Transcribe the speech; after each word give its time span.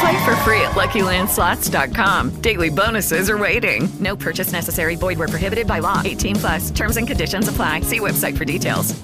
Play 0.00 0.24
for 0.24 0.34
free 0.36 0.62
at 0.62 0.72
LuckyLandSlots.com. 0.72 2.40
Daily 2.40 2.70
bonuses 2.70 3.28
are 3.28 3.36
waiting. 3.38 3.88
No 4.00 4.16
purchase 4.16 4.52
necessary. 4.52 4.96
Void 4.96 5.18
where 5.18 5.28
prohibited 5.28 5.66
by 5.66 5.80
law. 5.80 6.00
18 6.04 6.36
plus. 6.36 6.70
Terms 6.70 6.96
and 6.96 7.06
conditions 7.06 7.48
apply. 7.48 7.82
See 7.82 8.00
website 8.00 8.36
for 8.36 8.44
details. 8.44 8.94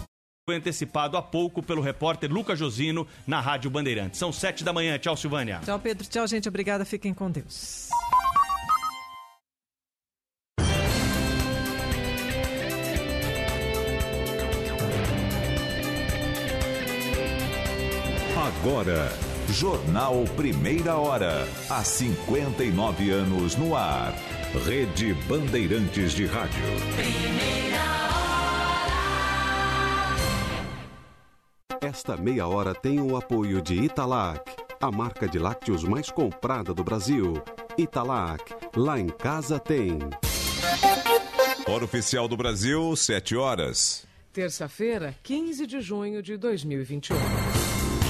Foi 0.49 0.55
antecipado 0.57 1.17
há 1.17 1.23
pouco 1.23 1.61
pelo 1.61 1.83
repórter 1.83 2.33
Lucas 2.33 2.57
Josino 2.57 3.05
na 3.27 3.41
Rádio 3.41 3.69
Bandeirantes. 3.69 4.19
São 4.19 4.33
sete 4.33 4.63
da 4.63 4.73
manhã. 4.73 4.97
Tchau, 4.97 5.17
Silvânia. 5.17 5.61
Tchau, 5.65 5.79
Pedro. 5.79 6.07
Tchau, 6.09 6.27
gente. 6.27 6.49
Obrigada. 6.49 6.85
Fiquem 6.85 7.13
com 7.13 7.29
Deus. 7.29 7.89
Agora, 18.37 19.11
Jornal 19.51 20.25
Primeira 20.37 20.97
Hora. 20.97 21.49
Há 21.71 21.83
59 21.83 23.11
anos 23.11 23.57
no 23.57 23.75
ar. 23.75 24.13
Rede 24.65 25.15
Bandeirantes 25.29 26.13
de 26.13 26.27
Rádio. 26.27 26.63
Esta 31.81 32.17
meia 32.17 32.47
hora 32.49 32.75
tem 32.75 33.01
o 33.01 33.17
apoio 33.17 33.63
de 33.63 33.75
Italac, 33.75 34.43
a 34.81 34.91
marca 34.91 35.29
de 35.29 35.39
lácteos 35.39 35.85
mais 35.85 36.11
comprada 36.11 36.75
do 36.75 36.83
Brasil. 36.83 37.43
Italac, 37.79 38.43
lá 38.75 38.99
em 38.99 39.09
casa 39.09 39.59
tem. 39.59 39.99
Hora 41.69 41.85
oficial 41.85 42.27
do 42.27 42.37
Brasil, 42.37 42.95
7 42.97 43.37
horas. 43.37 44.07
Terça-feira, 44.33 45.15
15 45.23 45.67
de 45.67 45.81
junho 45.81 46.23
de 46.23 46.37
2021. 46.37 47.17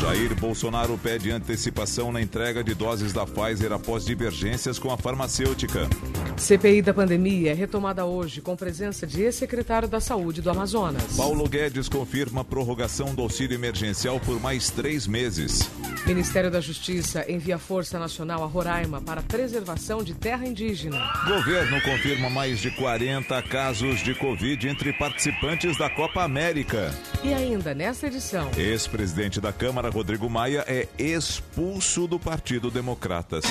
Jair 0.01 0.35
Bolsonaro 0.35 0.99
pede 0.99 1.31
antecipação 1.31 2.13
na 2.13 2.21
entrega 2.21 2.63
de 2.63 2.75
doses 2.75 3.13
da 3.13 3.25
Pfizer 3.27 3.73
após 3.73 4.05
divergências 4.05 4.79
com 4.79 4.93
a 4.93 4.97
farmacêutica. 4.99 5.89
CPI 6.37 6.83
da 6.83 6.93
pandemia 6.93 7.53
é 7.53 7.55
retomada 7.55 8.05
hoje 8.05 8.43
com 8.43 8.55
presença 8.55 9.07
de 9.07 9.23
ex-secretário 9.23 9.89
da 9.89 9.99
Saúde 9.99 10.43
do 10.43 10.51
Amazonas. 10.51 11.17
Paulo 11.17 11.49
Guedes 11.49 11.89
confirma 11.89 12.43
a 12.43 12.45
prorrogação 12.45 13.15
do 13.15 13.23
auxílio 13.23 13.55
emergencial 13.55 14.21
por 14.21 14.39
mais 14.39 14.71
três 14.71 15.07
meses. 15.07 15.71
Ministério 16.07 16.51
da 16.51 16.61
Justiça 16.61 17.25
envia 17.29 17.59
Força 17.59 17.99
Nacional 17.99 18.45
a 18.45 18.47
Roraima 18.47 19.01
para 19.01 19.23
preservação 19.23 20.05
de 20.05 20.15
terra 20.15 20.47
indígena. 20.47 21.11
Governo 21.27 21.81
confirma 21.81 22.31
mais 22.31 22.61
de 22.61 22.71
40 22.71 23.43
casos 23.43 24.01
de 24.01 24.15
Covid 24.15 24.69
entre 24.69 24.93
participantes 24.93 25.77
da 25.79 25.91
Copa 25.91 26.23
América. 26.23 26.95
E 27.25 27.35
ainda 27.35 27.75
nesta 27.75 28.07
edição. 28.07 28.51
Ex-presidente 28.57 29.41
da 29.41 29.53
Câmara, 29.53 29.86
Rodrigo 29.89 30.29
Maia, 30.29 30.65
é 30.67 30.89
expulso 30.99 32.07
do 32.07 32.19
Partido 32.19 32.71
Democratas. 32.71 33.45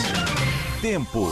Tempo. 0.81 1.27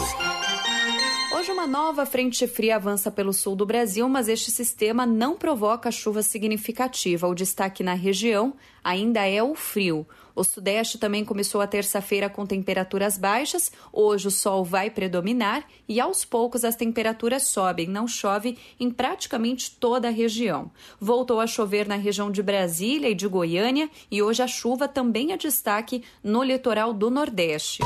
Hoje, 1.35 1.51
uma 1.51 1.67
nova 1.67 2.05
frente 2.05 2.47
fria 2.47 2.75
avança 2.75 3.11
pelo 3.11 3.33
sul 3.33 3.55
do 3.55 3.65
Brasil, 3.65 4.07
mas 4.07 4.27
este 4.27 4.51
sistema 4.51 5.05
não 5.05 5.35
provoca 5.35 5.91
chuva 5.91 6.21
significativa. 6.21 7.27
O 7.27 7.35
destaque 7.35 7.83
na 7.83 7.93
região 7.93 8.53
ainda 8.83 9.27
é 9.27 9.43
o 9.43 9.53
frio. 9.55 10.07
O 10.35 10.43
Sudeste 10.43 10.97
também 10.97 11.23
começou 11.23 11.61
a 11.61 11.67
terça-feira 11.67 12.29
com 12.29 12.45
temperaturas 12.45 13.17
baixas. 13.17 13.71
Hoje 13.91 14.27
o 14.27 14.31
sol 14.31 14.63
vai 14.63 14.89
predominar 14.89 15.63
e 15.87 15.99
aos 15.99 16.25
poucos 16.25 16.63
as 16.63 16.75
temperaturas 16.75 17.43
sobem. 17.43 17.87
Não 17.87 18.07
chove 18.07 18.57
em 18.79 18.89
praticamente 18.89 19.71
toda 19.71 20.07
a 20.07 20.11
região. 20.11 20.71
Voltou 20.99 21.39
a 21.39 21.47
chover 21.47 21.87
na 21.87 21.95
região 21.95 22.31
de 22.31 22.41
Brasília 22.41 23.09
e 23.09 23.15
de 23.15 23.27
Goiânia 23.27 23.89
e 24.09 24.21
hoje 24.21 24.41
a 24.41 24.47
chuva 24.47 24.87
também 24.87 25.31
é 25.31 25.37
destaque 25.37 26.03
no 26.23 26.43
litoral 26.43 26.93
do 26.93 27.09
Nordeste. 27.09 27.83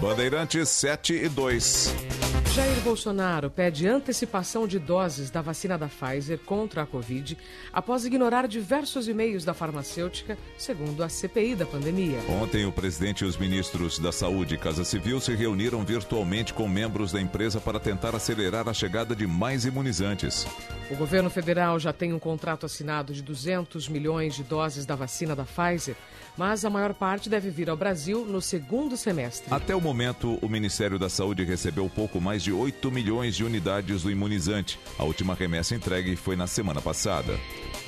Bandeirantes 0.00 0.68
7 0.68 1.14
e 1.14 1.28
2. 1.28 2.13
Jair 2.54 2.80
Bolsonaro 2.82 3.50
pede 3.50 3.88
antecipação 3.88 4.64
de 4.64 4.78
doses 4.78 5.28
da 5.28 5.42
vacina 5.42 5.76
da 5.76 5.88
Pfizer 5.88 6.38
contra 6.38 6.82
a 6.82 6.86
Covid 6.86 7.36
após 7.72 8.04
ignorar 8.04 8.46
diversos 8.46 9.08
e-mails 9.08 9.44
da 9.44 9.52
farmacêutica, 9.52 10.38
segundo 10.56 11.02
a 11.02 11.08
CPI 11.08 11.56
da 11.56 11.66
pandemia. 11.66 12.16
Ontem, 12.28 12.64
o 12.64 12.70
presidente 12.70 13.24
e 13.24 13.26
os 13.26 13.36
ministros 13.36 13.98
da 13.98 14.12
Saúde 14.12 14.54
e 14.54 14.58
Casa 14.58 14.84
Civil 14.84 15.18
se 15.18 15.34
reuniram 15.34 15.84
virtualmente 15.84 16.54
com 16.54 16.68
membros 16.68 17.10
da 17.10 17.20
empresa 17.20 17.60
para 17.60 17.80
tentar 17.80 18.14
acelerar 18.14 18.68
a 18.68 18.72
chegada 18.72 19.16
de 19.16 19.26
mais 19.26 19.64
imunizantes. 19.64 20.46
O 20.88 20.94
governo 20.94 21.30
federal 21.30 21.80
já 21.80 21.92
tem 21.92 22.12
um 22.12 22.20
contrato 22.20 22.66
assinado 22.66 23.12
de 23.12 23.20
200 23.20 23.88
milhões 23.88 24.36
de 24.36 24.44
doses 24.44 24.86
da 24.86 24.94
vacina 24.94 25.34
da 25.34 25.44
Pfizer, 25.44 25.96
mas 26.36 26.64
a 26.64 26.70
maior 26.70 26.94
parte 26.94 27.28
deve 27.28 27.50
vir 27.50 27.70
ao 27.70 27.76
Brasil 27.76 28.24
no 28.24 28.40
segundo 28.40 28.96
semestre. 28.96 29.52
Até 29.52 29.74
o 29.74 29.80
momento, 29.80 30.38
o 30.42 30.48
Ministério 30.48 30.98
da 30.98 31.08
Saúde 31.08 31.44
recebeu 31.44 31.88
pouco 31.88 32.20
mais 32.20 32.42
de 32.42 32.52
8 32.52 32.90
milhões 32.90 33.36
de 33.36 33.44
unidades 33.44 34.02
do 34.02 34.10
imunizante. 34.10 34.78
A 34.98 35.04
última 35.04 35.34
remessa 35.34 35.74
entregue 35.74 36.16
foi 36.16 36.36
na 36.36 36.46
semana 36.46 36.80
passada. 36.80 37.38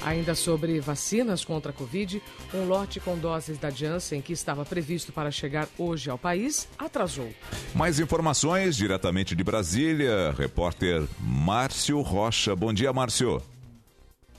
Ainda 0.05 0.35
sobre 0.35 0.79
vacinas 0.79 1.45
contra 1.45 1.71
a 1.71 1.75
Covid, 1.75 2.23
um 2.55 2.67
lote 2.67 3.01
com 3.01 3.19
doses 3.19 3.59
da 3.59 3.71
Janssen 3.71 4.21
que 4.21 4.33
estava 4.33 4.65
previsto 4.65 5.13
para 5.13 5.31
chegar 5.31 5.69
hoje 5.79 6.11
ao 6.11 6.19
país 6.19 6.69
atrasou. 6.79 7.29
Mais 7.75 7.99
informações 7.99 8.77
diretamente 8.77 9.35
de 9.35 9.43
Brasília, 9.43 10.35
repórter 10.37 11.03
Márcio 11.19 12.01
Rocha. 12.03 12.55
Bom 12.55 12.73
dia, 12.73 12.93
Márcio. 12.93 13.43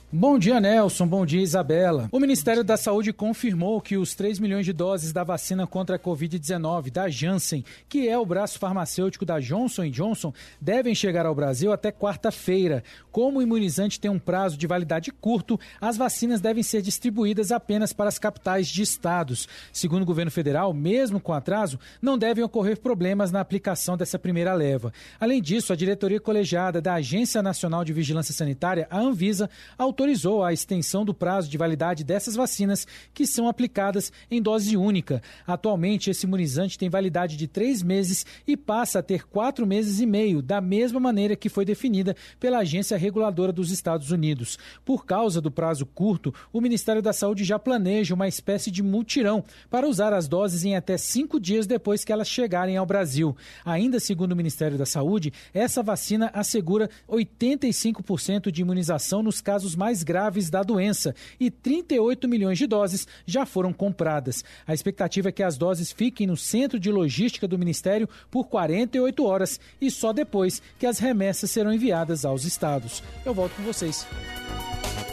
Bom 0.09 0.39
dia, 0.39 0.57
Nelson. 0.61 1.05
Bom 1.05 1.25
dia, 1.25 1.41
Isabela. 1.41 2.07
O 2.13 2.19
Ministério 2.21 2.63
da 2.63 2.77
Saúde 2.77 3.11
confirmou 3.11 3.81
que 3.81 3.97
os 3.97 4.15
3 4.15 4.39
milhões 4.39 4.65
de 4.65 4.71
doses 4.71 5.11
da 5.11 5.21
vacina 5.21 5.67
contra 5.67 5.97
a 5.97 5.99
Covid-19 5.99 6.89
da 6.89 7.09
Janssen, 7.09 7.65
que 7.89 8.07
é 8.07 8.17
o 8.17 8.25
braço 8.25 8.57
farmacêutico 8.57 9.25
da 9.25 9.41
Johnson 9.41 9.89
Johnson, 9.89 10.33
devem 10.61 10.95
chegar 10.95 11.25
ao 11.25 11.35
Brasil 11.35 11.73
até 11.73 11.91
quarta-feira. 11.91 12.85
Como 13.11 13.39
o 13.39 13.41
imunizante 13.41 13.99
tem 13.99 14.09
um 14.09 14.17
prazo 14.17 14.57
de 14.57 14.65
validade 14.65 15.11
curto, 15.11 15.59
as 15.81 15.97
vacinas 15.97 16.39
devem 16.39 16.63
ser 16.63 16.81
distribuídas 16.81 17.51
apenas 17.51 17.91
para 17.91 18.07
as 18.07 18.17
capitais 18.17 18.69
de 18.69 18.83
estados. 18.83 19.45
Segundo 19.73 20.03
o 20.03 20.05
governo 20.05 20.31
federal, 20.31 20.73
mesmo 20.73 21.19
com 21.19 21.33
atraso, 21.33 21.77
não 22.01 22.17
devem 22.17 22.45
ocorrer 22.45 22.79
problemas 22.79 23.29
na 23.29 23.41
aplicação 23.41 23.97
dessa 23.97 24.17
primeira 24.17 24.53
leva. 24.53 24.93
Além 25.19 25.41
disso, 25.41 25.73
a 25.73 25.75
diretoria 25.75 26.21
colegiada 26.21 26.81
da 26.81 26.93
Agência 26.93 27.43
Nacional 27.43 27.83
de 27.83 27.91
Vigilância 27.91 28.33
Sanitária, 28.33 28.87
a 28.89 28.97
Anvisa, 28.97 29.49
autorizou 29.77 29.97
a 30.45 30.53
extensão 30.53 31.03
do 31.03 31.13
prazo 31.13 31.49
de 31.49 31.57
validade 31.57 32.03
dessas 32.03 32.35
vacinas 32.35 32.87
que 33.13 33.25
são 33.25 33.47
aplicadas 33.47 34.11
em 34.29 34.41
dose 34.41 34.75
única. 34.77 35.21
Atualmente, 35.45 36.09
esse 36.09 36.25
imunizante 36.25 36.77
tem 36.77 36.89
validade 36.89 37.37
de 37.37 37.47
três 37.47 37.81
meses 37.81 38.25
e 38.47 38.55
passa 38.55 38.99
a 38.99 39.03
ter 39.03 39.25
quatro 39.27 39.65
meses 39.65 39.99
e 39.99 40.05
meio, 40.05 40.41
da 40.41 40.61
mesma 40.61 40.99
maneira 40.99 41.35
que 41.35 41.49
foi 41.49 41.65
definida 41.65 42.15
pela 42.39 42.59
Agência 42.59 42.97
Reguladora 42.97 43.51
dos 43.51 43.71
Estados 43.71 44.11
Unidos. 44.11 44.57
Por 44.83 45.05
causa 45.05 45.39
do 45.41 45.51
prazo 45.51 45.85
curto, 45.85 46.33
o 46.51 46.61
Ministério 46.61 47.01
da 47.01 47.13
Saúde 47.13 47.43
já 47.43 47.59
planeja 47.59 48.13
uma 48.13 48.27
espécie 48.27 48.71
de 48.71 48.83
mutirão 48.83 49.43
para 49.69 49.87
usar 49.87 50.13
as 50.13 50.27
doses 50.27 50.63
em 50.63 50.75
até 50.75 50.97
cinco 50.97 51.39
dias 51.39 51.65
depois 51.65 52.03
que 52.03 52.11
elas 52.11 52.27
chegarem 52.27 52.77
ao 52.77 52.85
Brasil. 52.85 53.35
Ainda 53.65 53.99
segundo 53.99 54.31
o 54.31 54.35
Ministério 54.35 54.77
da 54.77 54.85
Saúde, 54.85 55.33
essa 55.53 55.83
vacina 55.83 56.29
assegura 56.33 56.89
85% 57.09 58.51
de 58.51 58.61
imunização 58.61 59.23
nos 59.23 59.41
casos 59.41 59.75
mais 59.75 59.86
mais 59.87 60.03
graves 60.03 60.49
da 60.49 60.63
doença 60.63 61.15
e 61.39 61.49
38 61.49 62.27
milhões 62.27 62.57
de 62.57 62.67
doses 62.67 63.07
já 63.25 63.45
foram 63.45 63.71
compradas. 63.71 64.43
A 64.67 64.73
expectativa 64.73 65.29
é 65.29 65.31
que 65.31 65.41
as 65.41 65.57
doses 65.57 65.93
fiquem 65.93 66.27
no 66.27 66.35
centro 66.35 66.77
de 66.77 66.91
logística 66.91 67.47
do 67.47 67.57
Ministério 67.57 68.09
por 68.29 68.47
48 68.49 69.23
horas 69.23 69.61
e 69.79 69.89
só 69.89 70.11
depois 70.11 70.61
que 70.77 70.85
as 70.85 70.99
remessas 70.99 71.51
serão 71.51 71.71
enviadas 71.71 72.25
aos 72.25 72.43
estados. 72.43 73.01
Eu 73.25 73.33
volto 73.33 73.53
com 73.55 73.63
vocês. 73.63 74.05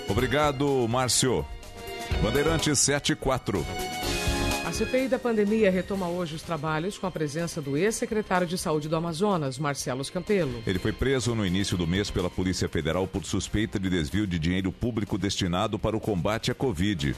Obrigado, 0.08 0.88
Márcio. 0.88 1.46
Bandeirante 2.20 2.74
74. 2.74 3.64
A 4.74 4.76
CPI 4.76 5.06
da 5.06 5.20
pandemia 5.20 5.70
retoma 5.70 6.08
hoje 6.08 6.34
os 6.34 6.42
trabalhos 6.42 6.98
com 6.98 7.06
a 7.06 7.10
presença 7.10 7.62
do 7.62 7.76
ex-secretário 7.76 8.44
de 8.44 8.58
Saúde 8.58 8.88
do 8.88 8.96
Amazonas, 8.96 9.56
Marcelo 9.56 10.04
Campelo. 10.06 10.64
Ele 10.66 10.80
foi 10.80 10.92
preso 10.92 11.32
no 11.32 11.46
início 11.46 11.76
do 11.76 11.86
mês 11.86 12.10
pela 12.10 12.28
Polícia 12.28 12.68
Federal 12.68 13.06
por 13.06 13.24
suspeita 13.24 13.78
de 13.78 13.88
desvio 13.88 14.26
de 14.26 14.36
dinheiro 14.36 14.72
público 14.72 15.16
destinado 15.16 15.78
para 15.78 15.96
o 15.96 16.00
combate 16.00 16.50
à 16.50 16.56
Covid. 16.56 17.14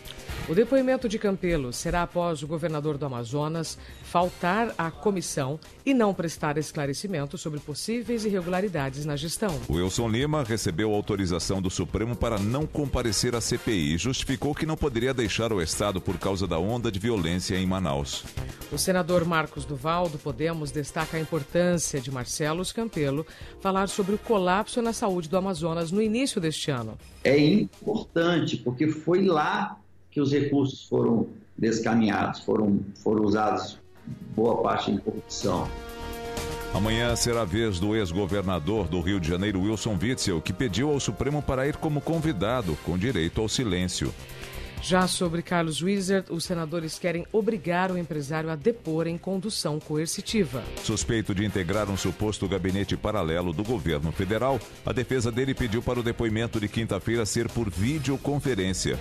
O 0.47 0.55
depoimento 0.55 1.09
de 1.09 1.19
Campelo 1.19 1.73
será 1.73 2.03
após 2.03 2.43
o 2.43 2.47
governador 2.47 2.99
do 2.99 3.07
Amazonas 3.07 3.79
faltar 4.03 4.75
à 4.77 4.91
comissão 4.91 5.59
e 5.85 5.95
não 5.95 6.13
prestar 6.13 6.59
esclarecimento 6.59 7.39
sobre 7.39 7.59
possíveis 7.59 8.27
irregularidades 8.27 9.07
na 9.07 9.17
gestão. 9.17 9.59
O 9.67 9.77
Wilson 9.77 10.11
Lima 10.11 10.45
recebeu 10.45 10.93
autorização 10.93 11.63
do 11.63 11.71
Supremo 11.71 12.15
para 12.15 12.39
não 12.39 12.67
comparecer 12.67 13.35
à 13.35 13.41
CPI 13.41 13.95
e 13.95 13.99
justificou 13.99 14.55
que 14.55 14.67
não 14.67 14.77
poderia 14.77 15.15
deixar 15.15 15.55
o 15.55 15.63
Estado 15.63 16.03
por 16.03 16.19
causa 16.19 16.47
da 16.47 16.59
onda 16.59 16.93
de 16.93 16.99
violência 16.99 17.46
em 17.55 17.67
Manaus. 17.67 18.25
O 18.73 18.79
senador 18.79 19.25
Marcos 19.25 19.65
Duval, 19.65 20.09
do 20.09 20.19
Podemos, 20.19 20.71
destaca 20.71 21.17
a 21.17 21.21
importância 21.21 22.01
de 22.01 22.11
Marcelo 22.11 22.65
Campelo 22.75 23.27
falar 23.61 23.89
sobre 23.89 24.15
o 24.15 24.19
colapso 24.19 24.83
na 24.83 24.93
saúde 24.93 25.29
do 25.29 25.37
Amazonas 25.37 25.93
no 25.93 26.03
início 26.03 26.41
deste 26.41 26.71
ano. 26.71 26.99
É 27.23 27.39
importante, 27.39 28.57
porque 28.57 28.89
foi 28.89 29.25
lá 29.25 29.79
que 30.11 30.21
os 30.21 30.33
recursos 30.33 30.85
foram 30.89 31.29
descaminhados, 31.57 32.41
foram, 32.41 32.81
foram 33.03 33.25
usados 33.25 33.79
boa 34.35 34.63
parte 34.63 34.91
em 34.91 34.99
corrupção. 34.99 35.69
Amanhã 36.75 37.15
será 37.17 37.43
a 37.43 37.45
vez 37.45 37.79
do 37.81 37.97
ex-governador 37.97 38.87
do 38.89 39.01
Rio 39.01 39.19
de 39.19 39.29
Janeiro, 39.29 39.63
Wilson 39.63 39.97
Witzel, 40.01 40.43
que 40.43 40.53
pediu 40.53 40.91
ao 40.91 41.01
Supremo 41.01 41.41
para 41.41 41.67
ir 41.67 41.77
como 41.77 42.01
convidado, 42.01 42.77
com 42.85 42.99
direito 42.99 43.41
ao 43.41 43.49
silêncio. 43.49 44.13
Já 44.83 45.09
sobre 45.09 45.43
Carlos 45.43 45.83
Wizard, 45.83 46.31
os 46.31 46.45
senadores 46.45 46.99
querem 46.99 47.27
obrigar 47.33 47.91
o 47.91 47.99
empresário 47.99 48.51
a 48.51 48.55
depor 48.55 49.07
em 49.07 49.19
condução 49.19 49.81
coercitiva. 49.81 50.63
Suspeito 50.83 51.35
de 51.35 51.45
integrar 51.45 51.91
um 51.91 51.97
suposto 51.97 52.47
gabinete 52.47 52.97
paralelo 52.97 53.53
do 53.53 53.65
governo 53.65 54.13
federal, 54.13 54.61
a 54.85 54.93
defesa 54.93 55.33
dele 55.33 55.55
pediu 55.55 55.83
para 55.83 55.99
o 55.99 56.03
depoimento 56.03 56.61
de 56.61 56.69
quinta-feira 56.69 57.27
ser 57.27 57.49
por 57.49 57.69
videoconferência. 57.69 58.99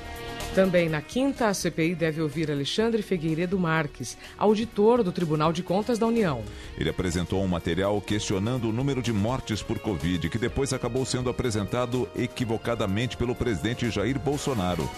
Também 0.56 0.88
na 0.88 1.01
quinta, 1.01 1.48
a 1.50 1.54
CPI 1.54 1.95
deve 1.95 2.22
ouvir 2.22 2.50
Alexandre 2.50 3.01
Figueiredo 3.01 3.60
Marques, 3.60 4.18
auditor 4.38 5.04
do 5.04 5.12
Tribunal 5.12 5.51
de 5.51 5.62
Contas 5.62 6.00
da 6.00 6.07
União. 6.07 6.42
Ele 6.77 6.89
apresentou 6.89 7.44
um 7.44 7.48
material 7.48 8.00
questionando 8.00 8.69
o 8.69 8.74
número 8.74 9.01
de 9.01 9.12
mortes 9.12 9.62
por 9.62 9.80
Covid, 9.80 10.30
que 10.30 10.38
depois 10.38 10.72
acabou 10.72 11.06
sendo 11.06 11.30
apresentado 11.30 12.07
equivocadamente 12.16 13.18
pelo 13.18 13.36
presidente 13.36 13.89
Jair 13.89 14.18
Bolsonaro. 14.18 14.89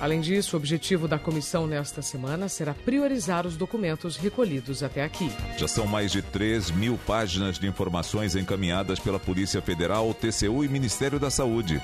Além 0.00 0.20
disso, 0.20 0.56
o 0.56 0.58
objetivo 0.58 1.08
da 1.08 1.18
comissão 1.18 1.66
nesta 1.66 2.02
semana 2.02 2.48
será 2.48 2.74
priorizar 2.74 3.46
os 3.46 3.56
documentos 3.56 4.16
recolhidos 4.16 4.82
até 4.82 5.02
aqui. 5.02 5.30
Já 5.56 5.68
são 5.68 5.86
mais 5.86 6.12
de 6.12 6.20
3 6.20 6.70
mil 6.72 6.98
páginas 7.06 7.58
de 7.58 7.66
informações 7.66 8.36
encaminhadas 8.36 8.98
pela 8.98 9.18
Polícia 9.18 9.62
Federal, 9.62 10.12
TCU 10.12 10.64
e 10.64 10.68
Ministério 10.68 11.18
da 11.18 11.30
Saúde. 11.30 11.80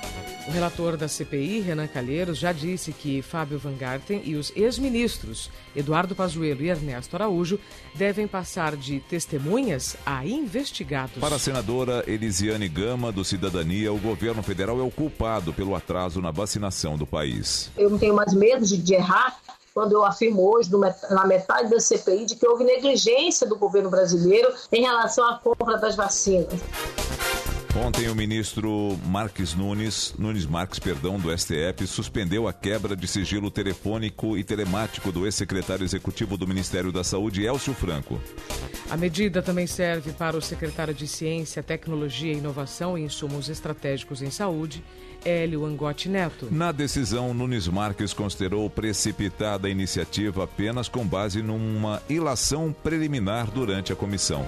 O 0.49 0.51
relator 0.51 0.97
da 0.97 1.07
CPI, 1.07 1.61
Renan 1.61 1.87
Calheiros, 1.87 2.39
já 2.39 2.53
disse 2.53 2.93
que 2.93 3.23
Fábio 3.23 3.59
Van 3.59 3.75
Garten 3.75 4.23
e 4.25 4.35
os 4.35 4.53
ex-ministros 4.57 5.51
Eduardo 5.77 6.15
Pazuello 6.15 6.63
e 6.63 6.69
Ernesto 6.69 7.15
Araújo 7.15 7.59
devem 7.95 8.27
passar 8.27 8.77
de 8.77 9.01
testemunhas 9.01 9.97
a 10.05 10.27
investigados. 10.27 11.19
Para 11.21 11.37
a 11.37 11.39
senadora 11.39 12.03
Elisiane 12.07 12.69
Gama, 12.69 13.13
do 13.13 13.25
Cidadania, 13.25 13.93
o 13.93 13.99
governo 13.99 14.43
federal 14.43 14.81
é 14.81 14.83
o 14.83 14.91
culpado 14.91 15.53
pelo 15.53 15.75
atraso 15.75 16.21
na 16.21 16.31
vacinação 16.31 16.97
do 16.97 17.07
país. 17.07 17.71
Eu 17.77 17.91
tenho 18.01 18.15
mais 18.15 18.33
medo 18.33 18.65
de, 18.65 18.79
de 18.79 18.95
errar 18.95 19.39
quando 19.73 19.93
eu 19.93 20.05
afirmo 20.05 20.43
hoje, 20.43 20.69
na 21.11 21.25
metade 21.27 21.71
da 21.71 21.79
CPI, 21.79 22.27
de 22.27 22.35
que 22.35 22.47
houve 22.47 22.65
negligência 22.65 23.47
do 23.47 23.57
governo 23.57 23.89
brasileiro 23.89 24.53
em 24.73 24.83
relação 24.83 25.25
à 25.25 25.39
compra 25.39 25.79
das 25.79 25.95
vacinas. 25.95 26.61
Ontem 27.87 28.09
o 28.09 28.17
ministro 28.17 28.99
Marques 29.07 29.55
Nunes, 29.55 30.13
Nunes 30.19 30.45
Marques, 30.45 30.81
perdão, 30.81 31.21
do 31.21 31.31
STF, 31.37 31.87
suspendeu 31.87 32.49
a 32.49 32.53
quebra 32.53 32.97
de 32.97 33.07
sigilo 33.07 33.49
telefônico 33.49 34.37
e 34.37 34.43
telemático 34.43 35.13
do 35.13 35.25
ex-secretário 35.25 35.85
executivo 35.85 36.37
do 36.37 36.49
Ministério 36.49 36.91
da 36.91 37.05
Saúde, 37.05 37.47
Elcio 37.47 37.73
Franco. 37.73 38.21
A 38.91 38.97
medida 38.97 39.41
também 39.41 39.69
serve 39.69 40.13
para 40.13 40.37
o 40.37 40.43
secretário 40.43 40.93
de 40.93 41.07
Ciência, 41.07 41.63
Tecnologia, 41.63 42.33
Inovação 42.33 42.99
e 42.99 43.03
Insumos 43.03 43.49
Estratégicos 43.49 44.21
em 44.21 44.31
Saúde, 44.31 44.85
Hélio 45.25 45.65
Angotti 45.65 46.09
Neto. 46.09 46.49
Na 46.51 46.73
decisão, 46.73 47.35
Nunes 47.35 47.69
Marques 47.69 48.13
considerou 48.13 48.69
precipitada 48.71 49.69
a 49.69 49.71
iniciativa 49.71 50.45
apenas 50.45 50.89
com 50.89 51.07
base 51.07 51.43
numa 51.43 52.03
ilação 52.09 52.75
preliminar 52.83 53.51
durante 53.51 53.93
a 53.93 53.97
comissão. 53.97 54.47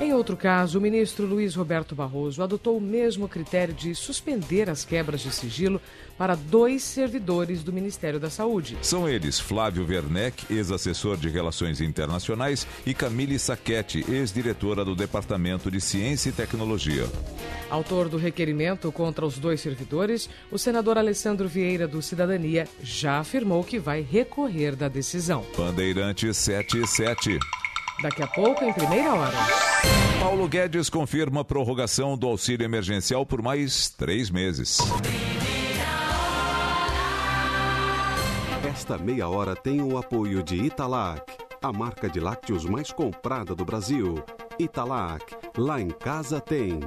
Em 0.00 0.14
outro 0.14 0.34
caso, 0.34 0.78
o 0.78 0.80
ministro 0.80 1.26
Luiz 1.26 1.54
Roberto 1.54 1.94
Barroso 1.94 2.42
adotou 2.42 2.78
o 2.78 2.80
mesmo 2.80 3.28
critério 3.28 3.74
de 3.74 3.94
suspender 3.94 4.70
as 4.70 4.82
quebras 4.82 5.20
de 5.20 5.30
sigilo 5.30 5.78
para 6.16 6.34
dois 6.34 6.82
servidores 6.82 7.62
do 7.62 7.70
Ministério 7.70 8.18
da 8.18 8.30
Saúde. 8.30 8.78
São 8.80 9.06
eles 9.06 9.38
Flávio 9.38 9.86
Werneck, 9.86 10.46
ex-assessor 10.50 11.18
de 11.18 11.28
Relações 11.28 11.82
Internacionais, 11.82 12.66
e 12.86 12.94
Camille 12.94 13.38
Sacchetti, 13.38 14.02
ex-diretora 14.08 14.86
do 14.86 14.96
Departamento 14.96 15.70
de 15.70 15.82
Ciência 15.82 16.30
e 16.30 16.32
Tecnologia. 16.32 17.04
Autor 17.68 18.08
do 18.08 18.16
requerimento 18.16 18.90
contra 18.90 19.26
os 19.26 19.38
dois 19.38 19.60
servidores, 19.60 20.30
o 20.50 20.58
senador 20.58 20.96
Alessandro 20.96 21.46
Vieira 21.46 21.86
do 21.86 22.00
Cidadania 22.00 22.66
já 22.82 23.18
afirmou 23.18 23.62
que 23.62 23.78
vai 23.78 24.00
recorrer 24.00 24.74
da 24.74 24.88
decisão. 24.88 25.44
Bandeirante 25.54 26.32
77. 26.32 27.38
Daqui 28.02 28.22
a 28.22 28.26
pouco, 28.26 28.64
em 28.64 28.72
primeira 28.72 29.12
hora. 29.12 29.36
Paulo 30.18 30.48
Guedes 30.48 30.88
confirma 30.88 31.42
a 31.42 31.44
prorrogação 31.44 32.16
do 32.16 32.26
auxílio 32.26 32.64
emergencial 32.64 33.26
por 33.26 33.42
mais 33.42 33.90
três 33.90 34.30
meses. 34.30 34.78
Esta 38.68 38.96
meia 38.96 39.28
hora 39.28 39.54
tem 39.54 39.82
o 39.82 39.98
apoio 39.98 40.42
de 40.42 40.56
Italac, 40.56 41.22
a 41.62 41.72
marca 41.72 42.08
de 42.08 42.20
lácteos 42.20 42.64
mais 42.64 42.90
comprada 42.90 43.54
do 43.54 43.64
Brasil. 43.64 44.22
Italac, 44.58 45.24
lá 45.56 45.80
em 45.80 45.88
casa 45.88 46.40
tem. 46.40 46.80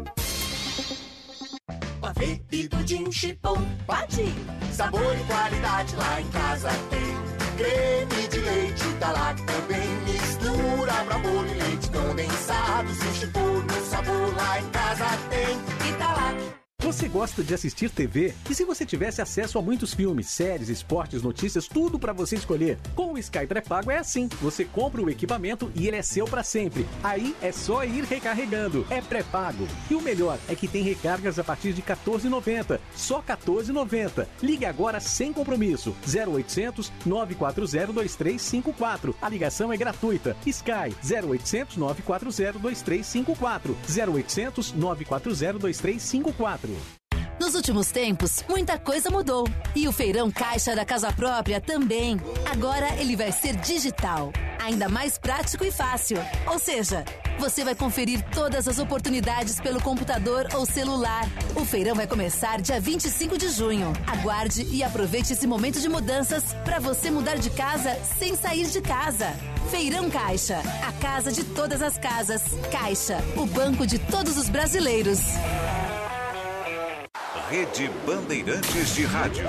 Pavê 2.02 2.42
e 2.52 2.68
pudim 2.68 3.12
chipom, 3.12 3.62
pati. 3.86 4.34
Sabor 4.72 5.16
e 5.16 5.24
qualidade 5.26 5.96
lá 5.96 6.22
em 6.22 6.28
casa 6.30 6.70
tem. 6.90 7.43
Creme 7.58 8.28
de 8.30 8.40
leite 8.40 8.84
Italac 8.88 9.42
também 9.44 9.90
mistura 10.06 10.94
pra 11.06 11.18
bolo 11.20 11.48
e 11.48 11.54
leite 11.54 11.90
condensado. 11.90 12.94
Se 12.94 13.20
chipom 13.20 13.60
no 13.60 13.86
sabor 13.86 14.36
lá 14.36 14.60
em 14.60 14.70
casa 14.70 15.06
tem. 15.30 15.90
Italac. 15.90 16.63
Você 16.94 17.08
gosta 17.08 17.44
de 17.44 17.56
assistir 17.56 17.90
TV? 17.90 18.36
E 18.48 18.54
se 18.54 18.64
você 18.64 18.86
tivesse 18.86 19.20
acesso 19.20 19.58
a 19.58 19.62
muitos 19.64 19.96
filmes, 19.96 20.28
séries, 20.28 20.70
esportes, 20.70 21.24
notícias, 21.24 21.68
tudo 21.68 21.98
para 21.98 22.14
você 22.14 22.36
escolher? 22.36 22.78
Com 22.94 23.14
o 23.14 23.18
Sky 23.18 23.48
pré-pago 23.48 23.90
é 23.90 23.98
assim. 23.98 24.30
Você 24.40 24.64
compra 24.64 25.02
o 25.02 25.10
equipamento 25.10 25.72
e 25.74 25.88
ele 25.88 25.98
é 25.98 26.04
seu 26.04 26.26
para 26.26 26.44
sempre. 26.44 26.86
Aí 27.04 27.36
é 27.42 27.52
só 27.52 27.84
ir 27.84 28.04
recarregando. 28.04 28.86
É 28.92 29.02
pré-pago. 29.02 29.68
E 29.90 29.96
o 29.96 30.02
melhor 30.04 30.38
é 30.48 30.54
que 30.54 30.68
tem 30.68 30.84
recargas 30.84 31.40
a 31.40 31.44
partir 31.44 31.74
de 31.74 31.82
14,90. 31.82 32.80
Só 32.96 33.24
14,90. 33.24 34.28
Ligue 34.44 34.66
agora 34.66 35.00
sem 35.00 35.34
compromisso. 35.34 35.96
0800 36.06 36.92
940 37.08 37.92
2354. 37.92 39.16
A 39.20 39.30
ligação 39.30 39.74
é 39.74 39.78
gratuita. 39.78 40.38
Sky 40.46 40.96
0800 41.04 41.76
940 41.76 42.60
2354. 42.60 43.76
0800 43.90 44.74
940 44.74 45.58
2354. 45.58 46.83
Nos 47.44 47.56
últimos 47.56 47.92
tempos, 47.92 48.42
muita 48.48 48.80
coisa 48.80 49.10
mudou. 49.10 49.46
E 49.76 49.86
o 49.86 49.92
feirão 49.92 50.32
caixa 50.32 50.74
da 50.74 50.86
casa 50.86 51.12
própria 51.12 51.60
também. 51.60 52.18
Agora 52.50 52.96
ele 52.96 53.18
vai 53.18 53.34
ser 53.34 53.58
digital, 53.58 54.32
ainda 54.58 54.88
mais 54.88 55.18
prático 55.18 55.66
e 55.66 55.70
fácil. 55.70 56.18
Ou 56.48 56.58
seja, 56.58 57.04
você 57.38 57.66
vai 57.66 57.76
conferir 57.76 58.24
todas 58.34 58.66
as 58.66 58.80
oportunidades 58.80 59.60
pelo 59.60 59.82
computador 59.82 60.48
ou 60.54 60.66
celular. 60.66 61.26
O 61.54 61.66
feirão 61.66 61.94
vai 61.94 62.08
começar 62.08 62.62
dia 62.62 62.80
25 62.80 63.38
de 63.38 63.50
junho. 63.50 63.92
Aguarde 64.08 64.66
e 64.72 64.82
aproveite 64.82 65.34
esse 65.34 65.46
momento 65.46 65.82
de 65.82 65.90
mudanças 65.90 66.54
para 66.64 66.80
você 66.80 67.12
mudar 67.12 67.36
de 67.36 67.50
casa 67.50 67.94
sem 68.18 68.38
sair 68.38 68.68
de 68.68 68.80
casa. 68.80 69.28
Feirão 69.70 70.10
Caixa, 70.10 70.62
a 70.88 70.94
casa 70.94 71.30
de 71.30 71.44
todas 71.44 71.82
as 71.82 71.98
casas. 71.98 72.42
Caixa, 72.72 73.18
o 73.36 73.46
banco 73.46 73.86
de 73.86 74.00
todos 74.00 74.38
os 74.38 74.48
brasileiros. 74.48 75.20
Rede 77.54 77.88
Bandeirantes 78.08 78.96
de 78.96 79.06
Rádio. 79.06 79.46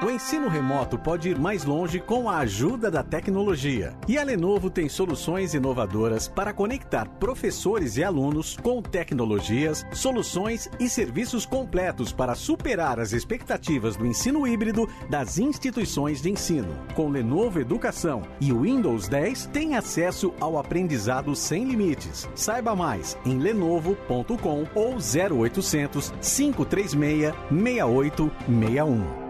O 0.00 0.08
ensino 0.08 0.48
remoto 0.48 0.96
pode 0.96 1.28
ir 1.28 1.36
mais 1.36 1.64
longe 1.64 1.98
com 1.98 2.30
a 2.30 2.38
ajuda 2.38 2.88
da 2.88 3.02
tecnologia. 3.02 3.96
E 4.06 4.16
a 4.16 4.22
Lenovo 4.22 4.70
tem 4.70 4.88
soluções 4.88 5.54
inovadoras 5.54 6.28
para 6.28 6.52
conectar 6.52 7.08
professores 7.18 7.96
e 7.96 8.04
alunos 8.04 8.56
com 8.56 8.80
tecnologias, 8.80 9.84
soluções 9.92 10.70
e 10.78 10.88
serviços 10.88 11.44
completos 11.44 12.12
para 12.12 12.36
superar 12.36 13.00
as 13.00 13.12
expectativas 13.12 13.96
do 13.96 14.06
ensino 14.06 14.46
híbrido 14.46 14.88
das 15.10 15.36
instituições 15.36 16.22
de 16.22 16.30
ensino. 16.30 16.78
Com 16.94 17.10
Lenovo 17.10 17.58
Educação 17.58 18.22
e 18.40 18.52
o 18.52 18.60
Windows 18.60 19.08
10, 19.08 19.46
tem 19.46 19.74
acesso 19.74 20.32
ao 20.38 20.58
aprendizado 20.58 21.34
sem 21.34 21.64
limites. 21.64 22.28
Saiba 22.36 22.76
mais 22.76 23.18
em 23.26 23.36
lenovo.com 23.36 24.64
ou 24.76 24.94
0800 24.94 26.12
536 26.20 27.34
6861. 27.50 29.27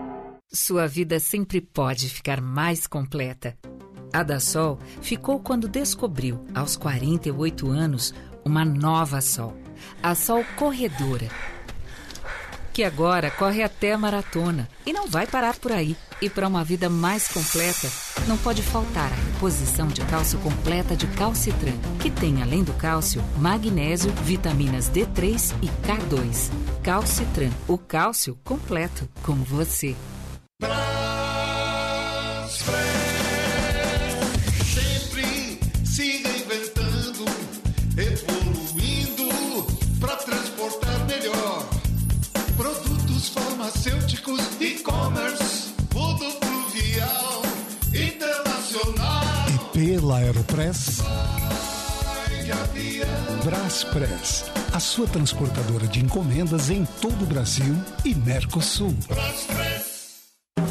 Sua 0.51 0.87
vida 0.87 1.21
sempre 1.21 1.61
pode 1.61 2.09
ficar 2.09 2.41
mais 2.41 2.87
completa. 2.87 3.55
A 4.11 4.23
da 4.23 4.41
Sol 4.41 4.79
ficou 5.03 5.39
quando 5.41 5.69
descobriu, 5.69 6.43
aos 6.55 6.75
48 6.75 7.69
anos, 7.69 8.15
uma 8.47 8.65
nova 8.65 9.21
Sol. 9.21 9.55
A 10.03 10.15
Sol 10.15 10.43
Corredora. 10.57 11.29
Que 12.73 12.83
agora 12.83 13.31
corre 13.31 13.63
até 13.63 13.93
a 13.93 13.99
maratona 13.99 14.67
e 14.87 14.93
não 14.93 15.07
vai 15.07 15.27
parar 15.27 15.55
por 15.59 15.71
aí. 15.71 15.95
E 16.23 16.31
para 16.31 16.49
uma 16.49 16.65
vida 16.65 16.89
mais 16.89 17.29
completa, 17.29 17.87
não 18.27 18.39
pode 18.39 18.63
faltar 18.63 19.13
a 19.13 19.33
reposição 19.33 19.89
de 19.89 20.01
cálcio 20.07 20.39
completa 20.39 20.97
de 20.97 21.07
Calcitran, 21.09 21.77
que 22.01 22.11
tem, 22.11 22.41
além 22.41 22.65
do 22.65 22.73
cálcio, 22.73 23.23
magnésio, 23.37 24.11
vitaminas 24.23 24.89
D3 24.89 25.55
e 25.61 25.67
K2. 25.87 26.51
Calcitran, 26.83 27.51
o 27.69 27.77
cálcio 27.77 28.39
completo, 28.43 29.07
como 29.23 29.45
você. 29.45 29.95
Sempre 34.75 35.61
se 35.85 36.23
reinventando, 36.25 37.25
evoluindo 37.97 39.29
para 40.01 40.17
transportar 40.17 41.07
melhor. 41.07 41.65
Produtos 42.57 43.29
farmacêuticos, 43.29 44.41
e-commerce, 44.61 45.73
mundo 45.95 46.27
pluvial, 46.41 47.43
internacional. 47.95 49.47
E 49.55 49.59
pela 49.79 50.19
Aeropress. 50.19 51.03
Braspress, 53.45 54.47
a 54.73 54.81
sua 54.81 55.07
transportadora 55.07 55.87
de 55.87 56.01
encomendas 56.01 56.69
em 56.69 56.85
todo 57.01 57.23
o 57.23 57.27
Brasil 57.27 57.77
e 58.05 58.13
Mercosul. 58.15 58.93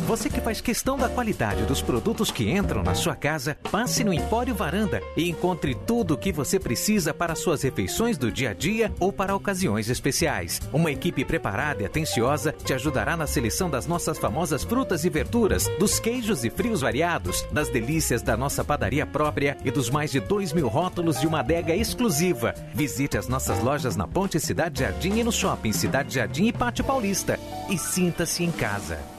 Você 0.06 0.30
que 0.30 0.40
faz 0.40 0.62
questão 0.62 0.98
da 0.98 1.10
qualidade 1.10 1.66
dos 1.66 1.82
produtos 1.82 2.32
que 2.32 2.50
entram 2.50 2.82
na 2.82 2.94
sua 2.94 3.16
casa, 3.16 3.58
passe 3.72 4.04
no 4.04 4.14
Empório 4.14 4.56
Varanda 4.56 5.02
e 5.18 5.30
encontre 5.30 5.76
tudo 5.76 6.14
o 6.14 6.18
que 6.18 6.32
você 6.32 6.60
precisa 6.60 7.14
para 7.14 7.36
suas 7.36 7.62
refeições 7.62 8.18
do 8.18 8.32
dia 8.32 8.52
a 8.52 8.54
dia 8.54 8.92
ou 9.00 9.12
para 9.12 9.36
ocasiões 9.36 9.90
especiais. 9.90 10.62
Uma 10.72 10.92
equipe 10.92 11.26
preparada 11.26 11.84
e 11.84 11.86
atenciosa 11.86 12.54
te 12.54 12.74
ajudará 12.74 13.18
na 13.18 13.28
seleção 13.28 13.70
das 13.70 13.86
nossas 13.86 14.18
famosas 14.18 14.64
frutas 14.64 15.04
e 15.04 15.10
verduras, 15.10 15.68
dos 15.80 16.00
queijos 16.00 16.46
e 16.46 16.50
frios 16.50 16.82
variados, 16.82 17.46
das 17.52 17.70
delícias 17.70 18.22
da 18.22 18.38
nossa 18.38 18.64
padaria 18.64 19.06
própria 19.06 19.58
e 19.66 19.72
dos 19.72 19.90
mais 19.90 20.12
de 20.12 20.20
2 20.20 20.54
mil 20.54 20.68
rótulos 20.68 21.20
de 21.20 21.28
uma 21.28 21.40
adega 21.40 21.76
exclusiva. 21.76 22.54
Visite 22.74 23.18
as 23.18 23.28
nossas 23.28 23.62
lojas 23.62 23.96
na 23.96 24.08
Ponte 24.08 24.40
Cidade 24.40 24.80
Jardim 24.80 25.18
e 25.20 25.24
no 25.24 25.32
Shopping 25.32 25.74
Cidade 25.74 26.14
Jardim 26.14 26.48
e 26.48 26.54
Pátio 26.54 26.86
Paulista. 26.86 27.40
E 27.70 27.78
sinta-se 27.78 28.44
em 28.44 28.52
casa. 28.52 29.17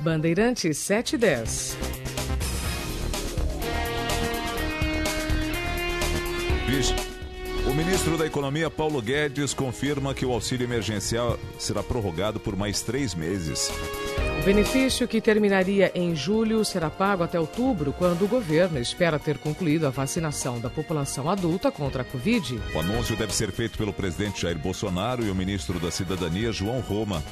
Bandeirantes 0.00 0.78
710. 0.78 1.76
Vixe. 6.66 6.94
O 7.66 7.74
ministro 7.74 8.16
da 8.16 8.26
Economia, 8.26 8.70
Paulo 8.70 9.02
Guedes, 9.02 9.52
confirma 9.52 10.14
que 10.14 10.24
o 10.24 10.32
auxílio 10.32 10.64
emergencial 10.64 11.38
será 11.58 11.82
prorrogado 11.82 12.40
por 12.40 12.56
mais 12.56 12.80
três 12.80 13.14
meses. 13.14 13.70
O 14.40 14.44
benefício 14.44 15.06
que 15.06 15.20
terminaria 15.20 15.92
em 15.94 16.16
julho 16.16 16.64
será 16.64 16.88
pago 16.88 17.22
até 17.22 17.38
outubro, 17.38 17.92
quando 17.92 18.24
o 18.24 18.28
governo 18.28 18.78
espera 18.78 19.18
ter 19.18 19.36
concluído 19.36 19.86
a 19.86 19.90
vacinação 19.90 20.58
da 20.58 20.70
população 20.70 21.28
adulta 21.28 21.70
contra 21.70 22.00
a 22.00 22.04
Covid. 22.04 22.58
O 22.74 22.80
anúncio 22.80 23.14
deve 23.14 23.34
ser 23.34 23.52
feito 23.52 23.76
pelo 23.76 23.92
presidente 23.92 24.40
Jair 24.42 24.58
Bolsonaro 24.58 25.22
e 25.22 25.30
o 25.30 25.34
ministro 25.34 25.78
da 25.78 25.90
Cidadania, 25.90 26.50
João 26.50 26.80
Roma. 26.80 27.22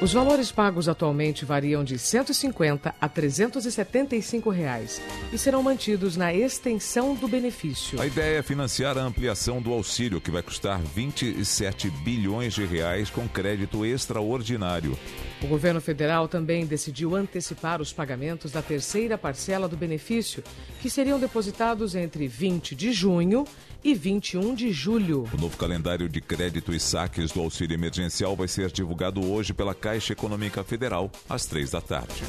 Os 0.00 0.14
valores 0.14 0.50
pagos 0.50 0.88
atualmente 0.88 1.44
variam 1.44 1.84
de 1.84 1.92
R$ 1.92 1.98
150 1.98 2.94
a 2.98 3.08
375 3.08 4.48
reais 4.48 4.98
e 5.30 5.36
serão 5.36 5.62
mantidos 5.62 6.16
na 6.16 6.32
extensão 6.32 7.14
do 7.14 7.28
benefício. 7.28 8.00
A 8.00 8.06
ideia 8.06 8.38
é 8.38 8.42
financiar 8.42 8.96
a 8.96 9.02
ampliação 9.02 9.60
do 9.60 9.70
auxílio, 9.74 10.18
que 10.18 10.30
vai 10.30 10.42
custar 10.42 10.80
27 10.80 11.90
bilhões 12.02 12.54
de 12.54 12.64
reais 12.64 13.10
com 13.10 13.28
crédito 13.28 13.84
extraordinário. 13.84 14.98
O 15.42 15.46
governo 15.46 15.82
federal 15.82 16.26
também 16.26 16.64
decidiu 16.64 17.14
antecipar 17.14 17.82
os 17.82 17.92
pagamentos 17.92 18.50
da 18.50 18.62
terceira 18.62 19.18
parcela 19.18 19.68
do 19.68 19.76
benefício, 19.76 20.42
que 20.80 20.88
seriam 20.88 21.20
depositados 21.20 21.94
entre 21.94 22.26
20 22.26 22.74
de 22.74 22.90
junho 22.90 23.44
e 23.82 23.94
21 23.94 24.54
de 24.54 24.72
julho. 24.72 25.28
O 25.32 25.40
novo 25.40 25.56
calendário 25.56 26.08
de 26.08 26.20
crédito 26.20 26.72
e 26.72 26.80
saques 26.80 27.32
do 27.32 27.40
auxílio 27.40 27.74
emergencial 27.74 28.36
vai 28.36 28.48
ser 28.48 28.70
divulgado 28.70 29.24
hoje 29.24 29.52
pela 29.52 29.74
Caixa 29.74 30.12
Econômica 30.12 30.62
Federal, 30.62 31.10
às 31.28 31.46
três 31.46 31.70
da 31.70 31.80
tarde. 31.80 32.24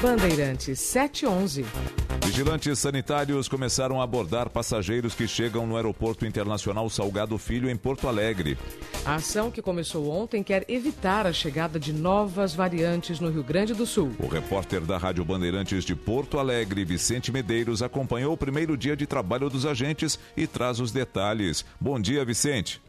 Bandeirantes 0.00 0.80
711. 0.80 1.64
Vigilantes 2.24 2.78
sanitários 2.78 3.48
começaram 3.48 4.00
a 4.00 4.04
abordar 4.04 4.48
passageiros 4.48 5.14
que 5.14 5.28
chegam 5.28 5.66
no 5.66 5.76
Aeroporto 5.76 6.26
Internacional 6.26 6.88
Salgado 6.88 7.36
Filho, 7.36 7.68
em 7.68 7.76
Porto 7.76 8.08
Alegre. 8.08 8.56
A 9.04 9.16
ação 9.16 9.50
que 9.50 9.60
começou 9.60 10.10
ontem 10.10 10.42
quer 10.42 10.64
evitar 10.66 11.26
a 11.26 11.32
chegada 11.32 11.78
de 11.78 11.92
novas 11.92 12.54
variantes 12.54 13.20
no 13.20 13.30
Rio 13.30 13.44
Grande 13.44 13.74
do 13.74 13.84
Sul. 13.86 14.10
O 14.18 14.26
repórter 14.26 14.80
da 14.80 14.96
Rádio 14.96 15.24
Bandeirantes 15.24 15.84
de 15.84 15.94
Porto 15.94 16.38
Alegre, 16.38 16.84
Vicente 16.84 17.30
Medeiros, 17.30 17.82
acompanhou 17.82 18.32
o 18.32 18.36
primeiro 18.36 18.76
dia 18.76 18.96
de 18.96 19.06
trabalho 19.06 19.50
dos 19.50 19.66
agentes 19.66 20.18
e 20.36 20.46
traz 20.46 20.80
os 20.80 20.90
detalhes. 20.94 21.64
Bom 21.78 22.00
dia, 22.00 22.24
Vicente. 22.24 22.82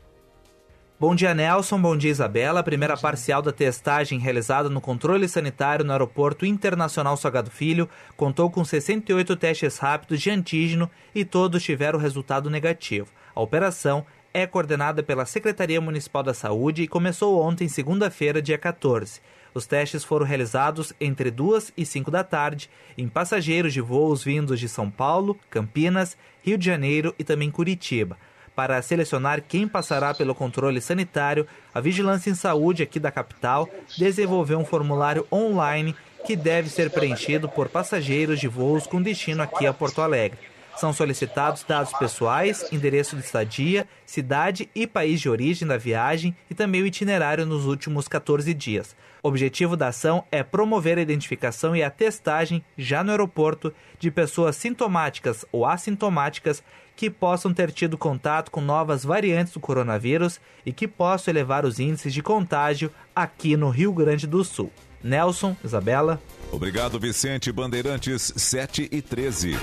Bom 0.97 1.13
dia, 1.13 1.33
Nelson. 1.33 1.81
Bom 1.81 1.97
dia, 1.97 2.09
Isabela. 2.09 2.61
A 2.61 2.63
primeira 2.63 2.95
parcial 2.95 3.41
da 3.41 3.51
testagem 3.51 4.17
realizada 4.17 4.69
no 4.69 4.79
controle 4.79 5.27
sanitário 5.27 5.83
no 5.83 5.91
Aeroporto 5.91 6.45
Internacional 6.45 7.17
Salgado 7.17 7.51
Filho 7.51 7.89
contou 8.15 8.49
com 8.49 8.63
68 8.63 9.35
testes 9.35 9.77
rápidos 9.77 10.21
de 10.21 10.29
antígeno 10.29 10.89
e 11.13 11.25
todos 11.25 11.61
tiveram 11.61 11.99
resultado 11.99 12.49
negativo. 12.49 13.09
A 13.35 13.41
operação 13.41 14.05
é 14.33 14.47
coordenada 14.47 15.03
pela 15.03 15.25
Secretaria 15.25 15.81
Municipal 15.81 16.23
da 16.23 16.33
Saúde 16.33 16.83
e 16.83 16.87
começou 16.87 17.41
ontem, 17.41 17.67
segunda-feira, 17.67 18.41
dia 18.41 18.57
14. 18.57 19.19
Os 19.55 19.65
testes 19.65 20.03
foram 20.03 20.25
realizados 20.25 20.91
entre 20.99 21.31
2 21.31 21.71
e 21.77 21.85
5 21.85 22.11
da 22.11 22.25
tarde 22.25 22.69
em 22.97 23.07
passageiros 23.07 23.71
de 23.71 23.79
voos 23.79 24.21
vindos 24.21 24.59
de 24.59 24.67
São 24.67 24.91
Paulo, 24.91 25.39
Campinas, 25.49 26.17
Rio 26.43 26.57
de 26.57 26.65
Janeiro 26.65 27.15
e 27.17 27.23
também 27.23 27.49
Curitiba. 27.49 28.17
Para 28.53 28.81
selecionar 28.81 29.41
quem 29.41 29.65
passará 29.65 30.13
pelo 30.13 30.35
controle 30.35 30.81
sanitário, 30.81 31.47
a 31.73 31.79
Vigilância 31.79 32.29
em 32.29 32.35
Saúde 32.35 32.83
aqui 32.83 32.99
da 32.99 33.11
capital 33.11 33.69
desenvolveu 33.97 34.59
um 34.59 34.65
formulário 34.65 35.25
online 35.31 35.95
que 36.25 36.35
deve 36.35 36.69
ser 36.69 36.89
preenchido 36.89 37.47
por 37.47 37.69
passageiros 37.69 38.41
de 38.41 38.49
voos 38.49 38.85
com 38.85 39.01
destino 39.01 39.41
aqui 39.41 39.65
a 39.65 39.73
Porto 39.73 40.01
Alegre. 40.01 40.39
São 40.75 40.91
solicitados 40.91 41.63
dados 41.63 41.93
pessoais, 41.93 42.65
endereço 42.73 43.15
de 43.15 43.23
estadia, 43.23 43.87
cidade 44.05 44.69
e 44.75 44.85
país 44.85 45.21
de 45.21 45.29
origem 45.29 45.65
da 45.65 45.77
viagem 45.77 46.35
e 46.49 46.53
também 46.53 46.81
o 46.81 46.85
itinerário 46.85 47.45
nos 47.45 47.65
últimos 47.65 48.09
14 48.09 48.53
dias. 48.53 48.93
Objetivo 49.27 49.75
da 49.75 49.87
ação 49.87 50.23
é 50.31 50.43
promover 50.43 50.99
a 50.99 51.01
identificação 51.01 51.75
e 51.75 51.81
a 51.81 51.89
testagem, 51.89 52.63
já 52.77 53.03
no 53.03 53.09
aeroporto, 53.09 53.73
de 53.97 54.11
pessoas 54.11 54.55
sintomáticas 54.55 55.43
ou 55.51 55.65
assintomáticas 55.65 56.61
que 56.95 57.09
possam 57.09 57.51
ter 57.51 57.71
tido 57.71 57.97
contato 57.97 58.51
com 58.51 58.61
novas 58.61 59.03
variantes 59.03 59.51
do 59.51 59.59
coronavírus 59.59 60.39
e 60.63 60.71
que 60.71 60.87
possam 60.87 61.31
elevar 61.31 61.65
os 61.65 61.79
índices 61.79 62.13
de 62.13 62.21
contágio 62.21 62.91
aqui 63.15 63.57
no 63.57 63.71
Rio 63.71 63.91
Grande 63.91 64.27
do 64.27 64.43
Sul. 64.43 64.71
Nelson, 65.03 65.57
Isabela. 65.63 66.21
Obrigado, 66.51 66.99
Vicente. 66.99 67.51
Bandeirantes 67.51 68.31
7 68.35 68.87
e 68.91 69.01
13. 69.01 69.57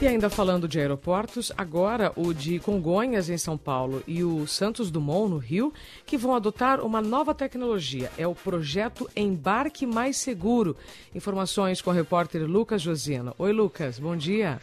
E 0.00 0.06
ainda 0.06 0.28
falando 0.28 0.68
de 0.68 0.78
aeroportos, 0.78 1.50
agora 1.56 2.12
o 2.16 2.34
de 2.34 2.58
Congonhas, 2.60 3.30
em 3.30 3.38
São 3.38 3.56
Paulo, 3.56 4.02
e 4.06 4.22
o 4.22 4.46
Santos 4.46 4.90
Dumont, 4.90 5.30
no 5.30 5.38
Rio, 5.38 5.72
que 6.04 6.18
vão 6.18 6.34
adotar 6.34 6.84
uma 6.84 7.00
nova 7.00 7.34
tecnologia. 7.34 8.10
É 8.18 8.26
o 8.26 8.34
projeto 8.34 9.08
Embarque 9.16 9.86
Mais 9.86 10.18
Seguro. 10.18 10.76
Informações 11.14 11.80
com 11.80 11.88
o 11.88 11.94
repórter 11.94 12.42
Lucas 12.44 12.82
Josina. 12.82 13.32
Oi, 13.38 13.52
Lucas, 13.52 13.98
bom 13.98 14.14
dia. 14.14 14.60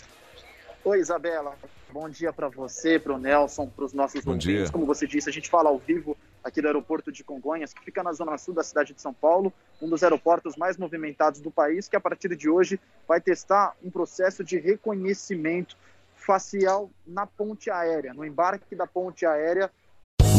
Oi, 0.86 1.00
Isabela. 1.00 1.56
Bom 1.92 2.08
dia 2.08 2.32
para 2.32 2.48
você, 2.50 3.00
para 3.00 3.14
o 3.14 3.18
Nelson, 3.18 3.68
para 3.68 3.86
os 3.86 3.94
nossos 3.94 4.24
Bom 4.24 4.34
ouvintes. 4.34 4.48
dia. 4.48 4.72
Como 4.72 4.86
você 4.86 5.08
disse, 5.08 5.30
a 5.30 5.34
gente 5.34 5.50
fala 5.50 5.70
ao 5.70 5.80
vivo 5.80 6.16
aqui 6.44 6.62
do 6.62 6.68
aeroporto 6.68 7.12
de 7.12 7.24
Congonhas, 7.24 7.74
que 7.74 7.84
fica 7.84 8.04
na 8.04 8.12
zona 8.14 8.38
sul 8.38 8.54
da 8.54 8.64
cidade 8.64 8.94
de 8.94 9.02
São 9.02 9.14
Paulo, 9.14 9.54
um 9.82 9.90
dos 9.90 10.04
aeroportos 10.04 10.56
mais 10.56 10.78
movimentados 10.78 11.40
do 11.40 11.50
país, 11.50 11.88
que 11.88 11.96
a 11.96 12.00
partir 12.02 12.36
de 12.36 12.50
hoje 12.50 12.80
vai 13.08 13.22
testar 13.22 13.74
um 13.84 13.90
processo 13.90 14.44
de 14.44 14.58
reconhecimento 14.58 15.78
facial 16.16 16.90
na 17.06 17.26
ponte 17.26 17.70
aérea, 17.70 18.14
no 18.14 18.26
embarque 18.26 18.76
da 18.76 18.88
ponte 18.88 19.26
aérea 19.26 19.70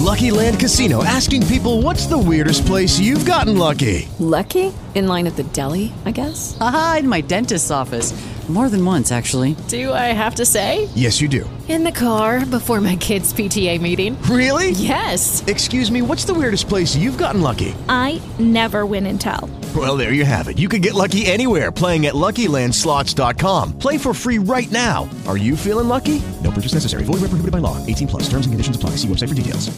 Lucky 0.04 0.30
Land 0.30 0.60
Casino 0.60 1.02
asking 1.02 1.46
people 1.46 1.80
what's 1.80 2.06
the 2.06 2.18
weirdest 2.18 2.66
place 2.66 3.00
you've 3.00 3.24
gotten 3.24 3.56
lucky? 3.56 4.06
Lucky? 4.18 4.70
In 4.94 5.08
line 5.08 5.26
at 5.26 5.36
the 5.36 5.44
deli, 5.44 5.94
I 6.04 6.10
guess? 6.10 6.56
Aha, 6.60 6.96
in 6.98 7.08
my 7.08 7.22
dentist's 7.22 7.70
office. 7.70 8.12
More 8.48 8.68
than 8.68 8.84
once, 8.84 9.10
actually. 9.10 9.56
Do 9.68 9.90
I 9.94 10.12
have 10.12 10.34
to 10.34 10.44
say? 10.44 10.86
Yes, 10.94 11.18
you 11.18 11.28
do. 11.28 11.48
In 11.66 11.82
the 11.82 11.90
car 11.90 12.44
before 12.44 12.78
my 12.82 12.94
kids' 12.96 13.32
PTA 13.32 13.80
meeting. 13.80 14.20
Really? 14.24 14.72
Yes. 14.72 15.42
Excuse 15.46 15.90
me, 15.90 16.02
what's 16.02 16.26
the 16.26 16.34
weirdest 16.34 16.68
place 16.68 16.94
you've 16.94 17.16
gotten 17.16 17.40
lucky? 17.40 17.74
I 17.88 18.20
never 18.38 18.84
win 18.84 19.06
and 19.06 19.18
tell. 19.18 19.48
Well, 19.74 19.96
there 19.96 20.12
you 20.12 20.26
have 20.26 20.48
it. 20.48 20.58
You 20.58 20.68
can 20.68 20.82
get 20.82 20.92
lucky 20.92 21.24
anywhere 21.24 21.72
playing 21.72 22.04
at 22.04 22.12
LuckyLandSlots.com. 22.14 23.78
Play 23.78 23.96
for 23.96 24.12
free 24.12 24.38
right 24.38 24.70
now. 24.70 25.08
Are 25.26 25.38
you 25.38 25.56
feeling 25.56 25.88
lucky? 25.88 26.20
No 26.42 26.50
purchase 26.50 26.74
necessary. 26.74 27.04
Void 27.04 27.22
where 27.22 27.30
prohibited 27.32 27.50
by 27.50 27.58
law. 27.64 27.78
18 27.86 28.06
plus. 28.08 28.24
Terms 28.28 28.44
and 28.46 28.52
conditions 28.52 28.76
apply. 28.76 28.90
See 28.98 29.08
website 29.08 29.28
for 29.30 29.34
details. 29.34 29.70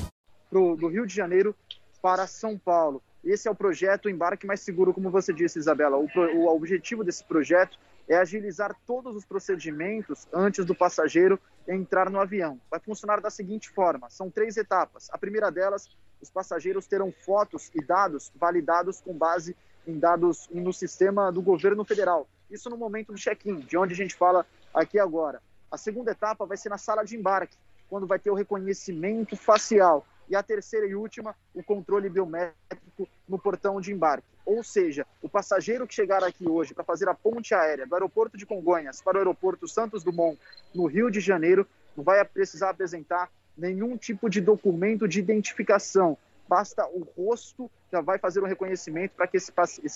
pro, 0.50 0.74
do 0.76 0.88
Rio 0.88 1.06
de 1.06 1.14
Janeiro 1.14 1.54
para 2.02 2.26
São 2.26 2.58
Paulo. 2.58 3.00
Esse 3.24 3.46
é 3.48 3.50
o 3.50 3.54
projeto 3.54 4.08
Embarque 4.08 4.44
Mais 4.46 4.60
Seguro, 4.60 4.92
como 4.92 5.08
você 5.10 5.32
disse, 5.32 5.58
Isabela. 5.58 5.96
O, 5.96 6.08
pro- 6.08 6.34
o 6.36 6.48
objetivo 6.54 7.02
desse 7.04 7.22
projeto 7.24 7.76
é 8.08 8.16
agilizar 8.16 8.74
todos 8.86 9.16
os 9.16 9.24
procedimentos 9.24 10.26
antes 10.32 10.64
do 10.64 10.74
passageiro 10.74 11.38
entrar 11.66 12.08
no 12.10 12.20
avião. 12.20 12.60
Vai 12.70 12.80
funcionar 12.80 13.20
da 13.20 13.30
seguinte 13.30 13.70
forma: 13.70 14.08
são 14.10 14.30
três 14.30 14.56
etapas. 14.56 15.08
A 15.10 15.18
primeira 15.18 15.50
delas, 15.50 15.88
os 16.20 16.30
passageiros 16.30 16.86
terão 16.86 17.12
fotos 17.12 17.70
e 17.74 17.84
dados 17.84 18.32
validados 18.34 19.00
com 19.00 19.12
base 19.12 19.56
em 19.86 19.98
dados 19.98 20.48
no 20.52 20.72
sistema 20.72 21.30
do 21.30 21.40
governo 21.40 21.84
federal. 21.84 22.28
Isso 22.50 22.68
no 22.70 22.76
momento 22.76 23.12
do 23.12 23.18
check-in, 23.18 23.60
de 23.60 23.76
onde 23.76 23.92
a 23.92 23.96
gente 23.96 24.14
fala 24.14 24.46
aqui 24.74 24.98
agora. 24.98 25.42
A 25.70 25.76
segunda 25.76 26.12
etapa 26.12 26.46
vai 26.46 26.56
ser 26.56 26.68
na 26.68 26.78
sala 26.78 27.04
de 27.04 27.16
embarque, 27.16 27.56
quando 27.88 28.06
vai 28.06 28.18
ter 28.18 28.30
o 28.30 28.34
reconhecimento 28.34 29.36
facial. 29.36 30.06
E 30.28 30.34
a 30.34 30.42
terceira 30.42 30.86
e 30.86 30.94
última, 30.94 31.34
o 31.54 31.62
controle 31.62 32.08
biométrico 32.08 33.08
no 33.28 33.38
portão 33.38 33.80
de 33.80 33.92
embarque. 33.92 34.26
Ou 34.44 34.62
seja, 34.62 35.06
o 35.22 35.28
passageiro 35.28 35.86
que 35.86 35.94
chegar 35.94 36.22
aqui 36.22 36.48
hoje 36.48 36.74
para 36.74 36.84
fazer 36.84 37.08
a 37.08 37.14
ponte 37.14 37.54
aérea 37.54 37.86
do 37.86 37.94
aeroporto 37.94 38.36
de 38.36 38.46
Congonhas 38.46 39.00
para 39.00 39.16
o 39.16 39.18
aeroporto 39.18 39.68
Santos 39.68 40.02
Dumont, 40.02 40.38
no 40.74 40.86
Rio 40.86 41.10
de 41.10 41.20
Janeiro, 41.20 41.66
não 41.96 42.04
vai 42.04 42.24
precisar 42.24 42.70
apresentar 42.70 43.30
nenhum 43.56 43.96
tipo 43.96 44.28
de 44.28 44.40
documento 44.40 45.08
de 45.08 45.18
identificação. 45.18 46.16
Basta 46.48 46.86
o 46.86 47.06
rosto, 47.16 47.70
já 47.90 48.00
vai 48.00 48.18
fazer 48.18 48.40
o 48.40 48.46
reconhecimento 48.46 49.12
para 49.16 49.26
que 49.26 49.36
esse- 49.36 49.52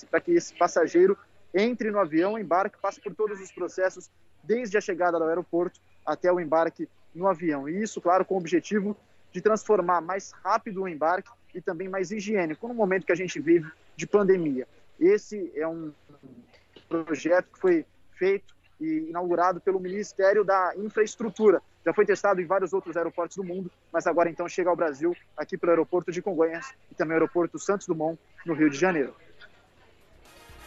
para 0.06 0.20
que 0.20 0.32
esse 0.32 0.54
passageiro 0.54 1.16
entre 1.52 1.90
no 1.90 1.98
avião, 1.98 2.38
embarque, 2.38 2.78
passe 2.80 3.00
por 3.00 3.14
todos 3.14 3.40
os 3.40 3.52
processos, 3.52 4.08
desde 4.42 4.78
a 4.78 4.80
chegada 4.80 5.18
do 5.18 5.24
aeroporto 5.24 5.80
até 6.06 6.32
o 6.32 6.40
embarque 6.40 6.88
no 7.14 7.26
avião. 7.26 7.68
E 7.68 7.82
isso, 7.82 8.00
claro, 8.00 8.24
com 8.24 8.34
o 8.34 8.38
objetivo 8.38 8.96
de 9.32 9.40
transformar 9.40 10.00
mais 10.00 10.32
rápido 10.44 10.82
o 10.82 10.88
embarque 10.88 11.30
e 11.54 11.60
também 11.60 11.88
mais 11.88 12.10
higiênico 12.10 12.68
no 12.68 12.74
momento 12.74 13.06
que 13.06 13.12
a 13.12 13.16
gente 13.16 13.40
vive 13.40 13.70
de 13.96 14.06
pandemia. 14.06 14.66
Esse 14.98 15.50
é 15.56 15.66
um 15.66 15.92
projeto 16.88 17.48
que 17.52 17.60
foi 17.60 17.86
feito 18.16 18.54
e 18.80 19.08
inaugurado 19.08 19.60
pelo 19.60 19.78
Ministério 19.78 20.44
da 20.44 20.72
Infraestrutura. 20.76 21.62
Já 21.84 21.92
foi 21.94 22.04
testado 22.04 22.40
em 22.40 22.46
vários 22.46 22.72
outros 22.72 22.96
aeroportos 22.96 23.36
do 23.36 23.44
mundo, 23.44 23.70
mas 23.92 24.06
agora 24.06 24.28
então 24.28 24.48
chega 24.48 24.68
ao 24.68 24.76
Brasil, 24.76 25.16
aqui 25.36 25.56
para 25.56 25.68
o 25.68 25.70
aeroporto 25.70 26.10
de 26.12 26.20
Congonhas 26.20 26.72
e 26.90 26.94
também 26.94 27.12
o 27.12 27.20
aeroporto 27.20 27.58
Santos 27.58 27.86
Dumont, 27.86 28.18
no 28.44 28.54
Rio 28.54 28.70
de 28.70 28.78
Janeiro. 28.78 29.14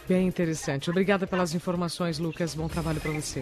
Bem 0.08 0.26
interessante. 0.26 0.90
Obrigada 0.90 1.26
pelas 1.26 1.54
informações, 1.54 2.18
Lucas. 2.18 2.54
Bom 2.54 2.68
trabalho 2.68 3.00
para 3.00 3.12
você. 3.12 3.40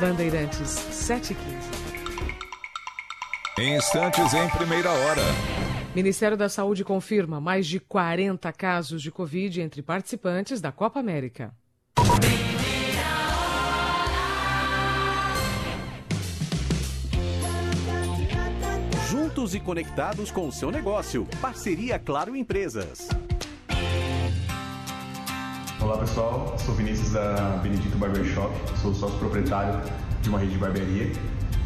Bandeirantes 0.00 0.70
715. 0.70 1.75
Em 3.58 3.74
instantes, 3.74 4.34
em 4.34 4.50
primeira 4.50 4.90
hora. 4.90 5.22
Ministério 5.94 6.36
da 6.36 6.46
Saúde 6.46 6.84
confirma 6.84 7.40
mais 7.40 7.66
de 7.66 7.80
40 7.80 8.52
casos 8.52 9.00
de 9.00 9.10
Covid 9.10 9.62
entre 9.62 9.80
participantes 9.80 10.60
da 10.60 10.70
Copa 10.70 11.00
América. 11.00 11.54
Juntos 19.08 19.54
e 19.54 19.60
conectados 19.60 20.30
com 20.30 20.48
o 20.48 20.52
seu 20.52 20.70
negócio. 20.70 21.26
Parceria 21.40 21.98
Claro 21.98 22.36
Empresas. 22.36 23.08
Olá 25.80 25.96
pessoal, 25.96 26.58
sou 26.58 26.74
Vinícius 26.74 27.12
da 27.12 27.56
Benedito 27.62 27.96
Barbershop, 27.96 28.54
sou 28.82 28.92
sócio 28.92 29.18
proprietário 29.18 29.80
de 30.20 30.28
uma 30.28 30.40
rede 30.40 30.52
de 30.52 30.58
barbearia 30.58 31.12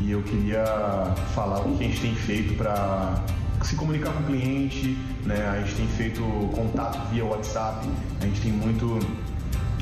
e 0.01 0.11
eu 0.11 0.23
queria 0.23 0.65
falar 1.35 1.61
o 1.61 1.77
que 1.77 1.85
a 1.85 1.87
gente 1.87 2.01
tem 2.01 2.15
feito 2.15 2.55
para 2.55 3.23
se 3.63 3.77
comunicar 3.77 4.13
com 4.13 4.23
o 4.23 4.27
cliente, 4.27 4.97
né? 5.25 5.49
A 5.49 5.61
gente 5.61 5.75
tem 5.75 5.87
feito 5.89 6.23
contato 6.55 6.99
via 7.11 7.25
WhatsApp, 7.25 7.87
a 8.21 8.25
gente 8.25 8.41
tem 8.41 8.53
muito 8.53 8.99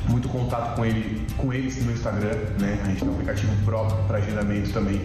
muito 0.07 0.27
contato 0.27 0.75
com 0.75 0.85
ele, 0.85 1.25
com 1.37 1.53
eles 1.53 1.83
no 1.85 1.91
Instagram, 1.91 2.35
né? 2.59 2.79
A 2.83 2.87
gente 2.87 2.99
tem 2.99 3.09
um 3.09 3.13
aplicativo 3.13 3.53
próprio 3.63 3.97
para 4.07 4.17
agendamento 4.17 4.71
também. 4.71 5.01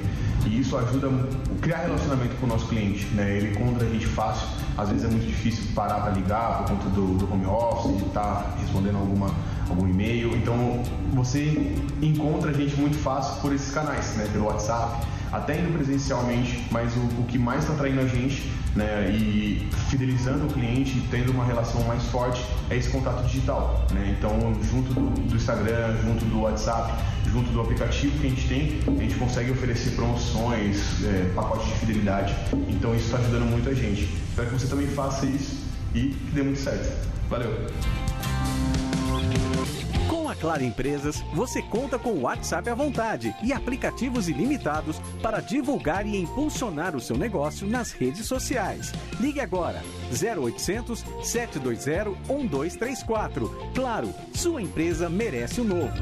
E 0.47 0.61
isso 0.61 0.77
ajuda 0.77 1.09
a 1.09 1.61
criar 1.61 1.79
relacionamento 1.79 2.35
com 2.37 2.47
o 2.47 2.49
nosso 2.49 2.67
cliente, 2.69 3.07
né? 3.09 3.37
Ele 3.37 3.51
encontra 3.51 3.87
a 3.87 3.91
gente 3.91 4.07
fácil. 4.07 4.49
Às 4.77 4.89
vezes 4.89 5.05
é 5.05 5.09
muito 5.09 5.27
difícil 5.27 5.65
parar 5.75 6.01
para 6.01 6.13
ligar 6.13 6.59
por 6.59 6.71
conta 6.71 6.89
do, 6.91 7.19
do 7.19 7.33
home 7.33 7.47
office, 7.47 7.97
de 7.97 8.05
estar 8.07 8.57
respondendo 8.59 8.97
alguma, 8.97 9.31
algum 9.69 9.89
e-mail. 9.89 10.37
Então 10.37 10.83
você 11.13 11.75
encontra 12.03 12.51
a 12.51 12.53
gente 12.53 12.77
muito 12.77 12.97
fácil 12.99 13.41
por 13.41 13.53
esses 13.55 13.73
canais, 13.73 14.15
né? 14.17 14.29
Pelo 14.33 14.47
WhatsApp, 14.47 15.07
até 15.33 15.59
indo 15.59 15.73
presencialmente, 15.73 16.65
mas 16.71 16.95
o, 16.97 17.01
o 17.21 17.25
que 17.27 17.39
mais 17.39 17.63
está 17.63 17.75
atraindo 17.75 18.01
a 18.01 18.07
gente 18.07 18.51
né, 18.75 19.09
e 19.11 19.69
fidelizando 19.89 20.47
o 20.47 20.49
cliente, 20.49 21.03
tendo 21.11 21.33
uma 21.33 21.45
relação 21.45 21.83
mais 21.85 22.03
forte, 22.05 22.45
é 22.71 22.77
esse 22.77 22.89
contato 22.89 23.25
digital. 23.25 23.85
Né? 23.93 24.17
Então, 24.19 24.31
junto 24.63 24.93
do, 24.93 25.11
do 25.11 25.37
Instagram, 25.37 25.97
junto 26.03 26.25
do 26.25 26.41
WhatsApp, 26.41 26.93
junto 27.31 27.51
do 27.51 27.61
aplicativo 27.61 28.19
que 28.19 28.27
a 28.27 28.31
gente 28.31 28.49
tem, 28.49 28.81
a 28.87 29.03
gente 29.03 29.15
consegue 29.17 29.51
oferecer 29.51 29.91
promoções, 29.91 31.05
é, 31.05 31.33
pacotes 31.35 31.67
de 31.67 31.75
fidelidade. 31.75 32.35
Então, 32.69 32.95
isso 32.95 33.07
está 33.07 33.19
ajudando 33.19 33.49
muito 33.49 33.69
a 33.69 33.75
gente. 33.75 34.09
Espero 34.29 34.49
que 34.49 34.55
você 34.55 34.67
também 34.67 34.87
faça 34.89 35.27
isso 35.27 35.65
e 35.95 36.09
que 36.09 36.31
dê 36.33 36.43
muito 36.43 36.61
certo. 36.61 37.09
Valeu! 37.29 37.67
Com 40.09 40.29
a 40.29 40.35
Claro 40.35 40.63
Empresas, 40.63 41.23
você 41.33 41.61
conta 41.63 41.99
com 41.99 42.11
o 42.11 42.23
WhatsApp 42.23 42.69
à 42.69 42.75
vontade 42.75 43.35
e 43.43 43.53
aplicativos 43.53 44.29
ilimitados 44.29 44.99
para 45.23 45.41
divulgar 45.41 46.07
e 46.07 46.17
impulsionar 46.17 46.95
o 46.95 47.01
seu 47.01 47.17
negócio 47.17 47.67
nas 47.67 47.93
redes 47.93 48.27
sociais. 48.27 48.93
Ligue 49.21 49.41
agora 49.41 49.83
0800 50.11 51.05
720 51.23 52.17
1234. 52.29 53.71
Claro, 53.75 54.15
sua 54.35 54.63
empresa 54.63 55.09
merece 55.09 55.61
o 55.61 55.65
novo. 55.65 55.95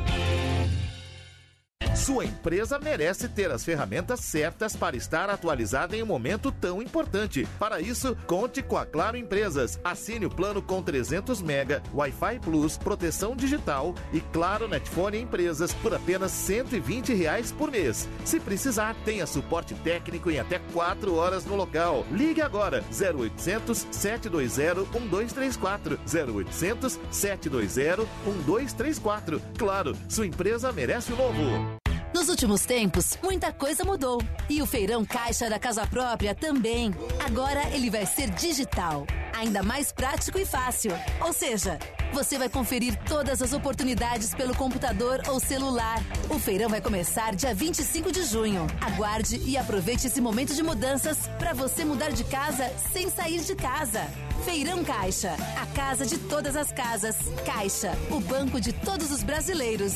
Sua 1.95 2.25
empresa 2.25 2.79
merece 2.79 3.29
ter 3.29 3.51
as 3.51 3.65
ferramentas 3.65 4.21
certas 4.21 4.75
para 4.75 4.97
estar 4.97 5.29
atualizada 5.29 5.97
em 5.97 6.03
um 6.03 6.07
momento 6.07 6.51
tão 6.51 6.83
importante. 6.83 7.47
Para 7.59 7.81
isso, 7.81 8.17
conte 8.27 8.63
com 8.63 8.77
a 8.77 8.87
Claro 8.87 9.17
Empresas. 9.17 9.79
Assine 9.85 10.27
o 10.27 10.31
plano 10.31 10.63
com 10.63 10.83
300 10.83 11.41
mega, 11.43 11.83
Wi-Fi 11.95 12.41
Plus, 12.41 12.77
proteção 12.77 13.37
digital 13.37 13.95
e 14.13 14.21
Claro 14.21 14.67
Netfone 14.67 15.21
Empresas 15.21 15.73
por 15.75 15.95
apenas 15.95 16.33
120 16.33 17.15
reais 17.15 17.53
por 17.53 17.71
mês. 17.71 18.09
Se 18.25 18.41
precisar, 18.41 18.97
tenha 19.05 19.27
suporte 19.27 19.75
técnico 19.75 20.31
em 20.31 20.41
até 20.41 20.59
4 20.73 21.15
horas 21.15 21.45
no 21.45 21.55
local. 21.55 22.07
Ligue 22.11 22.41
agora 22.41 22.83
0800 22.91 23.87
720 23.91 24.91
1234 24.91 26.01
0800 26.07 26.99
720 27.11 28.09
1234. 28.35 29.43
Claro, 29.59 29.97
sua 30.09 30.27
empresa 30.27 30.73
merece 30.73 31.13
o 31.13 31.17
novo. 31.17 31.72
Nos 32.13 32.29
últimos 32.29 32.67
tempos, 32.67 33.17
muita 33.23 33.51
coisa 33.53 33.85
mudou. 33.85 34.23
E 34.49 34.61
o 34.61 34.67
feirão 34.67 35.05
caixa 35.05 35.49
da 35.49 35.59
casa 35.59 35.87
própria 35.87 36.35
também. 36.35 36.95
Agora 37.25 37.63
ele 37.75 37.89
vai 37.89 38.05
ser 38.05 38.29
digital, 38.31 39.07
ainda 39.35 39.63
mais 39.63 39.93
prático 39.93 40.39
e 40.39 40.45
fácil. 40.45 40.93
Ou 41.25 41.33
seja, 41.33 41.79
você 42.13 42.37
vai 42.37 42.51
conferir 42.51 42.99
todas 43.09 43.41
as 43.41 43.55
oportunidades 43.55 44.35
pelo 44.35 44.55
computador 44.55 45.23
ou 45.27 45.41
celular. 45.41 46.03
O 46.29 46.39
feirão 46.39 46.69
vai 46.69 46.83
começar 46.83 47.35
dia 47.35 47.55
25 47.55 48.13
de 48.13 48.25
junho. 48.25 48.67
Aguarde 48.83 49.41
e 49.47 49.57
aproveite 49.57 50.07
esse 50.07 50.21
momento 50.21 50.55
de 50.55 50.63
mudanças 50.63 51.17
para 51.39 51.55
você 51.55 51.83
mudar 51.83 52.11
de 52.11 52.25
casa 52.25 52.71
sem 52.93 53.09
sair 53.09 53.41
de 53.41 53.55
casa. 53.55 54.07
Feirão 54.45 54.85
Caixa, 54.85 55.35
a 55.61 55.67
casa 55.75 56.05
de 56.05 56.19
todas 56.19 56.57
as 56.57 56.71
casas. 56.73 57.17
Caixa, 57.47 57.93
o 58.11 58.21
banco 58.21 58.61
de 58.61 58.73
todos 58.73 59.11
os 59.11 59.23
brasileiros. 59.23 59.95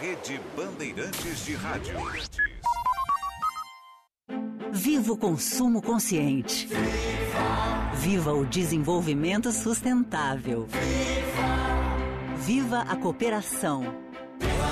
Rede 0.00 0.40
Bandeirantes 0.56 1.44
de 1.44 1.54
Rádio. 1.56 1.94
Viva 4.70 5.12
o 5.12 5.16
consumo 5.16 5.82
consciente. 5.82 6.68
Viva, 6.68 7.94
Viva 7.94 8.32
o 8.32 8.46
desenvolvimento 8.46 9.50
sustentável. 9.50 10.68
Viva, 10.68 12.36
Viva 12.36 12.78
a 12.82 12.94
cooperação. 12.94 13.80
Viva 14.38 14.64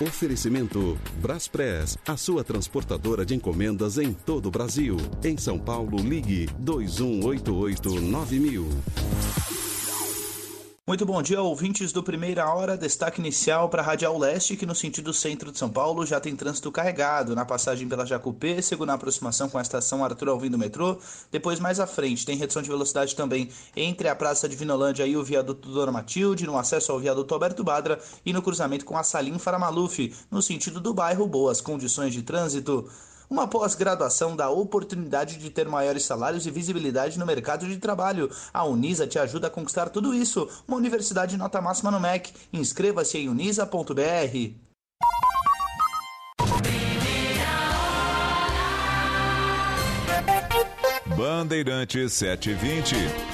Oferecimento 0.00 0.96
Braspress, 1.20 1.98
a 2.06 2.16
sua 2.16 2.44
transportadora 2.44 3.26
de 3.26 3.34
encomendas 3.34 3.98
em 3.98 4.12
todo 4.12 4.46
o 4.46 4.50
Brasil. 4.50 4.96
Em 5.24 5.36
São 5.36 5.58
Paulo, 5.58 5.98
ligue 5.98 6.48
2188-9000. 6.62 9.47
Muito 10.88 11.04
bom 11.04 11.20
dia, 11.20 11.42
ouvintes 11.42 11.92
do 11.92 12.02
Primeira 12.02 12.48
Hora. 12.48 12.74
Destaque 12.74 13.20
inicial 13.20 13.68
para 13.68 13.82
a 13.82 13.84
Radial 13.84 14.16
Leste, 14.16 14.56
que 14.56 14.64
no 14.64 14.74
sentido 14.74 15.12
centro 15.12 15.52
de 15.52 15.58
São 15.58 15.68
Paulo 15.68 16.06
já 16.06 16.18
tem 16.18 16.34
trânsito 16.34 16.72
carregado 16.72 17.36
na 17.36 17.44
passagem 17.44 17.86
pela 17.86 18.06
Jacupê, 18.06 18.62
segundo 18.62 18.88
a 18.88 18.94
aproximação 18.94 19.50
com 19.50 19.58
a 19.58 19.60
estação 19.60 20.02
Arthur 20.02 20.30
Alvim 20.30 20.48
do 20.48 20.56
metrô. 20.56 20.96
Depois, 21.30 21.60
mais 21.60 21.78
à 21.78 21.86
frente, 21.86 22.24
tem 22.24 22.38
redução 22.38 22.62
de 22.62 22.70
velocidade 22.70 23.14
também 23.14 23.50
entre 23.76 24.08
a 24.08 24.16
Praça 24.16 24.48
de 24.48 24.56
Vinolândia 24.56 25.06
e 25.06 25.14
o 25.14 25.22
viaduto 25.22 25.68
Dona 25.68 25.92
Matilde, 25.92 26.46
no 26.46 26.56
acesso 26.56 26.90
ao 26.90 26.98
viaduto 26.98 27.34
Alberto 27.34 27.62
Badra 27.62 28.00
e 28.24 28.32
no 28.32 28.40
cruzamento 28.40 28.86
com 28.86 28.96
a 28.96 29.02
Salim 29.02 29.38
Faramaluf, 29.38 30.16
no 30.30 30.40
sentido 30.40 30.80
do 30.80 30.94
bairro 30.94 31.26
Boas 31.26 31.60
Condições 31.60 32.14
de 32.14 32.22
Trânsito. 32.22 32.88
Uma 33.30 33.46
pós-graduação 33.46 34.34
dá 34.34 34.48
oportunidade 34.48 35.36
de 35.36 35.50
ter 35.50 35.68
maiores 35.68 36.04
salários 36.04 36.46
e 36.46 36.50
visibilidade 36.50 37.18
no 37.18 37.26
mercado 37.26 37.66
de 37.66 37.76
trabalho. 37.76 38.30
A 38.52 38.64
Unisa 38.64 39.06
te 39.06 39.18
ajuda 39.18 39.48
a 39.48 39.50
conquistar 39.50 39.90
tudo 39.90 40.14
isso. 40.14 40.48
Uma 40.66 40.78
universidade 40.78 41.36
nota 41.36 41.60
máxima 41.60 41.90
no 41.90 42.00
MEC. 42.00 42.32
Inscreva-se 42.52 43.18
em 43.18 43.28
unisa.br. 43.28 44.68
Bandeirantes 51.16 52.12
720. 52.12 53.27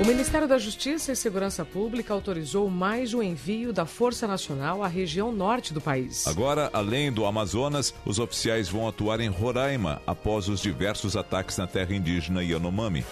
O 0.00 0.04
Ministério 0.04 0.48
da 0.48 0.58
Justiça 0.58 1.12
e 1.12 1.16
Segurança 1.16 1.64
Pública 1.64 2.12
autorizou 2.14 2.68
mais 2.68 3.12
o 3.14 3.22
envio 3.22 3.72
da 3.72 3.84
Força 3.86 4.26
Nacional 4.26 4.82
à 4.82 4.88
região 4.88 5.30
norte 5.30 5.72
do 5.72 5.80
país. 5.80 6.26
Agora, 6.26 6.70
além 6.72 7.12
do 7.12 7.26
Amazonas, 7.26 7.94
os 8.04 8.18
oficiais 8.18 8.68
vão 8.68 8.88
atuar 8.88 9.20
em 9.20 9.28
Roraima 9.28 10.00
após 10.06 10.48
os 10.48 10.60
diversos 10.60 11.16
ataques 11.16 11.58
na 11.58 11.66
terra 11.66 11.94
indígena 11.94 12.42
Yanomami. 12.42 13.04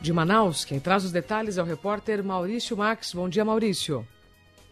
De 0.00 0.12
Manaus, 0.12 0.64
quem 0.64 0.80
traz 0.80 1.04
os 1.04 1.12
detalhes 1.12 1.58
é 1.58 1.62
o 1.62 1.66
repórter 1.66 2.24
Maurício 2.24 2.76
Max. 2.76 3.12
Bom 3.12 3.28
dia, 3.28 3.44
Maurício. 3.44 4.06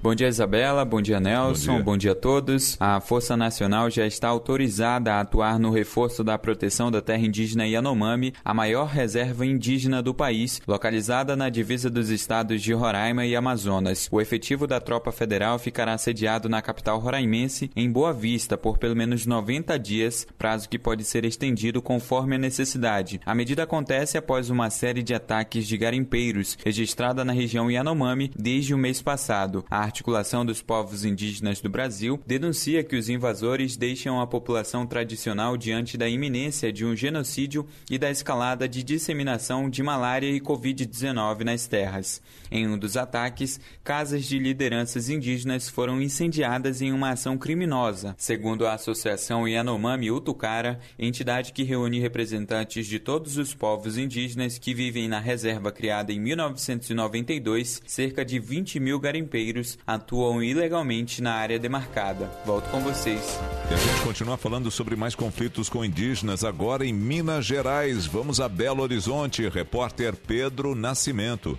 Bom 0.02 0.14
dia, 0.14 0.28
Isabela. 0.28 0.82
Bom 0.82 1.02
dia, 1.02 1.20
Nelson. 1.20 1.72
Bom 1.72 1.76
dia. 1.76 1.84
Bom 1.84 1.96
dia. 1.98 2.12
a 2.12 2.14
todos. 2.14 2.74
A 2.80 3.02
Força 3.02 3.36
Nacional 3.36 3.90
já 3.90 4.06
está 4.06 4.28
autorizada 4.28 5.12
a 5.12 5.20
atuar 5.20 5.58
no 5.58 5.70
reforço 5.70 6.24
da 6.24 6.38
proteção 6.38 6.90
da 6.90 7.02
terra 7.02 7.26
indígena 7.26 7.66
Yanomami, 7.66 8.32
a 8.42 8.54
maior 8.54 8.86
reserva 8.86 9.44
indígena 9.44 10.02
do 10.02 10.14
país, 10.14 10.62
localizada 10.66 11.36
na 11.36 11.50
divisa 11.50 11.90
dos 11.90 12.08
estados 12.08 12.62
de 12.62 12.72
Roraima 12.72 13.26
e 13.26 13.36
Amazonas. 13.36 14.08
O 14.10 14.22
efetivo 14.22 14.66
da 14.66 14.80
tropa 14.80 15.12
federal 15.12 15.58
ficará 15.58 15.98
sediado 15.98 16.48
na 16.48 16.62
capital 16.62 16.98
roraimense, 16.98 17.70
em 17.76 17.92
Boa 17.92 18.14
Vista, 18.14 18.56
por 18.56 18.78
pelo 18.78 18.96
menos 18.96 19.26
90 19.26 19.78
dias, 19.78 20.26
prazo 20.38 20.66
que 20.66 20.78
pode 20.78 21.04
ser 21.04 21.26
estendido 21.26 21.82
conforme 21.82 22.36
a 22.36 22.38
necessidade. 22.38 23.20
A 23.26 23.34
medida 23.34 23.64
acontece 23.64 24.16
após 24.16 24.48
uma 24.48 24.70
série 24.70 25.02
de 25.02 25.12
ataques 25.12 25.68
de 25.68 25.76
garimpeiros 25.76 26.56
registrada 26.64 27.22
na 27.22 27.34
região 27.34 27.70
Yanomami 27.70 28.30
desde 28.34 28.72
o 28.72 28.78
mês 28.78 29.02
passado. 29.02 29.62
A 29.70 29.89
Articulação 29.90 30.46
dos 30.46 30.62
Povos 30.62 31.05
Indígenas 31.05 31.61
do 31.61 31.68
Brasil 31.68 32.22
denuncia 32.24 32.85
que 32.85 32.94
os 32.94 33.09
invasores 33.09 33.76
deixam 33.76 34.20
a 34.20 34.26
população 34.26 34.87
tradicional 34.87 35.57
diante 35.57 35.98
da 35.98 36.09
iminência 36.09 36.72
de 36.72 36.87
um 36.87 36.94
genocídio 36.94 37.66
e 37.90 37.98
da 37.98 38.09
escalada 38.09 38.68
de 38.68 38.85
disseminação 38.85 39.68
de 39.68 39.83
malária 39.83 40.31
e 40.31 40.40
Covid-19 40.40 41.42
nas 41.42 41.66
terras. 41.66 42.22
Em 42.53 42.68
um 42.68 42.79
dos 42.79 42.96
ataques, 42.96 43.59
casas 43.83 44.26
de 44.26 44.38
lideranças 44.38 45.09
indígenas 45.09 45.68
foram 45.68 46.00
incendiadas 46.00 46.81
em 46.81 46.92
uma 46.92 47.11
ação 47.11 47.37
criminosa, 47.37 48.14
segundo 48.16 48.68
a 48.68 48.74
Associação 48.74 49.48
Yanomami 49.48 50.09
Utucara, 50.12 50.79
entidade 51.00 51.53
que 51.53 51.64
reúne 51.64 51.98
representantes 51.98 52.87
de 52.87 53.00
todos 53.00 53.37
os 53.37 53.55
povos 53.55 53.98
indígenas 53.98 54.57
que 54.57 54.72
vivem 54.72 55.09
na 55.09 55.18
reserva 55.18 55.72
criada 55.72 56.12
em 56.12 56.20
1992, 56.20 57.83
cerca 57.85 58.24
de 58.24 58.38
20 58.38 58.79
mil 58.79 59.00
garimpeiros 59.00 59.79
atuam 59.86 60.42
ilegalmente 60.42 61.22
na 61.22 61.34
área 61.34 61.58
demarcada. 61.58 62.30
Volto 62.44 62.68
com 62.70 62.80
vocês. 62.80 63.38
E 63.70 63.74
a 63.74 63.76
gente 63.76 64.02
continua 64.02 64.36
falando 64.36 64.70
sobre 64.70 64.96
mais 64.96 65.14
conflitos 65.14 65.68
com 65.68 65.84
indígenas 65.84 66.44
agora 66.44 66.84
em 66.84 66.92
Minas 66.92 67.44
Gerais. 67.44 68.06
Vamos 68.06 68.40
a 68.40 68.48
Belo 68.48 68.82
Horizonte. 68.82 69.48
Repórter 69.48 70.16
Pedro 70.16 70.74
Nascimento. 70.74 71.58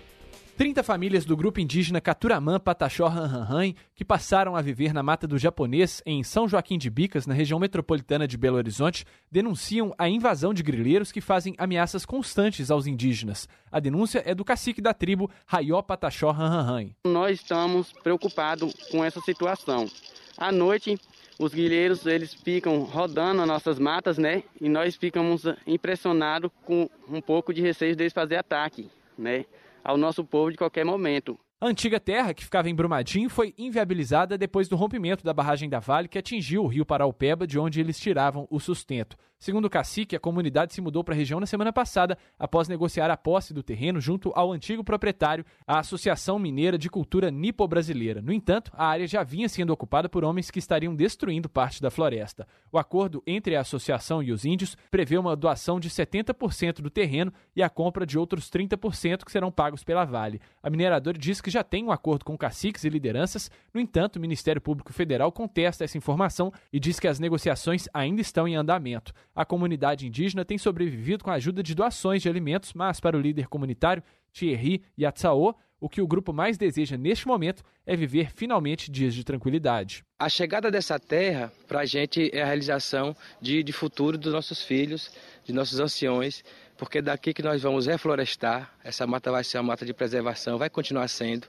30 0.61 0.83
famílias 0.83 1.25
do 1.25 1.35
grupo 1.35 1.59
indígena 1.59 1.99
Caturamã 1.99 2.59
Pataxó 2.59 3.07
Ranranhan, 3.07 3.73
que 3.95 4.05
passaram 4.05 4.55
a 4.55 4.61
viver 4.61 4.93
na 4.93 5.01
Mata 5.01 5.25
do 5.25 5.35
Japonês, 5.35 6.03
em 6.05 6.21
São 6.21 6.47
Joaquim 6.47 6.77
de 6.77 6.87
Bicas, 6.87 7.25
na 7.25 7.33
região 7.33 7.59
metropolitana 7.59 8.27
de 8.27 8.37
Belo 8.37 8.57
Horizonte, 8.57 9.03
denunciam 9.31 9.91
a 9.97 10.07
invasão 10.07 10.53
de 10.53 10.61
grileiros 10.61 11.11
que 11.11 11.19
fazem 11.19 11.55
ameaças 11.57 12.05
constantes 12.05 12.69
aos 12.69 12.85
indígenas. 12.85 13.49
A 13.71 13.79
denúncia 13.79 14.21
é 14.23 14.35
do 14.35 14.45
cacique 14.45 14.83
da 14.83 14.93
tribo 14.93 15.31
Raió 15.47 15.81
Pataxó 15.81 16.29
Ranranhan. 16.29 16.91
Nós 17.07 17.41
estamos 17.41 17.91
preocupados 17.91 18.71
com 18.91 19.03
essa 19.03 19.19
situação. 19.21 19.87
À 20.37 20.51
noite, 20.51 20.95
os 21.39 21.55
guilheiros 21.55 22.05
eles 22.05 22.35
ficam 22.35 22.83
rodando 22.83 23.41
as 23.41 23.47
nossas 23.47 23.79
matas, 23.79 24.19
né? 24.19 24.43
E 24.61 24.69
nós 24.69 24.95
ficamos 24.95 25.41
impressionados 25.65 26.51
com 26.63 26.87
um 27.09 27.19
pouco 27.19 27.51
de 27.51 27.63
receio 27.63 27.95
deles 27.95 28.13
fazer 28.13 28.35
ataque, 28.35 28.91
né? 29.17 29.43
Ao 29.83 29.97
nosso 29.97 30.23
povo 30.23 30.51
de 30.51 30.57
qualquer 30.57 30.85
momento. 30.85 31.39
A 31.63 31.67
antiga 31.67 31.99
terra, 31.99 32.33
que 32.33 32.43
ficava 32.43 32.71
em 32.71 32.73
Brumadinho, 32.73 33.29
foi 33.29 33.53
inviabilizada 33.55 34.35
depois 34.35 34.67
do 34.67 34.75
rompimento 34.75 35.23
da 35.23 35.31
barragem 35.31 35.69
da 35.69 35.77
Vale, 35.77 36.07
que 36.07 36.17
atingiu 36.17 36.63
o 36.63 36.67
rio 36.67 36.83
Paraupeba, 36.83 37.45
de 37.45 37.59
onde 37.59 37.79
eles 37.79 37.99
tiravam 37.99 38.47
o 38.49 38.59
sustento. 38.59 39.15
Segundo 39.37 39.65
o 39.65 39.69
cacique, 39.71 40.15
a 40.15 40.19
comunidade 40.19 40.71
se 40.71 40.81
mudou 40.81 41.03
para 41.03 41.15
a 41.15 41.17
região 41.17 41.39
na 41.39 41.47
semana 41.47 41.73
passada, 41.73 42.15
após 42.37 42.67
negociar 42.67 43.09
a 43.09 43.17
posse 43.17 43.55
do 43.55 43.63
terreno 43.63 43.99
junto 43.99 44.31
ao 44.35 44.51
antigo 44.51 44.83
proprietário, 44.83 45.43
a 45.65 45.79
Associação 45.79 46.37
Mineira 46.37 46.77
de 46.77 46.89
Cultura 46.89 47.31
Nipo-Brasileira. 47.31 48.21
No 48.21 48.31
entanto, 48.31 48.71
a 48.75 48.85
área 48.85 49.07
já 49.07 49.23
vinha 49.23 49.49
sendo 49.49 49.73
ocupada 49.73 50.07
por 50.07 50.23
homens 50.23 50.51
que 50.51 50.59
estariam 50.59 50.95
destruindo 50.95 51.49
parte 51.49 51.81
da 51.81 51.89
floresta. 51.89 52.47
O 52.71 52.77
acordo 52.77 53.23
entre 53.25 53.55
a 53.55 53.61
associação 53.61 54.21
e 54.21 54.31
os 54.31 54.45
índios 54.45 54.77
prevê 54.91 55.17
uma 55.17 55.35
doação 55.35 55.79
de 55.79 55.89
70% 55.89 56.75
do 56.75 56.91
terreno 56.91 57.33
e 57.55 57.63
a 57.63 57.69
compra 57.69 58.05
de 58.05 58.19
outros 58.19 58.47
30% 58.47 59.25
que 59.25 59.31
serão 59.31 59.51
pagos 59.51 59.83
pela 59.83 60.05
Vale. 60.05 60.39
A 60.61 60.69
mineradora 60.69 61.17
diz 61.17 61.41
que 61.41 61.50
já 61.51 61.63
tem 61.63 61.83
um 61.83 61.91
acordo 61.91 62.25
com 62.25 62.37
caciques 62.37 62.83
e 62.83 62.89
lideranças. 62.89 63.51
No 63.73 63.79
entanto, 63.79 64.15
o 64.15 64.19
Ministério 64.19 64.61
Público 64.61 64.91
Federal 64.93 65.31
contesta 65.31 65.83
essa 65.83 65.97
informação 65.97 66.51
e 66.71 66.79
diz 66.79 66.99
que 66.99 67.07
as 67.07 67.19
negociações 67.19 67.87
ainda 67.93 68.21
estão 68.21 68.47
em 68.47 68.55
andamento. 68.55 69.13
A 69.35 69.45
comunidade 69.45 70.07
indígena 70.07 70.45
tem 70.45 70.57
sobrevivido 70.57 71.23
com 71.23 71.29
a 71.29 71.35
ajuda 71.35 71.61
de 71.61 71.75
doações 71.75 72.21
de 72.21 72.29
alimentos, 72.29 72.73
mas 72.73 72.99
para 72.99 73.17
o 73.17 73.21
líder 73.21 73.47
comunitário 73.47 74.03
Thierry 74.33 74.83
Yatsao, 74.99 75.55
o 75.81 75.89
que 75.89 75.99
o 75.99 76.07
grupo 76.07 76.31
mais 76.31 76.59
deseja 76.59 76.95
neste 76.95 77.27
momento 77.27 77.63
é 77.85 77.95
viver 77.95 78.31
finalmente 78.31 78.91
dias 78.91 79.15
de 79.15 79.23
tranquilidade. 79.23 80.03
A 80.19 80.29
chegada 80.29 80.69
dessa 80.69 80.99
terra, 80.99 81.51
para 81.67 81.79
a 81.79 81.85
gente, 81.85 82.29
é 82.31 82.43
a 82.43 82.45
realização 82.45 83.15
de, 83.41 83.63
de 83.63 83.73
futuro 83.73 84.15
dos 84.15 84.31
nossos 84.31 84.63
filhos, 84.63 85.11
de 85.43 85.51
nossos 85.51 85.79
anciões, 85.79 86.43
porque 86.81 86.97
é 86.97 87.01
daqui 87.03 87.31
que 87.31 87.43
nós 87.43 87.61
vamos 87.61 87.85
reflorestar, 87.85 88.73
essa 88.83 89.05
mata 89.05 89.31
vai 89.31 89.43
ser 89.43 89.59
uma 89.59 89.65
mata 89.65 89.85
de 89.85 89.93
preservação, 89.93 90.57
vai 90.57 90.67
continuar 90.67 91.07
sendo, 91.09 91.45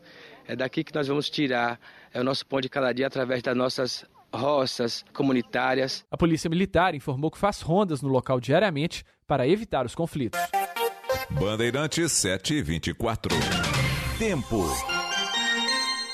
é 0.47 0.55
daqui 0.55 0.85
que 0.85 0.95
nós 0.95 1.09
vamos 1.09 1.31
tirar 1.31 1.81
é 2.13 2.21
o 2.21 2.25
nosso 2.25 2.45
pão 2.45 2.61
de 2.61 2.69
cada 2.69 2.93
dia 2.93 3.07
através 3.07 3.43
das 3.43 3.57
nossas 3.57 4.05
roças 4.31 5.03
comunitárias. 5.15 6.05
A 6.11 6.19
Polícia 6.19 6.51
Militar 6.51 6.95
informou 6.95 7.31
que 7.31 7.39
faz 7.39 7.63
rondas 7.63 8.03
no 8.03 8.11
local 8.11 8.39
diariamente 8.39 9.07
para 9.27 9.49
evitar 9.49 9.87
os 9.87 9.95
conflitos. 9.95 10.39
Bandeirantes 11.31 12.13
724. 12.13 13.35
Tempo. 14.19 15.02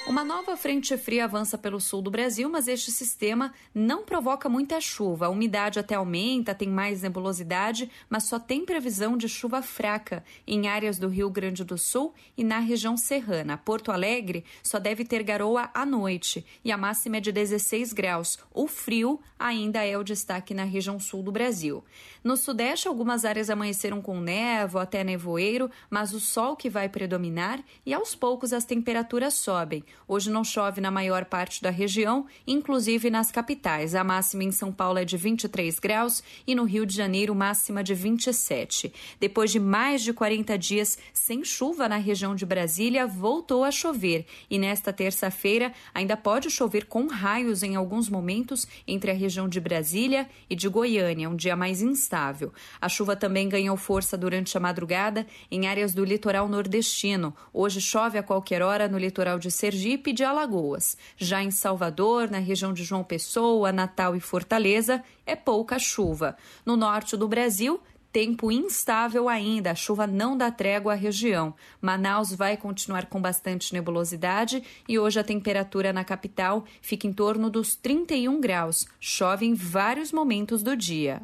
Uma 0.09 0.25
nova 0.25 0.57
frente 0.57 0.97
fria 0.97 1.25
avança 1.25 1.59
pelo 1.59 1.79
sul 1.79 2.01
do 2.01 2.11
Brasil, 2.11 2.49
mas 2.49 2.67
este 2.67 2.91
sistema 2.91 3.53
não 3.75 4.07
provoca 4.07 4.49
muita 4.49 4.81
chuva. 4.81 5.27
A 5.27 5.29
umidade 5.29 5.79
até 5.79 5.97
aumenta, 5.97 6.55
tem 6.55 6.67
mais 6.67 7.03
nebulosidade, 7.03 7.91
mas 8.09 8.25
só 8.25 8.39
tem 8.39 8.65
previsão 8.65 9.19
de 9.19 9.29
chuva 9.29 9.61
fraca 9.61 10.25
em 10.47 10.67
áreas 10.67 10.99
do 10.99 11.09
Rio 11.09 11.29
Grande 11.29 11.63
do 11.63 11.77
Sul 11.77 12.15
e 12.39 12.43
na 12.43 12.59
região 12.59 12.97
serrana. 12.97 13.59
Porto 13.59 13.93
Alegre 13.93 14.47
só 14.63 14.79
deve 14.79 15.05
ter 15.05 15.23
garoa 15.23 15.69
à 15.75 15.85
noite 15.85 16.45
e 16.65 16.73
a 16.73 16.79
máxima 16.79 17.19
é 17.19 17.21
de 17.21 17.31
16 17.31 17.93
graus. 17.93 18.39
O 18.51 18.67
frio 18.67 19.21
ainda 19.39 19.85
é 19.85 19.97
o 19.99 20.03
destaque 20.03 20.55
na 20.55 20.65
região 20.65 20.99
sul 20.99 21.23
do 21.23 21.31
Brasil. 21.31 21.85
No 22.25 22.35
sudeste, 22.35 22.89
algumas 22.89 23.27
áreas 23.27 23.51
amanheceram 23.51 24.01
com 24.01 24.19
névoa 24.21 24.83
até 24.83 25.05
nevoeiro, 25.05 25.71
mas 25.91 26.15
o 26.15 26.19
sol 26.19 26.57
que 26.57 26.71
vai 26.71 26.89
predominar 26.89 27.63
e 27.85 27.93
aos 27.93 28.15
poucos 28.15 28.55
as 28.55 28.65
temperaturas 28.65 29.35
sobem. 29.35 29.85
Hoje 30.11 30.31
não 30.31 30.43
chove 30.43 30.81
na 30.81 30.91
maior 30.91 31.27
parte 31.27 31.61
da 31.61 31.69
região, 31.69 32.25
inclusive 32.47 33.11
nas 33.11 33.31
capitais. 33.31 33.95
A 33.95 34.03
máxima 34.03 34.43
em 34.43 34.51
São 34.51 34.73
Paulo 34.73 34.99
é 34.99 35.05
de 35.05 35.19
23 35.19 35.79
graus 35.79 36.23
e 36.47 36.55
no 36.55 36.65
Rio 36.65 36.87
de 36.87 36.97
Janeiro 36.97 37.35
máxima 37.35 37.85
de 37.85 37.95
27. 37.95 38.91
Depois 39.21 39.51
de 39.51 39.61
mais 39.61 40.01
de 40.01 40.15
40 40.15 40.57
dias 40.57 40.97
sem 41.13 41.45
chuva 41.45 41.87
na 41.91 41.99
região 41.99 42.35
de 42.35 42.47
Brasília, 42.47 43.07
voltou 43.07 43.65
a 43.65 43.71
chover 43.71 44.25
e 44.49 44.59
nesta 44.59 44.95
terça-feira 44.95 45.75
ainda 45.93 46.17
pode 46.17 46.51
chover 46.51 46.87
com 46.87 47.07
raios 47.07 47.63
em 47.63 47.77
alguns 47.77 48.09
momentos 48.09 48.67
entre 48.87 49.11
a 49.11 49.15
região 49.15 49.47
de 49.47 49.61
Brasília 49.61 50.27
e 50.49 50.57
de 50.57 50.69
Goiânia, 50.71 51.29
um 51.29 51.37
dia 51.37 51.55
mais 51.55 51.83
instável. 51.83 52.51
A 52.81 52.89
chuva 52.89 53.15
também 53.15 53.47
ganhou 53.47 53.77
força 53.77 54.17
durante 54.17 54.57
a 54.57 54.61
madrugada 54.61 55.27
em 55.51 55.67
áreas 55.67 55.93
do 55.93 56.03
litoral 56.03 56.49
nordestino. 56.49 57.37
Hoje 57.53 57.79
chove 57.79 58.17
a 58.17 58.23
qualquer 58.23 58.63
hora 58.63 58.89
no 58.89 58.97
litoral 58.97 59.39
de 59.39 59.51
Sergipe 59.51 59.88
Sergipe 59.89 60.11
e 60.11 60.13
de 60.13 60.23
Alagoas. 60.23 60.97
Já 61.17 61.43
em 61.43 61.51
Salvador, 61.51 62.31
na 62.31 62.39
região 62.39 62.75
de 62.75 62.85
João 62.85 63.03
Pessoa, 63.03 63.73
Natal 63.73 64.15
e 64.15 64.21
Fortaleza, 64.21 65.03
é 65.25 65.35
pouca 65.35 65.79
chuva. 65.79 66.37
No 66.67 66.77
norte 66.77 67.17
do 67.17 67.27
Brasil, 67.27 67.81
tempo 68.13 68.53
instável 68.53 69.31
ainda, 69.31 69.71
a 69.71 69.75
chuva 69.75 70.07
não 70.07 70.37
dá 70.37 70.51
trégua 70.51 70.93
à 70.93 70.97
região. 70.97 71.55
Manaus 71.81 72.35
vai 72.35 72.57
continuar 72.59 73.07
com 73.07 73.21
bastante 73.21 73.73
nebulosidade 73.73 74.63
e 74.87 74.99
hoje 74.99 75.19
a 75.19 75.25
temperatura 75.25 75.91
na 75.91 76.05
capital 76.05 76.65
fica 76.83 77.07
em 77.07 77.13
torno 77.13 77.49
dos 77.49 77.75
31 77.75 78.41
graus. 78.41 78.87
Chove 79.01 79.47
em 79.47 79.55
vários 79.55 80.13
momentos 80.13 80.63
do 80.63 80.77
dia. 80.77 81.23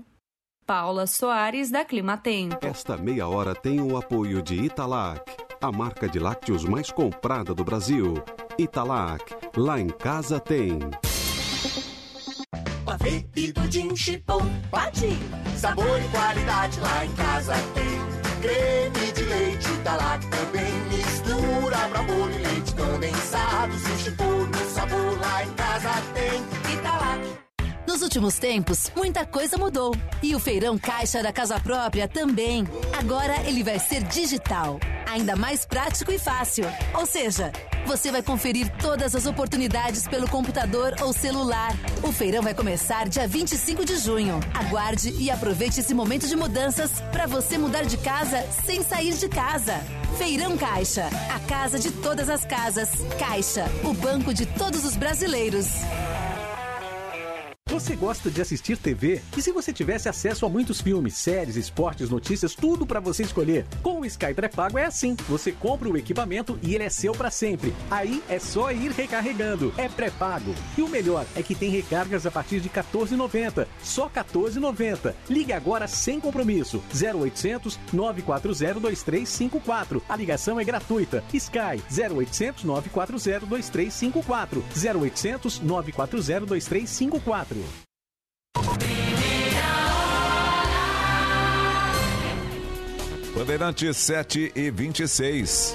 Paula 0.67 1.07
Soares, 1.07 1.71
da 1.71 1.85
Clima 1.85 2.17
Tempo. 2.17 2.57
Esta 2.63 2.97
meia 2.97 3.29
hora 3.29 3.55
tem 3.55 3.83
o 3.83 3.99
apoio 3.99 4.41
de 4.41 4.55
Italac, 4.55 5.23
a 5.61 5.71
marca 5.71 6.09
de 6.09 6.19
lácteos 6.19 6.65
mais 6.65 6.91
comprada 6.91 7.55
do 7.55 7.63
Brasil. 7.63 8.15
Italac, 8.59 9.25
lá 9.57 9.81
em 9.81 9.89
casa 9.89 10.39
tem. 10.39 10.79
Pavê 12.85 13.25
e 13.35 13.53
pudim 13.53 13.97
chipom, 13.97 14.43
pode. 14.71 15.19
Sabor 15.57 16.01
e 16.01 16.09
qualidade 16.09 16.79
lá 16.81 17.05
em 17.05 17.13
casa 17.13 17.55
tem. 17.75 18.15
Creme 18.41 19.13
de 19.13 19.23
leite 19.25 19.69
Italac 19.71 20.27
também 20.29 20.73
mistura 20.89 21.89
pra 21.89 22.03
bolo 22.03 22.31
e 22.31 22.39
leite 22.39 22.75
condensado. 22.75 23.75
Se 23.79 23.91
o 23.91 23.99
chipom 23.99 24.34
Nos 27.95 28.03
últimos 28.03 28.41
tempos, 28.41 28.91
muita 28.97 29.25
coisa 29.25 29.57
mudou. 29.57 29.97
E 30.21 30.35
o 30.35 30.41
feirão 30.41 30.77
caixa 30.77 31.23
da 31.23 31.33
casa 31.33 31.61
própria 31.61 32.09
também. 32.09 32.67
Agora 32.99 33.37
ele 33.47 33.63
vai 33.63 33.79
ser 33.79 34.03
digital. 34.03 34.81
Ainda 35.07 35.37
mais 35.37 35.65
prático 35.65 36.11
e 36.11 36.19
fácil. 36.19 36.65
Ou 36.93 37.07
seja, 37.07 37.53
você 37.87 38.11
vai 38.11 38.21
conferir 38.21 38.69
todas 38.83 39.15
as 39.15 39.27
oportunidades 39.27 40.09
pelo 40.09 40.29
computador 40.29 40.97
ou 41.03 41.13
celular. 41.13 41.71
O 42.03 42.11
feirão 42.11 42.43
vai 42.43 42.53
começar 42.53 43.09
dia 43.09 43.29
25 43.29 43.85
de 43.85 43.97
junho. 43.97 44.41
Aguarde 44.53 45.11
e 45.11 45.31
aproveite 45.31 45.79
esse 45.79 45.95
momento 45.95 46.27
de 46.27 46.35
mudanças 46.35 46.91
para 47.13 47.29
você 47.29 47.57
mudar 47.57 47.85
de 47.85 47.97
casa 47.99 48.45
sem 48.67 48.83
sair 48.83 49.15
de 49.15 49.29
casa. 49.29 49.75
Feirão 50.19 50.59
Caixa, 50.59 51.09
a 51.33 51.39
casa 51.49 51.79
de 51.79 51.93
todas 51.93 52.29
as 52.29 52.45
casas. 52.45 52.91
Caixa, 53.21 53.67
o 53.85 53.95
banco 53.95 54.35
de 54.35 54.47
todos 54.47 54.85
os 54.85 54.97
brasileiros. 54.97 55.69
Você 57.75 57.97
gosta 57.97 58.31
de 58.31 58.41
assistir 58.41 58.79
TV? 58.79 59.21
E 59.37 59.43
se 59.43 59.51
você 59.51 59.73
tivesse 59.73 60.09
acesso 60.09 60.47
a 60.47 60.49
muitos 60.49 60.81
filmes, 60.81 61.15
séries, 61.15 61.57
esportes, 61.57 62.09
notícias, 62.09 62.55
tudo 62.55 62.87
para 62.87 63.01
você 63.01 63.25
escolher? 63.25 63.67
Com 63.83 63.99
o 63.99 64.07
Sky 64.07 64.33
pré-pago 64.33 64.79
é 64.79 64.85
assim. 64.85 65.17
Você 65.29 65.51
compra 65.51 65.89
o 65.89 65.97
equipamento 65.97 66.57
e 66.63 66.73
ele 66.73 66.85
é 66.85 66.89
seu 66.89 67.11
para 67.11 67.33
sempre. 67.33 67.75
Aí 67.91 68.23
é 68.29 68.39
só 68.39 68.71
ir 68.71 68.93
recarregando. 68.93 69.75
É 69.77 69.89
pré-pago. 69.89 70.55
E 70.79 70.83
o 70.83 70.89
melhor 70.89 71.27
é 71.35 71.43
que 71.43 71.57
tem 71.57 71.69
recargas 71.69 72.25
a 72.27 72.31
partir 72.31 72.61
de 72.61 72.69
14,90. 72.69 73.67
Só 73.83 74.09
14,90. 74.09 75.13
Ligue 75.29 75.53
agora 75.53 75.89
sem 75.89 76.21
compromisso. 76.21 76.81
0800 76.95 77.77
940 77.93 78.79
2354. 78.79 80.01
A 80.09 80.15
ligação 80.15 80.61
é 80.61 80.65
gratuita. 80.65 81.25
Sky 81.33 81.83
0800 81.91 82.63
940 82.63 83.47
2354. 83.47 84.63
0800 84.63 85.59
940 85.59 86.47
2354. 86.47 87.64
Bandeirantes 93.35 93.97
7 93.97 94.53
e 94.55 94.71
26. 94.71 95.75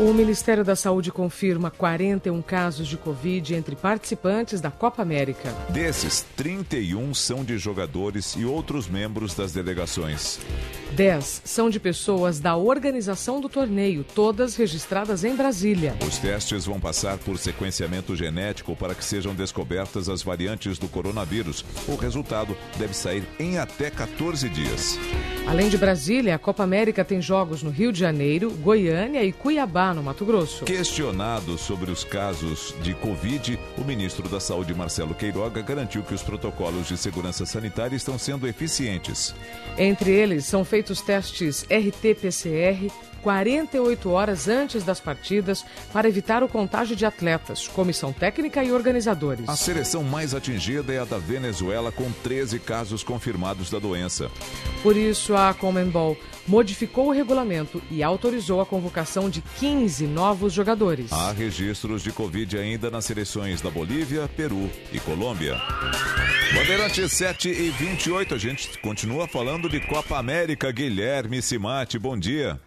O 0.00 0.14
Ministério 0.14 0.64
da 0.64 0.74
Saúde 0.74 1.12
confirma 1.12 1.70
41 1.70 2.40
casos 2.40 2.88
de 2.88 2.96
Covid 2.96 3.54
entre 3.54 3.76
participantes 3.76 4.58
da 4.58 4.70
Copa 4.70 5.02
América. 5.02 5.54
Desses, 5.68 6.24
31 6.38 7.12
são 7.12 7.44
de 7.44 7.58
jogadores 7.58 8.34
e 8.34 8.46
outros 8.46 8.88
membros 8.88 9.34
das 9.34 9.52
delegações. 9.52 10.40
10 10.92 11.42
são 11.44 11.68
de 11.68 11.78
pessoas 11.78 12.40
da 12.40 12.56
organização 12.56 13.42
do 13.42 13.48
torneio, 13.48 14.02
todas 14.14 14.56
registradas 14.56 15.22
em 15.22 15.36
Brasília. 15.36 15.94
Os 16.08 16.16
testes 16.16 16.64
vão 16.64 16.80
passar 16.80 17.18
por 17.18 17.36
sequenciamento 17.36 18.16
genético 18.16 18.74
para 18.74 18.94
que 18.94 19.04
sejam 19.04 19.34
descobertas 19.34 20.08
as 20.08 20.22
variantes 20.22 20.78
do 20.78 20.88
coronavírus. 20.88 21.62
O 21.86 21.94
resultado 21.94 22.56
deve 22.78 22.94
sair 22.94 23.22
em 23.38 23.58
até 23.58 23.90
14 23.90 24.48
dias. 24.48 24.98
Além 25.46 25.68
de 25.68 25.76
Brasília, 25.76 26.34
a 26.36 26.38
Copa 26.38 26.62
América 26.62 27.04
tem 27.04 27.20
jogos 27.20 27.62
no 27.62 27.70
Rio 27.70 27.92
de 27.92 28.00
Janeiro, 28.00 28.50
Goiânia 28.50 29.22
e 29.22 29.30
Cuiabá, 29.30 29.89
no 29.94 30.02
Mato 30.02 30.24
Grosso. 30.24 30.64
Questionado 30.64 31.56
sobre 31.58 31.90
os 31.90 32.04
casos 32.04 32.74
de 32.82 32.94
Covid, 32.94 33.58
o 33.76 33.84
ministro 33.84 34.28
da 34.28 34.40
Saúde, 34.40 34.74
Marcelo 34.74 35.14
Queiroga, 35.14 35.62
garantiu 35.62 36.02
que 36.02 36.14
os 36.14 36.22
protocolos 36.22 36.86
de 36.88 36.96
segurança 36.96 37.44
sanitária 37.46 37.96
estão 37.96 38.18
sendo 38.18 38.46
eficientes. 38.46 39.34
Entre 39.76 40.10
eles 40.10 40.44
são 40.44 40.64
feitos 40.64 41.00
testes 41.00 41.64
RT-PCR 41.70 42.90
48 43.22 44.10
horas 44.10 44.48
antes 44.48 44.82
das 44.82 45.00
partidas 45.00 45.64
para 45.92 46.08
evitar 46.08 46.42
o 46.42 46.48
contágio 46.48 46.96
de 46.96 47.04
atletas, 47.06 47.68
comissão 47.68 48.12
técnica 48.12 48.62
e 48.62 48.72
organizadores. 48.72 49.48
A 49.48 49.56
seleção 49.56 50.02
mais 50.02 50.34
atingida 50.34 50.92
é 50.92 50.98
a 50.98 51.04
da 51.04 51.18
Venezuela, 51.18 51.92
com 51.92 52.10
13 52.10 52.58
casos 52.58 53.02
confirmados 53.02 53.70
da 53.70 53.78
doença. 53.78 54.30
Por 54.82 54.96
isso, 54.96 55.34
a 55.34 55.52
Comembol 55.54 56.16
modificou 56.46 57.08
o 57.08 57.12
regulamento 57.12 57.82
e 57.90 58.02
autorizou 58.02 58.60
a 58.60 58.66
convocação 58.66 59.30
de 59.30 59.40
15 59.40 60.06
novos 60.06 60.52
jogadores. 60.52 61.12
Há 61.12 61.32
registros 61.32 62.02
de 62.02 62.12
Covid 62.12 62.58
ainda 62.58 62.90
nas 62.90 63.04
seleções 63.04 63.60
da 63.60 63.70
Bolívia, 63.70 64.28
Peru 64.36 64.70
e 64.92 64.98
Colômbia. 64.98 65.60
Bandeirante 66.54 67.08
7 67.08 67.48
e 67.48 67.70
28, 67.70 68.34
a 68.34 68.38
gente 68.38 68.78
continua 68.80 69.28
falando 69.28 69.68
de 69.68 69.80
Copa 69.80 70.18
América. 70.18 70.72
Guilherme 70.72 71.40
Simati, 71.40 71.98
bom 71.98 72.18
dia. 72.18 72.60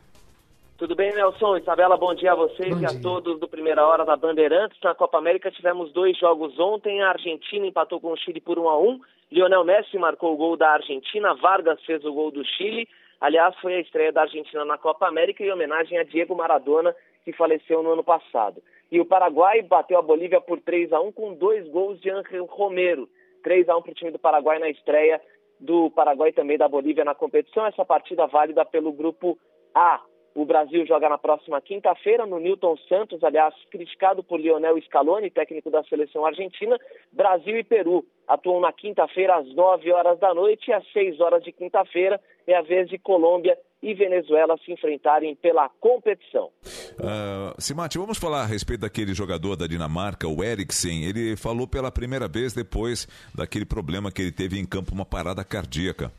Tudo 0.83 0.97
bem, 0.97 1.13
Nelson? 1.13 1.55
Isabela, 1.55 1.95
bom 1.95 2.13
dia 2.13 2.33
a 2.33 2.35
vocês 2.35 2.75
bom 2.75 2.81
e 2.81 2.85
a 2.85 3.01
todos 3.01 3.39
do 3.39 3.47
Primeira 3.47 3.87
Hora 3.87 4.03
da 4.03 4.17
Bandeirantes. 4.17 4.77
Na 4.83 4.93
Copa 4.93 5.17
América 5.17 5.49
tivemos 5.49 5.93
dois 5.93 6.17
jogos 6.17 6.59
ontem. 6.59 7.01
A 7.01 7.11
Argentina 7.11 7.65
empatou 7.65 8.01
com 8.01 8.11
o 8.11 8.17
Chile 8.17 8.41
por 8.41 8.59
1 8.59 8.67
a 8.67 8.77
1 8.77 8.99
Lionel 9.31 9.63
Messi 9.63 9.97
marcou 9.97 10.33
o 10.33 10.35
gol 10.35 10.57
da 10.57 10.71
Argentina, 10.71 11.33
Vargas 11.35 11.81
fez 11.85 12.03
o 12.03 12.11
gol 12.11 12.31
do 12.31 12.43
Chile. 12.43 12.85
Aliás, 13.21 13.55
foi 13.61 13.75
a 13.75 13.79
estreia 13.79 14.11
da 14.11 14.23
Argentina 14.23 14.65
na 14.65 14.77
Copa 14.77 15.07
América 15.07 15.41
em 15.41 15.53
homenagem 15.53 15.97
a 15.97 16.03
Diego 16.03 16.35
Maradona, 16.35 16.93
que 17.23 17.31
faleceu 17.31 17.81
no 17.81 17.93
ano 17.93 18.03
passado. 18.03 18.61
E 18.91 18.99
o 18.99 19.05
Paraguai 19.05 19.61
bateu 19.61 19.97
a 19.97 20.01
Bolívia 20.01 20.41
por 20.41 20.59
3 20.59 20.91
a 20.91 20.99
1 20.99 21.13
com 21.13 21.33
dois 21.33 21.65
gols 21.69 21.97
de 22.01 22.09
Ángel 22.09 22.43
Romero. 22.43 23.07
3 23.41 23.69
a 23.69 23.77
1 23.77 23.81
para 23.83 23.91
o 23.91 23.95
time 23.95 24.11
do 24.11 24.19
Paraguai 24.19 24.59
na 24.59 24.67
estreia 24.67 25.21
do 25.61 25.89
Paraguai 25.91 26.31
e 26.31 26.33
também 26.33 26.57
da 26.57 26.67
Bolívia 26.67 27.05
na 27.05 27.15
competição. 27.15 27.65
Essa 27.65 27.85
partida 27.85 28.27
válida 28.27 28.65
pelo 28.65 28.91
grupo 28.91 29.39
A. 29.73 30.01
O 30.35 30.45
Brasil 30.45 30.85
joga 30.85 31.07
na 31.07 31.17
próxima 31.17 31.61
quinta-feira 31.61 32.25
no 32.25 32.39
Newton 32.39 32.75
Santos, 32.89 33.23
aliás, 33.23 33.53
criticado 33.69 34.23
por 34.23 34.39
Lionel 34.39 34.81
Scaloni, 34.81 35.29
técnico 35.29 35.69
da 35.69 35.83
seleção 35.83 36.25
argentina. 36.25 36.79
Brasil 37.11 37.57
e 37.57 37.63
Peru 37.63 38.03
atuam 38.27 38.59
na 38.59 38.73
quinta-feira 38.73 39.35
às 39.35 39.53
9 39.53 39.91
horas 39.91 40.19
da 40.19 40.33
noite 40.33 40.69
e 40.69 40.73
às 40.73 40.83
6 40.91 41.19
horas 41.19 41.43
de 41.43 41.51
quinta-feira 41.51 42.19
é 42.47 42.55
a 42.55 42.61
vez 42.61 42.89
de 42.89 42.97
Colômbia 42.97 43.57
e 43.81 43.93
Venezuela 43.93 44.57
se 44.65 44.71
enfrentarem 44.71 45.35
pela 45.35 45.69
competição. 45.79 46.49
Uh, 46.93 47.61
Simate, 47.61 47.97
vamos 47.97 48.17
falar 48.17 48.41
a 48.41 48.45
respeito 48.45 48.81
daquele 48.81 49.13
jogador 49.13 49.55
da 49.55 49.67
Dinamarca, 49.67 50.27
o 50.27 50.43
Eriksen. 50.43 51.03
Ele 51.03 51.35
falou 51.35 51.67
pela 51.67 51.91
primeira 51.91 52.27
vez 52.27 52.53
depois 52.53 53.07
daquele 53.35 53.65
problema 53.65 54.11
que 54.11 54.21
ele 54.21 54.31
teve 54.31 54.57
em 54.57 54.65
campo, 54.65 54.93
uma 54.93 55.05
parada 55.05 55.43
cardíaca. 55.43 56.11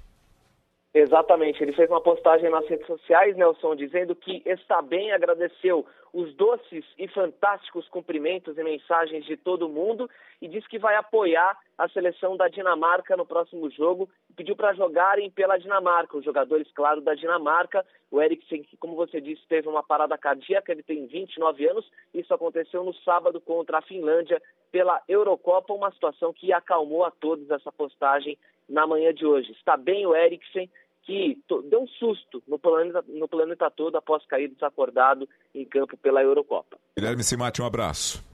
Exatamente, 0.97 1.61
ele 1.61 1.73
fez 1.73 1.91
uma 1.91 2.01
postagem 2.01 2.49
nas 2.49 2.65
redes 2.69 2.87
sociais, 2.87 3.37
Nelson, 3.37 3.75
dizendo 3.75 4.15
que 4.15 4.41
está 4.47 4.81
bem, 4.81 5.11
agradeceu 5.11 5.85
os 6.13 6.33
doces 6.37 6.85
e 6.97 7.09
fantásticos 7.09 7.89
cumprimentos 7.89 8.57
e 8.57 8.63
mensagens 8.63 9.25
de 9.25 9.37
todo 9.37 9.69
mundo 9.69 10.09
e 10.41 10.47
disse 10.47 10.69
que 10.69 10.79
vai 10.79 10.95
apoiar 10.95 11.59
a 11.77 11.89
seleção 11.89 12.37
da 12.37 12.47
Dinamarca 12.47 13.17
no 13.17 13.27
próximo 13.27 13.69
jogo 13.71 14.09
pediu 14.35 14.57
para 14.57 14.75
jogarem 14.75 15.31
pela 15.31 15.59
Dinamarca, 15.59 16.17
os 16.17 16.25
jogadores, 16.25 16.71
claro, 16.73 17.01
da 17.01 17.15
Dinamarca. 17.15 17.85
O 18.11 18.21
Eriksen, 18.21 18.63
que, 18.63 18.77
como 18.77 18.95
você 18.95 19.21
disse, 19.21 19.43
teve 19.49 19.69
uma 19.69 19.83
parada 19.83 20.17
cardíaca, 20.19 20.73
ele 20.73 20.83
tem 20.83 21.07
29 21.07 21.69
anos, 21.69 21.91
isso 22.13 22.33
aconteceu 22.33 22.85
no 22.85 22.95
sábado 22.95 23.41
contra 23.41 23.79
a 23.79 23.83
Finlândia 23.83 24.41
pela 24.71 25.01
Eurocopa, 25.09 25.73
uma 25.73 25.91
situação 25.93 26.33
que 26.33 26.53
acalmou 26.53 27.05
a 27.05 27.11
todos 27.11 27.49
essa 27.51 27.73
postagem 27.73 28.37
na 28.69 28.87
manhã 28.87 29.13
de 29.13 29.27
hoje. 29.27 29.53
Está 29.53 29.77
bem 29.77 30.07
o 30.07 30.15
Eriksen, 30.15 30.71
que 31.05 31.39
deu 31.71 31.83
um 31.83 31.87
susto 31.87 32.43
no 32.49 32.59
planeta, 32.59 33.05
no 33.09 33.29
planeta 33.29 33.71
todo 33.71 33.97
após 33.97 34.25
cair 34.27 34.49
desacordado 34.49 35.29
em 35.55 35.65
campo 35.65 35.97
pela 35.97 36.23
Eurocopa. 36.23 36.79
Guilherme 36.99 37.23
Simati, 37.23 37.63
um 37.63 37.67
abraço. 37.67 38.25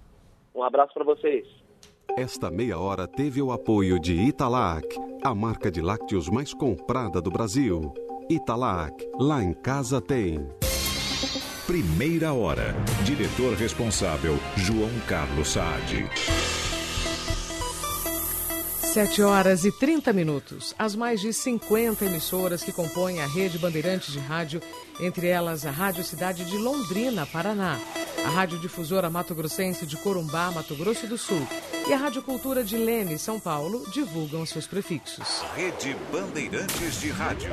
Um 0.54 0.62
abraço 0.62 0.94
para 0.94 1.04
vocês. 1.04 1.46
Esta 2.16 2.50
meia 2.50 2.78
hora 2.78 3.06
teve 3.06 3.40
o 3.40 3.52
apoio 3.52 3.98
de 3.98 4.14
Italac, 4.14 4.86
a 5.22 5.34
marca 5.34 5.70
de 5.70 5.80
lácteos 5.80 6.28
mais 6.28 6.52
comprada 6.52 7.20
do 7.20 7.30
Brasil. 7.30 7.92
Italac, 8.28 9.08
lá 9.18 9.42
em 9.42 9.52
casa 9.52 10.00
tem. 10.00 10.48
Primeira 11.66 12.32
hora. 12.32 12.74
Diretor 13.04 13.54
responsável, 13.54 14.34
João 14.56 14.90
Carlos 15.08 15.48
Saad. 15.48 16.08
7 18.92 19.22
horas 19.22 19.64
e 19.64 19.70
30 19.70 20.12
minutos. 20.12 20.74
As 20.76 20.96
mais 20.96 21.20
de 21.20 21.32
50 21.32 22.04
emissoras 22.04 22.64
que 22.64 22.72
compõem 22.72 23.20
a 23.20 23.26
rede 23.26 23.56
Bandeirantes 23.56 24.12
de 24.12 24.18
Rádio, 24.18 24.60
entre 24.98 25.28
elas 25.28 25.64
a 25.64 25.70
Rádio 25.70 26.02
Cidade 26.02 26.44
de 26.44 26.58
Londrina, 26.58 27.24
Paraná, 27.24 27.78
a 28.26 28.28
Rádio 28.28 28.58
Difusora 28.58 29.08
Mato 29.08 29.32
Grossense 29.32 29.86
de 29.86 29.96
Corumbá, 29.96 30.50
Mato 30.50 30.74
Grosso 30.74 31.06
do 31.06 31.16
Sul 31.16 31.46
e 31.88 31.92
a 31.92 31.96
Rádio 31.96 32.20
Cultura 32.20 32.64
de 32.64 32.76
Leme, 32.76 33.16
São 33.16 33.38
Paulo, 33.38 33.88
divulgam 33.92 34.44
seus 34.44 34.66
prefixos. 34.66 35.40
Rede 35.54 35.96
Bandeirantes 36.10 37.00
de 37.00 37.10
Rádio. 37.10 37.52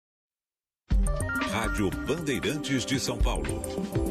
Rádio 1.51 1.89
Bandeirantes 2.07 2.85
de 2.85 2.97
São 2.99 3.17
Paulo. 3.17 3.61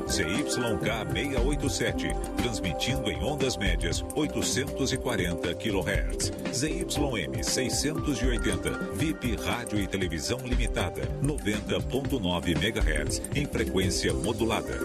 CYK 0.06 1.10
687, 1.12 2.14
transmitindo 2.36 3.10
em 3.10 3.24
ondas 3.24 3.56
médias 3.56 4.04
840 4.14 5.54
kHz. 5.54 6.30
ZYM 6.52 7.42
680, 7.42 8.70
VIP 8.94 9.34
Rádio 9.36 9.80
e 9.80 9.86
Televisão 9.86 10.38
Limitada 10.44 11.00
90.9 11.22 12.50
MHz, 12.50 13.22
em 13.34 13.46
frequência 13.46 14.12
modulada. 14.12 14.78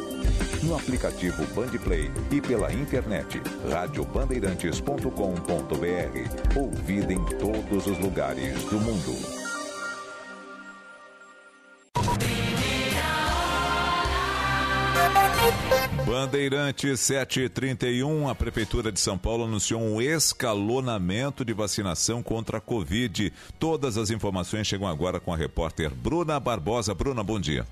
No 0.64 0.76
aplicativo 0.76 1.46
Bandplay 1.54 2.10
e 2.32 2.40
pela 2.42 2.72
internet, 2.72 3.42
radiobandeirantes.com.br. 3.70 6.58
Ouvida 6.58 7.14
em 7.14 7.26
todos 7.38 7.86
os 7.86 8.00
lugares 8.00 8.64
do 8.66 8.80
mundo. 8.80 9.45
Bandeirante 16.06 16.96
731, 16.96 18.30
a 18.30 18.36
Prefeitura 18.36 18.92
de 18.92 19.00
São 19.00 19.18
Paulo 19.18 19.44
anunciou 19.44 19.82
um 19.82 20.02
escalonamento 20.02 21.44
de 21.44 21.54
vacinação 21.54 22.24
contra 22.24 22.58
a 22.58 22.62
Covid. 22.62 23.34
Todas 23.60 23.98
as 23.98 24.10
informações 24.10 24.66
chegam 24.66 24.88
agora 24.88 25.20
com 25.20 25.34
a 25.34 25.38
repórter 25.38 25.94
Bruna 25.94 26.40
Barbosa. 26.40 26.94
Bruna, 26.94 27.24
bom 27.24 27.40
dia. 27.40 27.66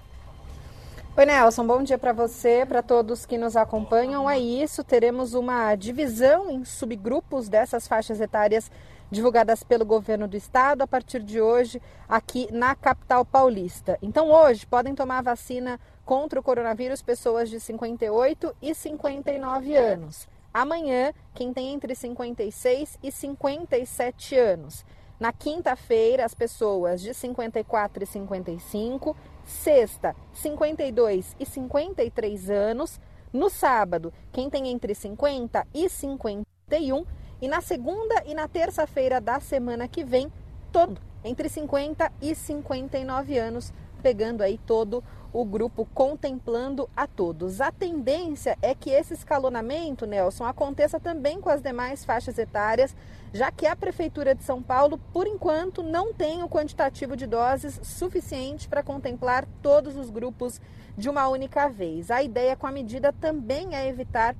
Oi, 1.15 1.25
Nelson, 1.25 1.65
bom 1.67 1.83
dia 1.83 1.97
para 1.97 2.11
você, 2.11 2.65
para 2.65 2.81
todos 2.81 3.25
que 3.25 3.37
nos 3.37 3.55
acompanham. 3.55 4.29
É 4.29 4.39
isso, 4.39 4.83
teremos 4.83 5.33
uma 5.35 5.75
divisão 5.75 6.49
em 6.49 6.65
subgrupos 6.65 7.47
dessas 7.47 7.87
faixas 7.87 8.19
etárias 8.19 8.71
divulgadas 9.13 9.63
pelo 9.63 9.85
governo 9.85 10.27
do 10.27 10.35
estado 10.35 10.81
a 10.81 10.87
partir 10.87 11.21
de 11.21 11.39
hoje 11.39 11.81
aqui 12.09 12.47
na 12.51 12.75
capital 12.75 13.23
paulista. 13.23 13.97
Então, 14.01 14.31
hoje 14.31 14.65
podem 14.65 14.95
tomar 14.95 15.21
vacina 15.21 15.79
contra 16.03 16.39
o 16.39 16.43
coronavírus 16.43 17.01
pessoas 17.01 17.49
de 17.49 17.59
58 17.59 18.55
e 18.61 18.73
59 18.73 19.75
anos. 19.75 20.27
Amanhã, 20.51 21.13
quem 21.33 21.53
tem 21.53 21.73
entre 21.73 21.95
56 21.95 22.97
e 23.01 23.11
57 23.11 24.35
anos. 24.35 24.83
Na 25.19 25.31
quinta-feira, 25.31 26.25
as 26.25 26.33
pessoas 26.33 26.99
de 26.99 27.13
54 27.13 28.03
e 28.03 28.07
55. 28.07 29.15
Sexta, 29.45 30.15
52 30.33 31.35
e 31.39 31.45
53 31.45 32.49
anos. 32.49 32.99
No 33.31 33.49
sábado, 33.49 34.11
quem 34.31 34.49
tem 34.49 34.67
entre 34.67 34.95
50 34.95 35.65
e 35.73 35.87
51. 35.87 37.05
E 37.43 37.47
na 37.49 37.59
segunda 37.59 38.23
e 38.25 38.33
na 38.33 38.47
terça-feira 38.47 39.19
da 39.19 39.37
semana 39.37 39.85
que 39.85 40.01
vem, 40.01 40.31
todo 40.71 41.01
entre 41.25 41.49
50 41.49 42.09
e 42.21 42.33
59 42.33 43.37
anos, 43.37 43.73
pegando 44.01 44.41
aí 44.41 44.57
todo 44.65 45.03
o 45.33 45.43
grupo 45.43 45.85
contemplando 45.93 46.89
a 46.95 47.05
todos. 47.05 47.59
A 47.59 47.69
tendência 47.69 48.57
é 48.61 48.73
que 48.73 48.91
esse 48.91 49.13
escalonamento, 49.13 50.05
Nelson, 50.05 50.45
aconteça 50.45 51.01
também 51.01 51.41
com 51.41 51.49
as 51.49 51.61
demais 51.61 52.05
faixas 52.05 52.37
etárias, 52.37 52.95
já 53.33 53.51
que 53.51 53.67
a 53.67 53.75
Prefeitura 53.75 54.33
de 54.33 54.43
São 54.45 54.63
Paulo, 54.63 54.97
por 55.11 55.27
enquanto, 55.27 55.83
não 55.83 56.13
tem 56.13 56.43
o 56.43 56.47
quantitativo 56.47 57.17
de 57.17 57.27
doses 57.27 57.77
suficiente 57.83 58.69
para 58.69 58.81
contemplar 58.81 59.45
todos 59.61 59.97
os 59.97 60.09
grupos 60.09 60.61
de 60.97 61.09
uma 61.09 61.27
única 61.27 61.67
vez. 61.67 62.09
A 62.09 62.23
ideia 62.23 62.55
com 62.55 62.67
a 62.67 62.71
medida 62.71 63.11
também 63.11 63.75
é 63.75 63.85
evitar 63.85 64.33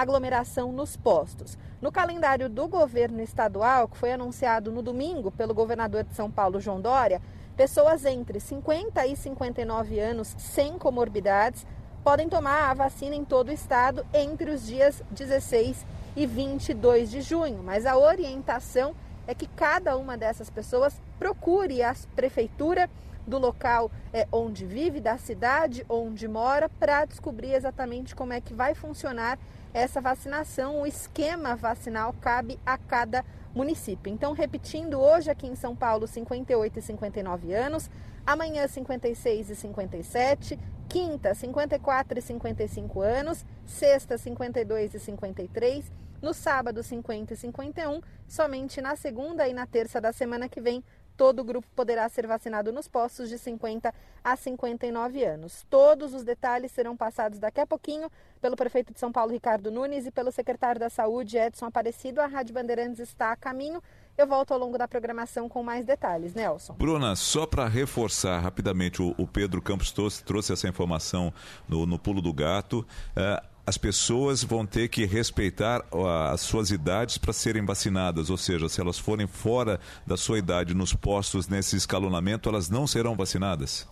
aglomeração 0.00 0.72
nos 0.72 0.96
postos. 0.96 1.56
No 1.80 1.92
calendário 1.92 2.48
do 2.48 2.68
governo 2.68 3.20
estadual, 3.20 3.88
que 3.88 3.96
foi 3.96 4.12
anunciado 4.12 4.70
no 4.70 4.82
domingo 4.82 5.30
pelo 5.30 5.54
governador 5.54 6.04
de 6.04 6.14
São 6.14 6.30
Paulo, 6.30 6.60
João 6.60 6.80
Dória, 6.80 7.20
Pessoas 7.60 8.06
entre 8.06 8.40
50 8.40 9.06
e 9.06 9.14
59 9.14 10.00
anos 10.00 10.34
sem 10.38 10.78
comorbidades 10.78 11.66
podem 12.02 12.26
tomar 12.26 12.70
a 12.70 12.72
vacina 12.72 13.14
em 13.14 13.22
todo 13.22 13.50
o 13.50 13.52
estado 13.52 14.02
entre 14.14 14.50
os 14.50 14.66
dias 14.66 15.02
16 15.10 15.84
e 16.16 16.26
22 16.26 17.10
de 17.10 17.20
junho, 17.20 17.62
mas 17.62 17.84
a 17.84 17.98
orientação 17.98 18.94
é 19.26 19.34
que 19.34 19.46
cada 19.46 19.94
uma 19.98 20.16
dessas 20.16 20.48
pessoas 20.48 20.98
procure 21.18 21.82
a 21.82 21.94
prefeitura 22.16 22.88
do 23.26 23.36
local 23.36 23.90
é, 24.10 24.26
onde 24.32 24.64
vive, 24.64 24.98
da 24.98 25.18
cidade 25.18 25.84
onde 25.86 26.26
mora, 26.26 26.66
para 26.66 27.04
descobrir 27.04 27.52
exatamente 27.52 28.16
como 28.16 28.32
é 28.32 28.40
que 28.40 28.54
vai 28.54 28.74
funcionar 28.74 29.38
essa 29.72 30.00
vacinação. 30.00 30.80
O 30.80 30.86
esquema 30.86 31.56
vacinal 31.56 32.14
cabe 32.20 32.58
a 32.64 32.76
cada 32.76 33.24
município. 33.54 34.12
Então, 34.12 34.32
repetindo, 34.32 35.00
hoje 35.00 35.30
aqui 35.30 35.46
em 35.46 35.54
São 35.54 35.74
Paulo, 35.74 36.06
58 36.06 36.78
e 36.78 36.82
59 36.82 37.52
anos, 37.52 37.90
amanhã 38.26 38.66
56 38.66 39.50
e 39.50 39.56
57, 39.56 40.58
quinta 40.88 41.34
54 41.34 42.18
e 42.18 42.22
55 42.22 43.00
anos, 43.00 43.44
sexta 43.64 44.16
52 44.18 44.94
e 44.94 44.98
53, 44.98 45.92
no 46.20 46.34
sábado 46.34 46.82
50 46.82 47.34
e 47.34 47.36
51, 47.36 48.00
somente 48.28 48.80
na 48.80 48.94
segunda 48.94 49.48
e 49.48 49.54
na 49.54 49.66
terça 49.66 50.00
da 50.00 50.12
semana 50.12 50.48
que 50.48 50.60
vem 50.60 50.84
todo 51.16 51.40
o 51.40 51.44
grupo 51.44 51.66
poderá 51.74 52.08
ser 52.08 52.26
vacinado 52.26 52.72
nos 52.72 52.88
postos 52.88 53.28
de 53.28 53.38
50 53.38 53.92
a 54.22 54.36
59 54.36 55.24
anos. 55.24 55.66
Todos 55.68 56.14
os 56.14 56.22
detalhes 56.22 56.72
serão 56.72 56.96
passados 56.96 57.38
daqui 57.38 57.60
a 57.60 57.66
pouquinho 57.66 58.10
pelo 58.40 58.56
prefeito 58.56 58.92
de 58.92 58.98
São 58.98 59.12
Paulo, 59.12 59.32
Ricardo 59.32 59.70
Nunes, 59.70 60.06
e 60.06 60.10
pelo 60.10 60.32
secretário 60.32 60.80
da 60.80 60.88
Saúde, 60.88 61.36
Edson 61.36 61.66
Aparecido. 61.66 62.20
A 62.20 62.26
Rádio 62.26 62.54
Bandeirantes 62.54 63.00
está 63.00 63.32
a 63.32 63.36
caminho. 63.36 63.82
Eu 64.16 64.26
volto 64.26 64.52
ao 64.52 64.58
longo 64.58 64.76
da 64.76 64.86
programação 64.86 65.48
com 65.48 65.62
mais 65.62 65.84
detalhes, 65.86 66.34
Nelson. 66.34 66.74
Bruna, 66.74 67.16
só 67.16 67.46
para 67.46 67.66
reforçar 67.66 68.38
rapidamente, 68.38 69.00
o, 69.00 69.26
Pedro 69.26 69.62
Campos 69.62 69.92
trouxe, 69.92 70.22
trouxe 70.22 70.52
essa 70.52 70.68
informação 70.68 71.32
no, 71.66 71.86
no 71.86 71.98
pulo 71.98 72.20
do 72.20 72.32
gato. 72.32 72.86
Uh, 73.16 73.49
as 73.66 73.78
pessoas 73.78 74.42
vão 74.42 74.66
ter 74.66 74.88
que 74.88 75.04
respeitar 75.04 75.84
as 76.32 76.40
suas 76.40 76.70
idades 76.70 77.18
para 77.18 77.32
serem 77.32 77.64
vacinadas, 77.64 78.30
ou 78.30 78.36
seja, 78.36 78.68
se 78.68 78.80
elas 78.80 78.98
forem 78.98 79.26
fora 79.26 79.78
da 80.06 80.16
sua 80.16 80.38
idade 80.38 80.74
nos 80.74 80.94
postos 80.94 81.48
nesse 81.48 81.76
escalonamento, 81.76 82.48
elas 82.48 82.68
não 82.68 82.86
serão 82.86 83.14
vacinadas? 83.14 83.86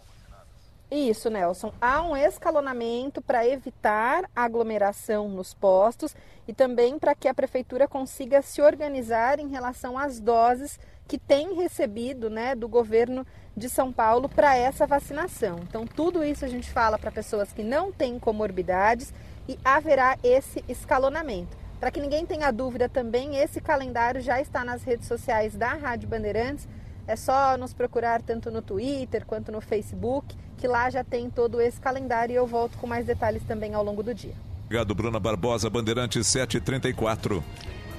Isso, 0.91 1.29
Nelson. 1.29 1.73
Há 1.81 2.03
um 2.03 2.17
escalonamento 2.17 3.21
para 3.21 3.47
evitar 3.47 4.25
aglomeração 4.35 5.29
nos 5.29 5.53
postos 5.53 6.17
e 6.47 6.55
também 6.55 6.99
para 6.99 7.15
que 7.15 7.29
a 7.29 7.35
prefeitura 7.35 7.87
consiga 7.87 8.41
se 8.41 8.63
organizar 8.63 9.39
em 9.39 9.49
relação 9.49 9.99
às 9.99 10.19
doses 10.19 10.81
que 11.07 11.19
tem 11.19 11.55
recebido 11.55 12.31
né, 12.31 12.55
do 12.55 12.67
governo 12.67 13.27
de 13.55 13.69
São 13.69 13.93
Paulo 13.93 14.29
para 14.29 14.57
essa 14.57 14.87
vacinação. 14.87 15.59
Então, 15.63 15.87
tudo 15.87 16.25
isso 16.25 16.45
a 16.45 16.49
gente 16.49 16.71
fala 16.71 16.99
para 16.99 17.11
pessoas 17.11 17.53
que 17.53 17.63
não 17.63 17.93
têm 17.93 18.19
comorbidades 18.19 19.13
e 19.49 19.59
haverá 19.65 20.19
esse 20.23 20.63
escalonamento. 20.69 21.57
Para 21.81 21.91
que 21.91 22.01
ninguém 22.01 22.27
tenha 22.27 22.51
dúvida 22.51 22.89
também, 22.89 23.37
esse 23.37 23.61
calendário 23.61 24.21
já 24.21 24.41
está 24.41 24.65
nas 24.65 24.83
redes 24.83 25.07
sociais 25.07 25.57
da 25.57 25.75
Rádio 25.75 26.09
Bandeirantes. 26.09 26.69
É 27.07 27.17
só 27.17 27.57
nos 27.57 27.73
procurar 27.73 28.21
tanto 28.21 28.51
no 28.51 28.61
Twitter 28.61 29.25
quanto 29.25 29.51
no 29.51 29.61
Facebook, 29.61 30.37
que 30.59 30.69
lá 30.69 30.91
já 30.91 31.03
tem 31.03 31.31
todo 31.31 31.61
esse 31.61 31.81
calendário 31.81 32.33
e 32.33 32.37
eu 32.37 32.47
volto 32.47 32.77
com 32.79 32.87
mais 32.87 33.07
detalhes 33.07 33.43
também 33.45 33.75
ao 33.75 33.83
longo 33.83 34.03
do 34.03 34.13
dia. 34.13 34.35
Obrigado, 34.67 34.95
Bruna 34.95 35.19
Barbosa, 35.19 35.71
Bandeirantes 35.71 36.27
734. 36.27 37.43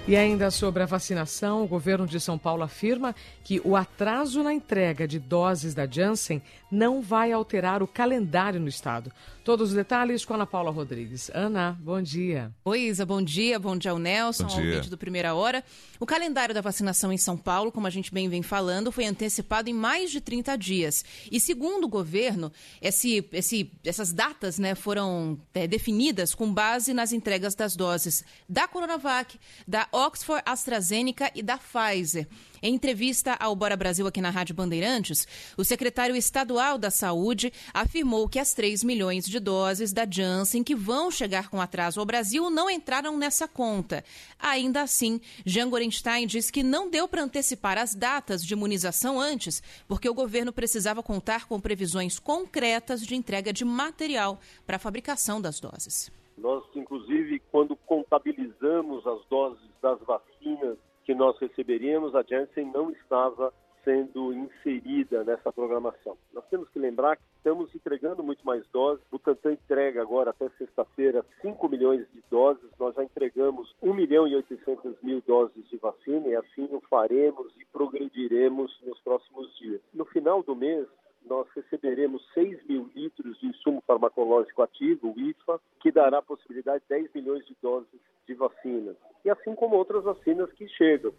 E 0.09 0.15
ainda 0.15 0.49
sobre 0.49 0.81
a 0.81 0.87
vacinação, 0.87 1.63
o 1.63 1.67
governo 1.67 2.07
de 2.07 2.19
São 2.19 2.35
Paulo 2.35 2.63
afirma 2.63 3.15
que 3.43 3.61
o 3.63 3.75
atraso 3.75 4.41
na 4.41 4.51
entrega 4.51 5.07
de 5.07 5.19
doses 5.19 5.75
da 5.75 5.85
Janssen 5.85 6.41
não 6.71 6.99
vai 6.99 7.31
alterar 7.31 7.83
o 7.83 7.87
calendário 7.87 8.59
no 8.59 8.67
estado. 8.67 9.11
Todos 9.43 9.69
os 9.69 9.75
detalhes 9.75 10.25
com 10.25 10.33
a 10.33 10.37
Ana 10.37 10.45
Paula 10.45 10.69
Rodrigues. 10.69 11.31
Ana, 11.33 11.77
bom 11.79 12.01
dia. 12.01 12.51
Oi, 12.65 12.81
Isa, 12.81 13.05
bom 13.05 13.21
dia. 13.21 13.59
Bom 13.59 13.75
dia 13.75 13.91
ao 13.91 13.97
Nelson, 13.97 14.43
bom 14.43 14.49
dia. 14.49 14.57
ao 14.57 14.75
vídeo 14.75 14.89
do 14.91 14.97
Primeira 14.97 15.33
Hora. 15.33 15.63
O 15.99 16.05
calendário 16.05 16.53
da 16.53 16.61
vacinação 16.61 17.11
em 17.11 17.17
São 17.17 17.35
Paulo, 17.35 17.71
como 17.71 17.87
a 17.87 17.89
gente 17.89 18.13
bem 18.13 18.29
vem 18.29 18.43
falando, 18.43 18.91
foi 18.91 19.05
antecipado 19.05 19.69
em 19.69 19.73
mais 19.73 20.11
de 20.11 20.21
30 20.21 20.55
dias. 20.55 21.05
E 21.31 21.39
segundo 21.39 21.85
o 21.85 21.89
governo, 21.89 22.51
esse, 22.81 23.27
esse, 23.31 23.71
essas 23.83 24.13
datas 24.13 24.59
né, 24.59 24.75
foram 24.75 25.39
é, 25.53 25.67
definidas 25.67 26.35
com 26.35 26.53
base 26.53 26.93
nas 26.93 27.11
entregas 27.11 27.55
das 27.55 27.75
doses 27.75 28.23
da 28.47 28.67
Coronavac, 28.67 29.39
da 29.67 29.87
Oxford 29.99 30.41
AstraZeneca 30.45 31.29
e 31.35 31.43
da 31.43 31.57
Pfizer. 31.57 32.25
Em 32.61 32.73
entrevista 32.73 33.35
ao 33.39 33.55
Bora 33.55 33.75
Brasil 33.75 34.07
aqui 34.07 34.21
na 34.21 34.29
Rádio 34.29 34.55
Bandeirantes, 34.55 35.27
o 35.57 35.63
secretário 35.63 36.15
estadual 36.15 36.77
da 36.77 36.89
Saúde 36.89 37.51
afirmou 37.73 38.27
que 38.27 38.39
as 38.39 38.53
3 38.53 38.83
milhões 38.83 39.25
de 39.25 39.39
doses 39.39 39.91
da 39.91 40.07
Janssen 40.09 40.63
que 40.63 40.75
vão 40.75 41.11
chegar 41.11 41.49
com 41.49 41.61
atraso 41.61 41.99
ao 41.99 42.05
Brasil 42.05 42.49
não 42.49 42.69
entraram 42.69 43.17
nessa 43.17 43.47
conta. 43.47 44.03
Ainda 44.39 44.81
assim, 44.81 45.19
Jean 45.45 45.69
Gorenstein 45.69 46.27
diz 46.27 46.49
que 46.49 46.63
não 46.63 46.89
deu 46.89 47.07
para 47.07 47.23
antecipar 47.23 47.77
as 47.77 47.93
datas 47.93 48.41
de 48.41 48.53
imunização 48.53 49.19
antes, 49.19 49.61
porque 49.87 50.09
o 50.09 50.13
governo 50.13 50.53
precisava 50.53 51.03
contar 51.03 51.45
com 51.45 51.59
previsões 51.59 52.19
concretas 52.19 53.05
de 53.05 53.15
entrega 53.15 53.51
de 53.51 53.65
material 53.65 54.39
para 54.65 54.77
a 54.77 54.79
fabricação 54.79 55.41
das 55.41 55.59
doses. 55.59 56.09
Nós, 56.39 56.63
inclusive, 56.75 57.39
quando 57.51 57.75
contabilizamos 57.75 59.05
as 59.05 59.25
doses 59.25 59.69
das 59.81 59.99
vacinas 60.01 60.77
que 61.05 61.13
nós 61.13 61.37
receberíamos, 61.39 62.15
a 62.15 62.23
Janssen 62.23 62.71
não 62.71 62.91
estava 62.91 63.53
sendo 63.83 64.33
inserida 64.33 65.23
nessa 65.23 65.51
programação. 65.51 66.17
Nós 66.33 66.45
temos 66.49 66.69
que 66.69 66.79
lembrar 66.79 67.17
que 67.17 67.23
estamos 67.37 67.73
entregando 67.73 68.23
muito 68.23 68.45
mais 68.45 68.63
doses. 68.71 69.03
O 69.07 69.17
Butantan 69.17 69.53
entrega 69.53 70.01
agora 70.01 70.31
até 70.31 70.49
sexta-feira 70.57 71.25
5 71.41 71.69
milhões 71.69 72.07
de 72.11 72.23
doses. 72.29 72.69
Nós 72.79 72.95
já 72.95 73.03
entregamos 73.03 73.73
1 73.81 73.93
milhão 73.93 74.27
e 74.27 74.35
800 74.35 75.01
mil 75.01 75.21
doses 75.25 75.67
de 75.69 75.77
vacina 75.77 76.27
e 76.27 76.35
assim 76.35 76.67
o 76.71 76.81
faremos 76.89 77.51
e 77.57 77.65
progrediremos 77.65 78.77
nos 78.83 78.99
próximos 78.99 79.57
dias. 79.57 79.81
No 79.93 80.05
final 80.05 80.43
do 80.43 80.55
mês, 80.55 80.87
nós 81.25 81.47
receberemos 81.55 82.21
6 82.33 82.65
mil 82.67 82.89
litros 82.95 83.39
de 83.39 83.47
insumo 83.47 83.83
farmacológico 83.85 84.61
ativo, 84.61 85.13
o 85.15 85.19
IFA, 85.19 85.59
que 85.79 85.91
dará 85.91 86.19
a 86.19 86.23
possibilidade 86.23 86.83
de 86.83 86.89
10 86.89 87.13
milhões 87.13 87.45
de 87.45 87.55
doses 87.61 87.99
de 88.27 88.33
vacinas 88.33 88.95
e 89.23 89.29
assim 89.29 89.55
como 89.55 89.75
outras 89.75 90.03
vacinas 90.03 90.51
que 90.53 90.67
chegam. 90.69 91.13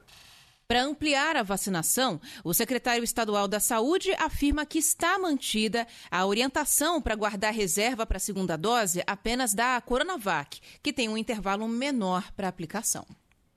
Para 0.70 0.84
ampliar 0.84 1.36
a 1.36 1.42
vacinação, 1.42 2.20
o 2.44 2.54
secretário 2.54 3.02
estadual 3.02 3.48
da 3.48 3.58
Saúde 3.58 4.12
afirma 4.12 4.64
que 4.64 4.78
está 4.78 5.18
mantida 5.18 5.84
a 6.08 6.24
orientação 6.24 7.02
para 7.02 7.16
guardar 7.16 7.52
reserva 7.52 8.06
para 8.06 8.18
a 8.18 8.20
segunda 8.20 8.56
dose 8.56 9.02
apenas 9.04 9.52
da 9.52 9.80
Coronavac, 9.80 10.60
que 10.80 10.92
tem 10.92 11.08
um 11.08 11.18
intervalo 11.18 11.66
menor 11.66 12.30
para 12.36 12.46
aplicação. 12.46 13.04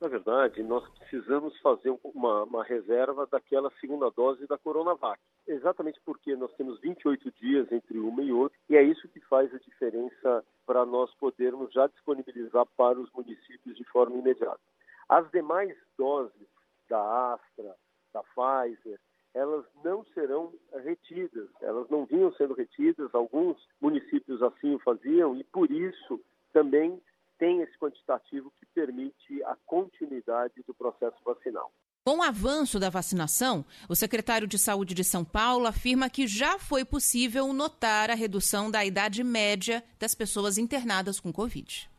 Na 0.03 0.09
verdade, 0.09 0.61
nós 0.61 0.85
precisamos 0.99 1.57
fazer 1.61 1.97
uma, 2.03 2.43
uma, 2.43 2.61
reserva 2.61 3.25
daquela 3.25 3.71
segunda 3.79 4.11
dose 4.11 4.45
da 4.47 4.57
Coronavac. 4.57 5.17
Exatamente 5.47 5.97
porque 6.03 6.35
nós 6.35 6.53
temos 6.55 6.77
28 6.81 7.31
dias 7.39 7.71
entre 7.71 7.97
uma 7.97 8.21
e 8.21 8.29
outra, 8.33 8.59
e 8.69 8.75
é 8.75 8.83
isso 8.83 9.07
que 9.07 9.21
faz 9.21 9.55
a 9.55 9.59
diferença 9.59 10.43
para 10.65 10.85
nós 10.85 11.09
podermos 11.15 11.71
já 11.71 11.87
disponibilizar 11.87 12.65
para 12.75 12.99
os 12.99 13.09
municípios 13.13 13.77
de 13.77 13.85
forma 13.85 14.17
imediata. 14.17 14.59
As 15.07 15.31
demais 15.31 15.73
doses 15.97 16.49
da 16.89 17.35
Astra, 17.35 17.73
da 18.13 18.21
Pfizer, 18.23 18.99
elas 19.33 19.63
não 19.85 20.03
serão 20.13 20.51
retidas, 20.83 21.47
elas 21.61 21.89
não 21.89 22.05
vinham 22.05 22.33
sendo 22.33 22.53
retidas, 22.53 23.15
alguns 23.15 23.57
municípios 23.79 24.43
assim 24.43 24.75
o 24.75 24.79
faziam 24.79 25.33
e 25.37 25.45
por 25.45 25.71
isso 25.71 26.19
também 26.51 27.01
tem 27.43 27.59
esse 27.59 27.77
quantitativo 27.77 28.53
que 28.57 28.65
permite 28.67 29.43
a 29.43 29.57
continuidade 29.65 30.63
do 30.65 30.73
processo 30.73 31.17
vacinal. 31.25 31.73
Com 32.05 32.19
o 32.19 32.23
avanço 32.23 32.79
da 32.79 32.89
vacinação, 32.89 33.65
o 33.89 33.95
secretário 33.95 34.47
de 34.47 34.57
Saúde 34.57 34.93
de 34.93 35.03
São 35.03 35.25
Paulo 35.25 35.67
afirma 35.67 36.09
que 36.09 36.25
já 36.25 36.57
foi 36.57 36.85
possível 36.85 37.51
notar 37.51 38.09
a 38.09 38.13
redução 38.13 38.71
da 38.71 38.85
idade 38.85 39.25
média 39.25 39.83
das 39.99 40.15
pessoas 40.15 40.57
internadas 40.57 41.19
com 41.19 41.33
Covid. 41.33 41.89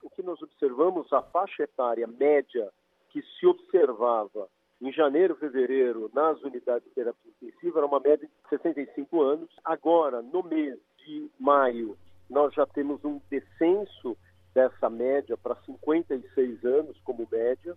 O 0.00 0.10
que 0.10 0.22
nós 0.22 0.40
observamos, 0.40 1.12
a 1.12 1.22
faixa 1.22 1.64
etária 1.64 2.06
média 2.06 2.70
que 3.10 3.20
se 3.20 3.46
observava 3.48 4.48
em 4.80 4.92
janeiro, 4.92 5.34
fevereiro, 5.34 6.08
nas 6.14 6.40
unidades 6.40 6.88
de 6.88 6.94
terapia 6.94 7.32
intensiva, 7.42 7.80
era 7.80 7.86
uma 7.86 7.98
média 7.98 8.28
de 8.28 8.48
65 8.48 9.22
anos. 9.22 9.50
Agora, 9.64 10.22
no 10.22 10.44
mês 10.44 10.78
de 11.04 11.28
maio, 11.40 11.98
nós 12.30 12.54
já 12.54 12.64
temos 12.64 13.04
um 13.04 13.20
descenso 13.28 14.16
dessa 14.54 14.88
média 14.88 15.36
para 15.36 15.56
56 15.66 16.64
anos 16.64 16.96
como 17.04 17.28
média. 17.30 17.76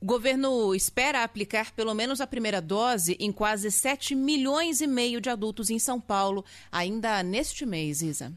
O 0.00 0.06
governo 0.06 0.74
espera 0.74 1.24
aplicar 1.24 1.72
pelo 1.72 1.94
menos 1.94 2.20
a 2.20 2.26
primeira 2.26 2.60
dose 2.60 3.16
em 3.18 3.32
quase 3.32 3.70
7 3.70 4.14
milhões 4.14 4.80
e 4.80 4.86
meio 4.86 5.20
de 5.20 5.28
adultos 5.28 5.70
em 5.70 5.78
São 5.78 6.00
Paulo, 6.00 6.44
ainda 6.70 7.22
neste 7.22 7.66
mês, 7.66 8.00
Isa. 8.00 8.32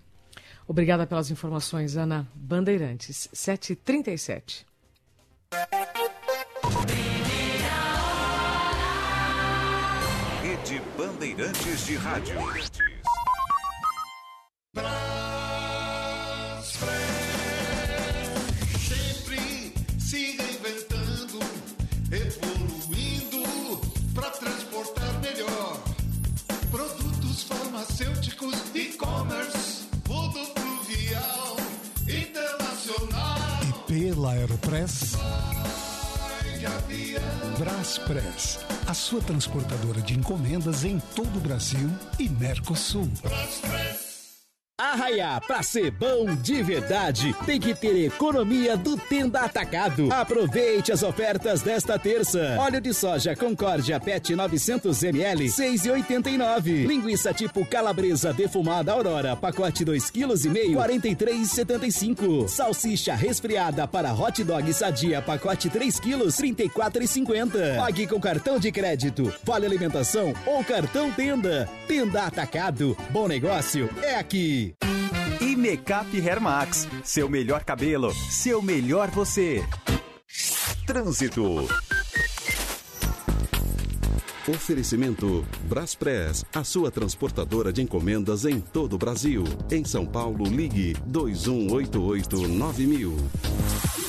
Obrigada 0.67 1.05
pelas 1.05 1.29
informações, 1.29 1.95
Ana. 1.97 2.27
Bandeirantes, 2.33 3.29
7h37. 3.33 4.65
Rede 10.41 10.81
Bandeirantes 10.97 11.85
de 11.85 11.95
Rádio. 11.95 12.35
Pela 34.23 34.31
Aeropress? 34.31 35.17
Braspress, 37.59 38.59
a 38.87 38.93
sua 38.93 39.21
transportadora 39.21 40.01
de 40.01 40.17
encomendas 40.17 40.85
em 40.85 40.97
todo 41.13 41.37
o 41.37 41.41
Brasil 41.41 41.89
e 42.17 42.29
Mercosul. 42.29 43.09
Arraiá, 44.93 45.41
pra 45.41 45.63
ser 45.63 45.89
bom 45.89 46.35
de 46.35 46.61
verdade, 46.61 47.35
tem 47.47 47.59
que 47.59 47.73
ter 47.73 48.05
economia 48.05 48.77
do 48.77 48.95
Tenda 48.95 49.39
Atacado. 49.39 50.07
Aproveite 50.13 50.91
as 50.91 51.01
ofertas 51.01 51.63
desta 51.63 51.97
terça. 51.97 52.57
Óleo 52.59 52.79
de 52.79 52.93
soja 52.93 53.35
Concórdia 53.35 53.99
PET 53.99 54.35
900ml, 54.35 55.49
6,89. 55.49 56.85
Linguiça 56.85 57.33
tipo 57.33 57.65
calabresa 57.65 58.31
defumada 58.31 58.91
Aurora, 58.91 59.35
pacote 59.35 59.83
2,5 59.83 60.11
kg, 60.11 60.75
43,75. 60.75 62.47
Salsicha 62.47 63.15
resfriada 63.15 63.87
para 63.87 64.13
hot 64.13 64.43
dog 64.43 64.71
sadia, 64.71 65.23
pacote 65.23 65.71
3 65.71 65.99
kg, 65.99 66.27
34,50. 66.27 67.77
Pague 67.77 68.05
com 68.05 68.19
cartão 68.21 68.59
de 68.59 68.71
crédito, 68.71 69.33
vale 69.43 69.65
alimentação 69.65 70.35
ou 70.45 70.63
cartão 70.63 71.11
Tenda. 71.11 71.67
Tenda 71.87 72.25
Atacado. 72.27 72.95
Bom 73.09 73.27
negócio 73.27 73.89
é 74.03 74.17
aqui. 74.17 74.75
Makeup 75.63 76.19
Hair 76.19 76.41
Max, 76.41 76.85
seu 77.05 77.29
melhor 77.29 77.63
cabelo, 77.63 78.13
seu 78.13 78.61
melhor 78.61 79.09
você. 79.09 79.63
Trânsito. 80.85 81.65
Oferecimento 84.45 85.45
Braspress, 85.69 86.43
a 86.53 86.65
sua 86.65 86.91
transportadora 86.91 87.71
de 87.71 87.81
encomendas 87.81 88.43
em 88.43 88.59
todo 88.59 88.95
o 88.95 88.97
Brasil. 88.97 89.45
Em 89.71 89.85
São 89.85 90.05
Paulo, 90.05 90.43
ligue 90.43 90.97
2188-9000. 91.09 94.02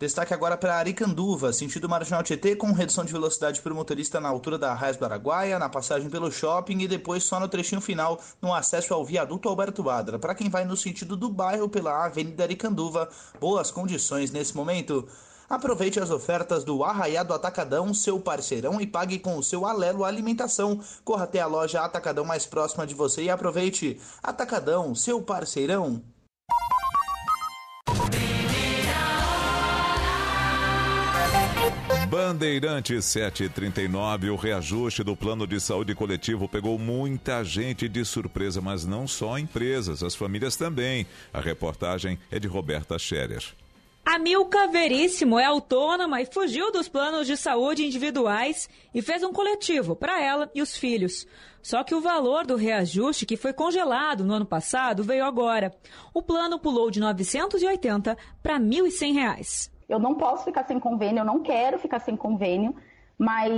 Destaque 0.00 0.32
agora 0.32 0.56
para 0.56 0.78
Aricanduva, 0.78 1.52
sentido 1.52 1.86
Marginal 1.86 2.22
Tietê, 2.22 2.56
com 2.56 2.72
redução 2.72 3.04
de 3.04 3.12
velocidade 3.12 3.60
para 3.60 3.70
o 3.70 3.76
motorista 3.76 4.18
na 4.18 4.30
altura 4.30 4.56
da 4.56 4.72
Raiz 4.72 4.96
do 4.96 5.04
Araguaia, 5.04 5.58
na 5.58 5.68
passagem 5.68 6.08
pelo 6.08 6.32
shopping 6.32 6.78
e 6.78 6.88
depois 6.88 7.22
só 7.22 7.38
no 7.38 7.46
trechinho 7.46 7.82
final, 7.82 8.18
no 8.40 8.54
acesso 8.54 8.94
ao 8.94 9.04
viaduto 9.04 9.46
Alberto 9.46 9.82
Badra. 9.82 10.18
Para 10.18 10.34
quem 10.34 10.48
vai 10.48 10.64
no 10.64 10.74
sentido 10.74 11.18
do 11.18 11.28
bairro 11.28 11.68
pela 11.68 12.06
Avenida 12.06 12.44
Aricanduva, 12.44 13.10
boas 13.38 13.70
condições 13.70 14.30
nesse 14.30 14.56
momento. 14.56 15.06
Aproveite 15.50 16.00
as 16.00 16.10
ofertas 16.10 16.64
do 16.64 16.82
Arraiado 16.82 17.34
Atacadão, 17.34 17.92
seu 17.92 18.18
parceirão, 18.18 18.80
e 18.80 18.86
pague 18.86 19.18
com 19.18 19.36
o 19.36 19.42
seu 19.42 19.66
Alelo 19.66 20.06
Alimentação. 20.06 20.80
Corra 21.04 21.24
até 21.24 21.40
a 21.40 21.46
loja 21.46 21.82
Atacadão 21.82 22.24
mais 22.24 22.46
próxima 22.46 22.86
de 22.86 22.94
você 22.94 23.24
e 23.24 23.28
aproveite. 23.28 24.00
Atacadão, 24.22 24.94
seu 24.94 25.20
parceirão. 25.20 26.02
Bandeirante 32.10 33.00
739, 33.00 34.30
o 34.30 34.36
reajuste 34.36 35.04
do 35.04 35.14
plano 35.14 35.46
de 35.46 35.60
saúde 35.60 35.94
coletivo 35.94 36.48
pegou 36.48 36.76
muita 36.76 37.44
gente 37.44 37.88
de 37.88 38.04
surpresa, 38.04 38.60
mas 38.60 38.84
não 38.84 39.06
só 39.06 39.38
empresas, 39.38 40.02
as 40.02 40.16
famílias 40.16 40.56
também. 40.56 41.06
A 41.32 41.40
reportagem 41.40 42.18
é 42.28 42.40
de 42.40 42.48
Roberta 42.48 42.98
Scherer. 42.98 43.44
A 44.04 44.18
Milka 44.18 44.66
Veríssimo 44.66 45.38
é 45.38 45.44
autônoma 45.44 46.20
e 46.20 46.26
fugiu 46.26 46.72
dos 46.72 46.88
planos 46.88 47.28
de 47.28 47.36
saúde 47.36 47.86
individuais 47.86 48.68
e 48.92 49.00
fez 49.00 49.22
um 49.22 49.32
coletivo 49.32 49.94
para 49.94 50.20
ela 50.20 50.50
e 50.52 50.60
os 50.60 50.76
filhos. 50.76 51.28
Só 51.62 51.84
que 51.84 51.94
o 51.94 52.00
valor 52.00 52.44
do 52.44 52.56
reajuste, 52.56 53.24
que 53.24 53.36
foi 53.36 53.52
congelado 53.52 54.24
no 54.24 54.34
ano 54.34 54.46
passado, 54.46 55.04
veio 55.04 55.24
agora. 55.24 55.72
O 56.12 56.20
plano 56.20 56.58
pulou 56.58 56.90
de 56.90 56.98
980 56.98 58.18
para 58.42 58.54
R$ 58.54 58.64
1.100. 58.64 59.70
Eu 59.90 59.98
não 59.98 60.14
posso 60.14 60.44
ficar 60.44 60.64
sem 60.64 60.78
convênio, 60.78 61.20
eu 61.20 61.24
não 61.24 61.40
quero 61.40 61.78
ficar 61.78 61.98
sem 61.98 62.16
convênio, 62.16 62.76
mas 63.18 63.52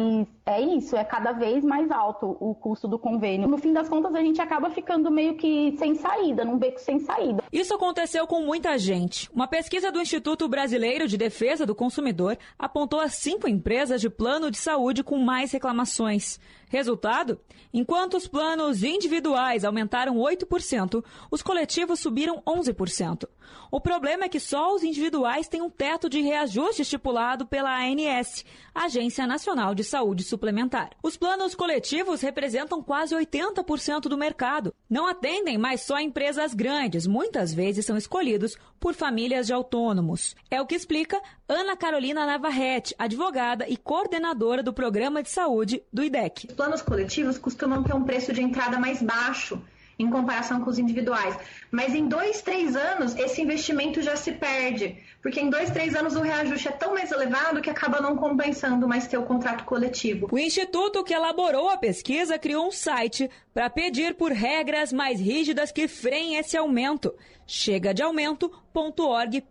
é 0.47 0.61
isso, 0.61 0.97
é 0.97 1.05
cada 1.05 1.31
vez 1.31 1.63
mais 1.63 1.89
alto 1.91 2.37
o 2.41 2.53
custo 2.53 2.89
do 2.89 2.99
convênio. 2.99 3.47
No 3.47 3.59
fim 3.59 3.73
das 3.73 3.89
contas, 3.89 4.13
a 4.15 4.21
gente 4.21 4.41
acaba 4.41 4.71
ficando 4.71 5.09
meio 5.11 5.37
que 5.37 5.77
sem 5.79 5.95
saída, 5.95 6.45
num 6.45 6.59
beco 6.59 6.81
sem 6.81 6.99
saída. 6.99 7.45
Isso 7.53 7.75
aconteceu 7.75 8.27
com 8.27 8.41
muita 8.41 8.77
gente. 8.79 9.31
Uma 9.33 9.47
pesquisa 9.47 9.93
do 9.93 10.01
Instituto 10.01 10.49
Brasileiro 10.49 11.07
de 11.07 11.17
Defesa 11.17 11.65
do 11.65 11.75
Consumidor 11.77 12.39
apontou 12.59 12.99
as 12.99 13.15
cinco 13.15 13.47
empresas 13.47 14.01
de 14.01 14.11
plano 14.11 14.51
de 14.51 14.57
saúde 14.57 15.05
com 15.05 15.19
mais 15.19 15.53
reclamações. 15.53 16.41
Resultado? 16.73 17.39
Enquanto 17.71 18.17
os 18.17 18.27
planos 18.27 18.83
individuais 18.83 19.63
aumentaram 19.63 20.17
8%, 20.17 21.05
os 21.31 21.43
coletivos 21.43 22.01
subiram 22.01 22.43
11%. 22.47 23.29
O 23.71 23.79
problema 23.79 24.25
é 24.25 24.29
que 24.29 24.41
só 24.41 24.75
os 24.75 24.83
individuais 24.83 25.49
têm 25.49 25.61
um 25.61 25.69
teto 25.69 26.09
de 26.09 26.23
reajuste 26.23 26.81
estipulado 26.81 27.45
pela 27.45 27.79
ANS, 27.79 28.43
Agência 28.75 29.27
Nacional 29.27 29.75
de 29.75 29.85
Saúde 29.85 30.25
Suplementar. 30.25 30.93
Os 31.03 31.15
planos 31.15 31.55
coletivos 31.55 32.23
representam 32.23 32.83
quase 32.83 33.15
80% 33.15 34.09
do 34.09 34.17
mercado. 34.17 34.75
Não 34.89 35.07
atendem 35.07 35.59
mais 35.59 35.83
só 35.83 36.01
empresas 36.01 36.55
grandes, 36.55 37.07
muitas 37.07 37.53
vezes 37.53 37.85
são 37.85 37.99
escolhidos 37.99 38.57
por 38.83 38.95
famílias 38.95 39.47
de 39.47 39.53
autônomos. 39.53 40.35
É 40.51 40.61
o 40.61 40.67
que 40.67 40.75
explica 40.75 41.23
Ana 41.49 41.77
Carolina 41.77 42.27
Navarrete, 42.27 42.97
advogada 42.99 43.65
e 43.69 43.77
coordenadora 43.77 44.61
do 44.61 44.73
Programa 44.73 45.23
de 45.23 45.31
Saúde 45.31 45.85
do 45.93 46.03
IDEC. 46.03 46.49
Os 46.49 46.55
planos 46.57 46.83
coletivos 46.83 47.39
costumam 47.39 47.85
ter 47.85 47.95
um 47.95 48.03
preço 48.03 48.33
de 48.33 48.43
entrada 48.43 48.81
mais 48.81 49.01
baixo 49.01 49.63
em 49.99 50.11
comparação 50.11 50.61
com 50.61 50.71
os 50.71 50.79
individuais. 50.79 51.39
Mas 51.71 51.95
em 51.95 52.09
dois, 52.09 52.43
três 52.43 52.75
anos, 52.75 53.15
esse 53.17 53.41
investimento 53.41 54.03
já 54.03 54.17
se 54.17 54.33
perde, 54.33 54.97
porque 55.23 55.41
em 55.41 55.49
dois, 55.49 55.71
três 55.71 55.95
anos 55.95 56.17
o 56.17 56.21
reajuste 56.21 56.69
é 56.69 56.73
tão 56.73 56.95
mais 56.95 57.13
elevado 57.13 57.61
que 57.61 57.71
acaba 57.71 58.01
não 58.01 58.17
compensando 58.17 58.89
mais 58.89 59.07
ter 59.07 59.17
o 59.17 59.23
contrato 59.23 59.65
coletivo. 59.65 60.29
O 60.31 60.39
instituto 60.39 61.05
que 61.05 61.15
elaborou 61.15 61.69
a 61.69 61.77
pesquisa 61.77 62.39
criou 62.39 62.67
um 62.67 62.73
site 62.73 63.31
para 63.55 63.71
pedir 63.71 64.15
por 64.15 64.33
regras 64.33 64.93
mais 64.93 65.21
rígidas 65.21 65.71
que 65.71 65.87
freiem 65.87 66.37
esse 66.37 66.57
aumento. 66.57 67.15
Chega 67.55 67.93
de 67.93 68.03
aumento.org.br. 68.03 69.43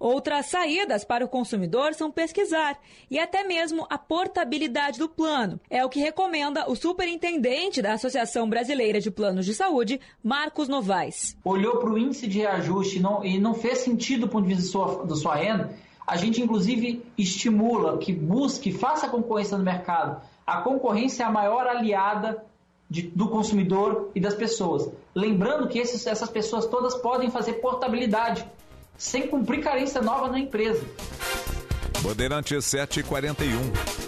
Outras 0.00 0.46
saídas 0.46 1.04
para 1.04 1.22
o 1.22 1.28
consumidor 1.28 1.92
são 1.92 2.10
pesquisar 2.10 2.78
e 3.10 3.18
até 3.18 3.44
mesmo 3.44 3.86
a 3.90 3.98
portabilidade 3.98 4.98
do 4.98 5.06
plano. 5.06 5.60
É 5.68 5.84
o 5.84 5.90
que 5.90 6.00
recomenda 6.00 6.66
o 6.66 6.74
superintendente 6.74 7.82
da 7.82 7.92
Associação 7.92 8.48
Brasileira 8.48 8.98
de 8.98 9.10
Planos 9.10 9.44
de 9.44 9.52
Saúde, 9.52 10.00
Marcos 10.22 10.66
Novaes. 10.66 11.36
Olhou 11.44 11.80
para 11.80 11.90
o 11.90 11.98
índice 11.98 12.26
de 12.26 12.38
reajuste 12.38 12.98
não, 12.98 13.22
e 13.22 13.38
não 13.38 13.52
fez 13.52 13.80
sentido 13.80 14.22
do 14.22 14.28
ponto 14.28 14.48
de 14.48 14.54
vista 14.54 14.72
sua, 14.72 15.04
da 15.04 15.16
sua 15.16 15.34
renda, 15.34 15.76
a 16.06 16.16
gente 16.16 16.40
inclusive 16.40 17.04
estimula 17.18 17.98
que 17.98 18.10
busque, 18.10 18.72
faça 18.72 19.06
concorrência 19.06 19.58
no 19.58 19.64
mercado. 19.64 20.22
A 20.46 20.62
concorrência 20.62 21.24
é 21.24 21.26
a 21.26 21.30
maior 21.30 21.66
aliada 21.66 22.42
de, 22.88 23.02
do 23.02 23.28
consumidor 23.28 24.10
e 24.14 24.20
das 24.20 24.34
pessoas. 24.34 24.90
Lembrando 25.14 25.68
que 25.68 25.78
esses, 25.78 26.06
essas 26.06 26.28
pessoas 26.28 26.66
todas 26.66 26.94
podem 26.96 27.30
fazer 27.30 27.54
portabilidade 27.54 28.44
sem 28.96 29.28
cumprir 29.28 29.62
carência 29.62 30.02
nova 30.02 30.28
na 30.28 30.38
empresa. 30.38 30.84
Bandeirante 32.02 32.60
741. 32.60 34.04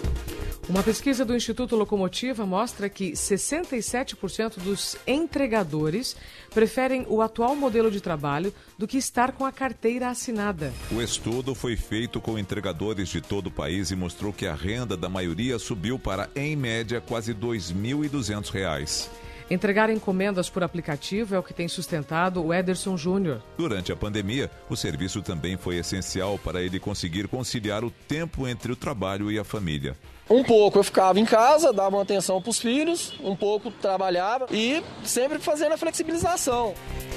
Uma 0.69 0.83
pesquisa 0.83 1.23
do 1.23 1.33
Instituto 1.33 1.77
Locomotiva 1.77 2.45
mostra 2.45 2.89
que 2.89 3.13
67% 3.13 4.59
dos 4.59 4.97
entregadores 5.07 6.13
preferem 6.53 7.05
o 7.07 7.21
atual 7.21 7.55
modelo 7.55 7.89
de 7.89 8.01
trabalho 8.01 8.53
do 8.77 8.85
que 8.85 8.97
estar 8.97 9.31
com 9.31 9.45
a 9.45 9.51
carteira 9.51 10.09
assinada. 10.09 10.73
O 10.91 11.01
estudo 11.01 11.55
foi 11.55 11.77
feito 11.77 12.19
com 12.19 12.37
entregadores 12.37 13.07
de 13.07 13.21
todo 13.21 13.47
o 13.47 13.51
país 13.51 13.91
e 13.91 13.95
mostrou 13.95 14.33
que 14.33 14.45
a 14.45 14.53
renda 14.53 14.97
da 14.97 15.07
maioria 15.07 15.57
subiu 15.57 15.97
para, 15.97 16.29
em 16.35 16.53
média, 16.57 16.99
quase 16.99 17.31
R$ 17.31 17.39
2.200. 17.39 19.26
Entregar 19.49 19.89
encomendas 19.89 20.49
por 20.49 20.61
aplicativo 20.61 21.33
é 21.33 21.39
o 21.39 21.43
que 21.43 21.53
tem 21.53 21.69
sustentado 21.69 22.43
o 22.43 22.53
Ederson 22.53 22.97
Júnior. 22.97 23.41
Durante 23.57 23.93
a 23.93 23.95
pandemia, 23.95 24.51
o 24.69 24.75
serviço 24.75 25.21
também 25.21 25.55
foi 25.55 25.77
essencial 25.77 26.37
para 26.37 26.61
ele 26.61 26.79
conseguir 26.79 27.29
conciliar 27.29 27.83
o 27.85 27.89
tempo 27.89 28.45
entre 28.45 28.73
o 28.73 28.75
trabalho 28.75 29.31
e 29.31 29.39
a 29.39 29.45
família. 29.45 29.95
Um 30.29 30.43
pouco 30.43 30.79
eu 30.79 30.83
ficava 30.83 31.17
em 31.17 31.23
casa, 31.23 31.71
dava 31.71 31.95
uma 31.95 32.01
atenção 32.01 32.41
para 32.41 32.49
os 32.49 32.59
filhos, 32.59 33.13
um 33.23 33.37
pouco 33.37 33.71
trabalhava 33.71 34.47
e 34.51 34.83
sempre 35.05 35.39
fazendo 35.39 35.71
a 35.71 35.77
flexibilização. 35.77 36.73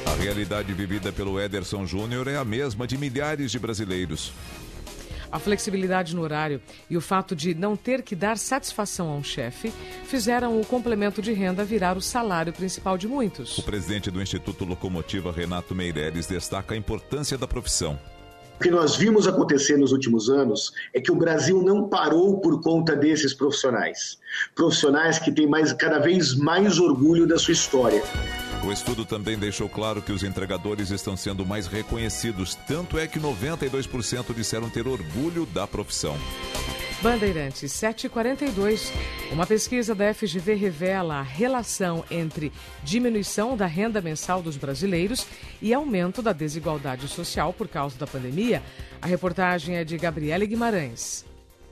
A 0.06 0.14
realidade 0.14 0.72
vivida 0.72 1.10
pelo 1.10 1.40
Ederson 1.40 1.84
Júnior 1.84 2.28
é 2.28 2.36
a 2.36 2.44
mesma 2.44 2.86
de 2.86 2.96
milhares 2.96 3.50
de 3.50 3.58
brasileiros. 3.58 4.32
A 5.32 5.38
flexibilidade 5.38 6.14
no 6.14 6.22
horário 6.22 6.60
e 6.88 6.96
o 6.96 7.00
fato 7.00 7.36
de 7.36 7.54
não 7.54 7.76
ter 7.76 8.02
que 8.02 8.16
dar 8.16 8.36
satisfação 8.36 9.08
a 9.10 9.14
um 9.14 9.22
chefe 9.22 9.72
fizeram 10.04 10.60
o 10.60 10.66
complemento 10.66 11.22
de 11.22 11.32
renda 11.32 11.64
virar 11.64 11.96
o 11.96 12.00
salário 12.00 12.52
principal 12.52 12.98
de 12.98 13.06
muitos. 13.06 13.58
O 13.58 13.62
presidente 13.62 14.10
do 14.10 14.20
Instituto 14.20 14.64
Locomotiva, 14.64 15.30
Renato 15.30 15.74
Meireles, 15.74 16.26
destaca 16.26 16.74
a 16.74 16.76
importância 16.76 17.38
da 17.38 17.46
profissão. 17.46 17.98
O 18.60 18.62
que 18.62 18.70
nós 18.70 18.94
vimos 18.94 19.26
acontecer 19.26 19.78
nos 19.78 19.90
últimos 19.90 20.28
anos 20.28 20.70
é 20.92 21.00
que 21.00 21.10
o 21.10 21.16
Brasil 21.16 21.62
não 21.62 21.88
parou 21.88 22.42
por 22.42 22.60
conta 22.60 22.94
desses 22.94 23.32
profissionais. 23.32 24.18
Profissionais 24.54 25.18
que 25.18 25.32
têm 25.32 25.46
mais, 25.46 25.72
cada 25.72 25.98
vez 25.98 26.34
mais 26.36 26.78
orgulho 26.78 27.26
da 27.26 27.38
sua 27.38 27.54
história. 27.54 28.02
O 28.62 28.70
estudo 28.70 29.06
também 29.06 29.38
deixou 29.38 29.66
claro 29.66 30.02
que 30.02 30.12
os 30.12 30.22
entregadores 30.22 30.90
estão 30.90 31.16
sendo 31.16 31.46
mais 31.46 31.66
reconhecidos, 31.66 32.54
tanto 32.68 32.98
é 32.98 33.06
que 33.06 33.18
92% 33.18 34.34
disseram 34.34 34.68
ter 34.68 34.86
orgulho 34.86 35.46
da 35.46 35.66
profissão. 35.66 36.14
Bandeirantes 37.02 37.72
742. 37.72 38.92
Uma 39.32 39.46
pesquisa 39.46 39.94
da 39.94 40.12
FGV 40.12 40.54
revela 40.54 41.14
a 41.14 41.22
relação 41.22 42.04
entre 42.10 42.52
diminuição 42.82 43.56
da 43.56 43.64
renda 43.64 44.02
mensal 44.02 44.42
dos 44.42 44.58
brasileiros 44.58 45.26
e 45.62 45.72
aumento 45.72 46.20
da 46.20 46.34
desigualdade 46.34 47.08
social 47.08 47.54
por 47.54 47.68
causa 47.68 47.98
da 47.98 48.06
pandemia. 48.06 48.62
A 49.00 49.06
reportagem 49.06 49.76
é 49.76 49.84
de 49.84 49.96
Gabriele 49.96 50.46
Guimarães. 50.46 51.29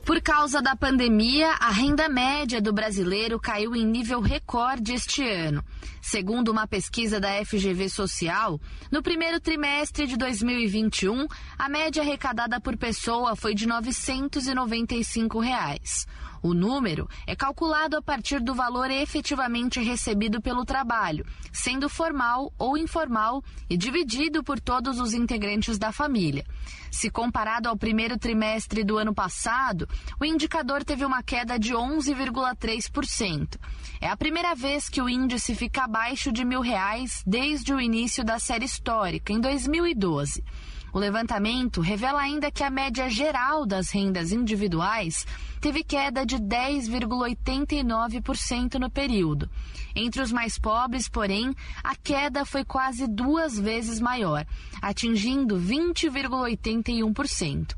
Por 0.08 0.22
causa 0.22 0.62
da 0.62 0.74
pandemia, 0.74 1.50
a 1.60 1.68
renda 1.68 2.08
média 2.08 2.62
do 2.62 2.72
brasileiro 2.72 3.38
caiu 3.38 3.76
em 3.76 3.84
nível 3.84 4.20
recorde 4.20 4.94
este 4.94 5.22
ano. 5.22 5.62
Segundo 6.00 6.48
uma 6.48 6.66
pesquisa 6.66 7.20
da 7.20 7.44
FGV 7.44 7.90
Social, 7.90 8.58
no 8.90 9.02
primeiro 9.02 9.38
trimestre 9.38 10.06
de 10.06 10.16
2021, 10.16 11.26
a 11.58 11.68
média 11.68 12.02
arrecadada 12.02 12.58
por 12.58 12.74
pessoa 12.78 13.36
foi 13.36 13.54
de 13.54 13.68
995 13.68 15.40
reais. 15.40 16.06
O 16.42 16.54
número 16.54 17.08
é 17.26 17.34
calculado 17.34 17.96
a 17.96 18.02
partir 18.02 18.40
do 18.40 18.54
valor 18.54 18.90
efetivamente 18.90 19.80
recebido 19.80 20.40
pelo 20.40 20.64
trabalho, 20.64 21.26
sendo 21.52 21.88
formal 21.88 22.52
ou 22.58 22.76
informal 22.76 23.42
e 23.68 23.76
dividido 23.76 24.42
por 24.42 24.60
todos 24.60 25.00
os 25.00 25.14
integrantes 25.14 25.78
da 25.78 25.92
família. 25.92 26.44
Se 26.90 27.10
comparado 27.10 27.68
ao 27.68 27.76
primeiro 27.76 28.18
trimestre 28.18 28.84
do 28.84 28.98
ano 28.98 29.14
passado, 29.14 29.88
o 30.20 30.24
indicador 30.24 30.84
teve 30.84 31.04
uma 31.04 31.22
queda 31.22 31.58
de 31.58 31.74
11,3%. 31.74 33.58
É 34.00 34.08
a 34.08 34.16
primeira 34.16 34.54
vez 34.54 34.88
que 34.88 35.02
o 35.02 35.08
índice 35.08 35.54
fica 35.54 35.84
abaixo 35.84 36.32
de 36.32 36.44
mil 36.44 36.60
reais 36.60 37.22
desde 37.26 37.74
o 37.74 37.80
início 37.80 38.24
da 38.24 38.38
série 38.38 38.64
histórica, 38.64 39.32
em 39.32 39.40
2012. 39.40 40.42
O 40.98 41.00
levantamento 41.00 41.80
revela 41.80 42.20
ainda 42.20 42.50
que 42.50 42.64
a 42.64 42.70
média 42.70 43.08
geral 43.08 43.64
das 43.64 43.88
rendas 43.88 44.32
individuais 44.32 45.24
teve 45.60 45.84
queda 45.84 46.26
de 46.26 46.38
10,89% 46.38 48.80
no 48.80 48.90
período. 48.90 49.48
Entre 49.94 50.20
os 50.20 50.32
mais 50.32 50.58
pobres, 50.58 51.08
porém, 51.08 51.54
a 51.84 51.94
queda 51.94 52.44
foi 52.44 52.64
quase 52.64 53.06
duas 53.06 53.56
vezes 53.56 54.00
maior, 54.00 54.44
atingindo 54.82 55.56
20,81%. 55.56 57.76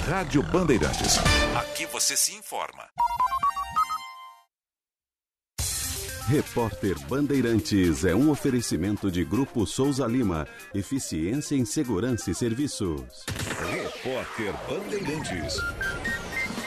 Rádio 0.09 0.43
Bandeirantes. 0.43 1.17
Aqui 1.55 1.85
você 1.85 2.17
se 2.17 2.33
informa. 2.33 2.83
Repórter 6.29 6.95
Bandeirantes 7.07 8.05
é 8.05 8.13
um 8.13 8.29
oferecimento 8.29 9.09
de 9.09 9.25
Grupo 9.25 9.65
Souza 9.65 10.05
Lima. 10.05 10.47
Eficiência 10.75 11.55
em 11.55 11.65
Segurança 11.65 12.29
e 12.29 12.35
Serviços. 12.35 13.25
Repórter 13.71 14.53
Bandeirantes. 14.69 15.57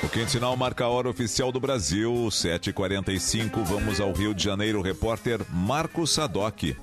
O 0.02 0.08
quente 0.08 0.32
sinal 0.32 0.56
marca 0.56 0.84
a 0.84 0.88
hora 0.88 1.08
oficial 1.08 1.52
do 1.52 1.60
Brasil, 1.60 2.12
7h45. 2.12 3.62
Vamos 3.62 4.00
ao 4.00 4.12
Rio 4.12 4.34
de 4.34 4.42
Janeiro. 4.42 4.82
Repórter 4.82 5.40
Marco 5.48 6.08
Sadoc. 6.08 6.74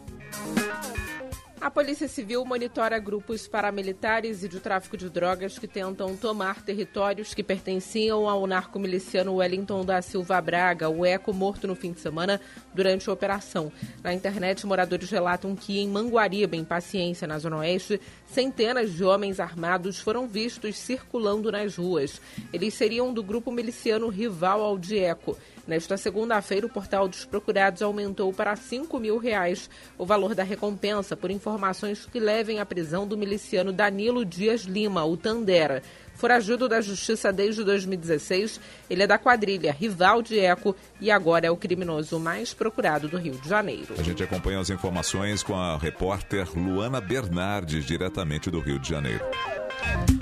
A 1.62 1.70
Polícia 1.70 2.08
Civil 2.08 2.46
monitora 2.46 2.98
grupos 3.00 3.46
paramilitares 3.46 4.46
e 4.46 4.48
de 4.48 4.62
tráfico 4.62 4.96
de 4.96 5.10
drogas 5.10 5.60
que 5.60 5.68
tentam 5.68 6.16
tomar 6.16 6.64
territórios 6.64 7.34
que 7.34 7.44
pertenciam 7.44 8.30
ao 8.30 8.48
narcomiliciano 8.48 9.36
Wellington 9.36 9.84
da 9.84 10.02
Silva 10.02 10.40
Braga, 10.40 10.88
o 10.88 11.06
Eco, 11.06 11.34
morto 11.34 11.68
no 11.68 11.76
fim 11.76 11.92
de 11.92 12.00
semana 12.00 12.40
durante 12.74 13.10
a 13.10 13.14
operação. 13.14 13.74
Na 14.02 14.14
internet, 14.14 14.66
moradores 14.66 15.10
relatam 15.10 15.54
que 15.54 15.80
em 15.80 15.90
Manguariba, 15.90 16.56
em 16.56 16.64
Paciência, 16.64 17.28
na 17.28 17.38
Zona 17.38 17.58
Oeste, 17.58 18.00
centenas 18.26 18.94
de 18.94 19.04
homens 19.04 19.38
armados 19.38 20.00
foram 20.00 20.30
vistos 20.30 20.78
circulando 20.78 21.52
nas 21.52 21.76
ruas. 21.76 22.22
Eles 22.54 22.74
seriam 22.74 23.14
do 23.14 23.22
grupo 23.22 23.52
miliciano 23.52 24.08
rival 24.08 24.62
ao 24.62 24.78
de 24.78 24.98
Eco. 24.98 25.38
Nesta 25.70 25.98
segunda-feira, 25.98 26.66
o 26.66 26.70
portal 26.70 27.08
dos 27.08 27.26
procurados 27.26 27.84
aumentou 27.84 28.34
para 28.34 28.56
5 28.56 29.00
mil 29.00 29.20
reais 29.20 29.70
o 30.00 30.06
valor 30.06 30.34
da 30.34 30.42
recompensa 30.42 31.16
por 31.16 31.30
informações 31.30 32.08
que 32.08 32.20
levem 32.20 32.60
à 32.60 32.66
prisão 32.66 33.08
do 33.08 33.16
miliciano 33.16 33.72
Danilo 33.72 34.26
Dias 34.26 34.62
Lima, 34.62 35.06
o 35.06 35.16
Tandera. 35.16 35.84
Forajudo 36.16 36.68
da 36.68 36.82
Justiça 36.82 37.32
desde 37.32 37.64
2016, 37.64 38.60
ele 38.90 39.04
é 39.04 39.08
da 39.08 39.20
quadrilha 39.20 39.72
rival 39.72 40.24
de 40.24 40.40
Eco 40.40 40.76
e 41.00 41.12
agora 41.12 41.46
é 41.46 41.52
o 41.52 41.56
criminoso 41.56 42.20
mais 42.20 42.52
procurado 42.52 43.08
do 43.08 43.18
Rio 43.18 43.36
de 43.36 43.48
Janeiro. 43.48 43.94
A 43.96 44.02
gente 44.02 44.24
acompanha 44.24 44.60
as 44.60 44.72
informações 44.72 45.44
com 45.44 45.56
a 45.56 45.78
repórter 45.78 46.50
Luana 46.58 47.00
Bernardes, 47.00 47.86
diretamente 47.86 48.50
do 48.50 48.60
Rio 48.60 48.80
de 48.80 48.90
Janeiro. 48.90 49.24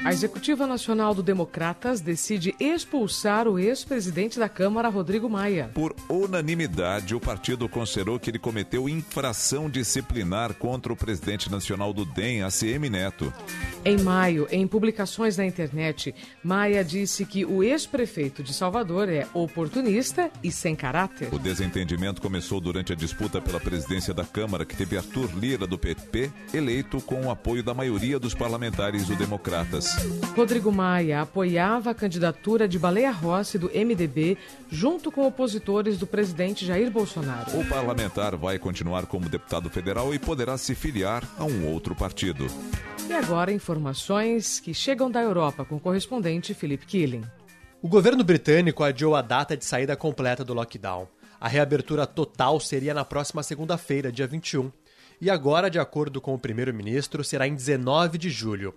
A 0.07 0.13
Executiva 0.13 0.65
Nacional 0.65 1.13
do 1.13 1.21
Democratas 1.21 1.99
decide 1.99 2.55
expulsar 2.61 3.45
o 3.45 3.59
ex-presidente 3.59 4.39
da 4.39 4.47
Câmara, 4.47 4.87
Rodrigo 4.87 5.29
Maia. 5.29 5.69
Por 5.73 5.93
unanimidade, 6.07 7.13
o 7.13 7.19
partido 7.19 7.67
considerou 7.67 8.17
que 8.17 8.29
ele 8.29 8.39
cometeu 8.39 8.87
infração 8.87 9.69
disciplinar 9.69 10.53
contra 10.53 10.93
o 10.93 10.95
presidente 10.95 11.51
nacional 11.51 11.91
do 11.91 12.05
DEM, 12.05 12.43
ACM 12.43 12.89
Neto. 12.89 13.33
Em 13.83 13.97
maio, 13.97 14.47
em 14.49 14.65
publicações 14.65 15.35
na 15.35 15.45
internet, 15.45 16.15
Maia 16.41 16.85
disse 16.85 17.25
que 17.25 17.43
o 17.43 17.61
ex-prefeito 17.61 18.41
de 18.41 18.53
Salvador 18.53 19.09
é 19.09 19.27
oportunista 19.33 20.31
e 20.41 20.53
sem 20.53 20.73
caráter. 20.73 21.33
O 21.33 21.39
desentendimento 21.39 22.21
começou 22.21 22.61
durante 22.61 22.93
a 22.93 22.95
disputa 22.95 23.41
pela 23.41 23.59
presidência 23.59 24.13
da 24.13 24.23
Câmara, 24.23 24.63
que 24.63 24.77
teve 24.77 24.95
Arthur 24.95 25.29
Lira, 25.37 25.67
do 25.67 25.77
PP, 25.77 26.31
eleito 26.53 27.01
com 27.01 27.25
o 27.25 27.29
apoio 27.29 27.61
da 27.61 27.73
maioria 27.73 28.17
dos 28.17 28.33
parlamentares 28.33 29.05
do 29.05 29.17
Democratas. 29.57 29.95
Rodrigo 30.35 30.71
Maia 30.71 31.21
apoiava 31.21 31.91
a 31.91 31.95
candidatura 31.95 32.67
de 32.67 32.77
Baleia 32.77 33.11
Rossi 33.11 33.57
do 33.57 33.69
MDB 33.69 34.37
junto 34.69 35.11
com 35.11 35.25
opositores 35.25 35.97
do 35.97 36.05
presidente 36.05 36.65
Jair 36.65 36.91
Bolsonaro. 36.91 37.59
O 37.59 37.65
parlamentar 37.67 38.35
vai 38.35 38.59
continuar 38.59 39.05
como 39.05 39.29
deputado 39.29 39.69
federal 39.69 40.13
e 40.13 40.19
poderá 40.19 40.57
se 40.57 40.75
filiar 40.75 41.23
a 41.37 41.45
um 41.45 41.67
outro 41.67 41.95
partido. 41.95 42.45
E 43.09 43.13
agora 43.13 43.51
informações 43.51 44.59
que 44.59 44.73
chegam 44.73 45.09
da 45.09 45.21
Europa 45.21 45.65
com 45.65 45.75
o 45.75 45.79
correspondente 45.79 46.53
Felipe 46.53 46.85
Killing. 46.85 47.23
O 47.81 47.87
governo 47.87 48.23
britânico 48.23 48.83
adiou 48.83 49.15
a 49.15 49.21
data 49.21 49.55
de 49.55 49.63
saída 49.63 49.95
completa 49.95 50.43
do 50.43 50.53
lockdown. 50.53 51.07
A 51.39 51.47
reabertura 51.47 52.05
total 52.05 52.59
seria 52.59 52.93
na 52.93 53.05
próxima 53.05 53.43
segunda-feira, 53.43 54.11
dia 54.11 54.27
21. 54.27 54.71
E 55.21 55.29
agora, 55.29 55.69
de 55.69 55.79
acordo 55.79 56.19
com 56.19 56.33
o 56.33 56.39
primeiro-ministro, 56.39 57.23
será 57.23 57.47
em 57.47 57.55
19 57.55 58.17
de 58.17 58.29
julho. 58.29 58.73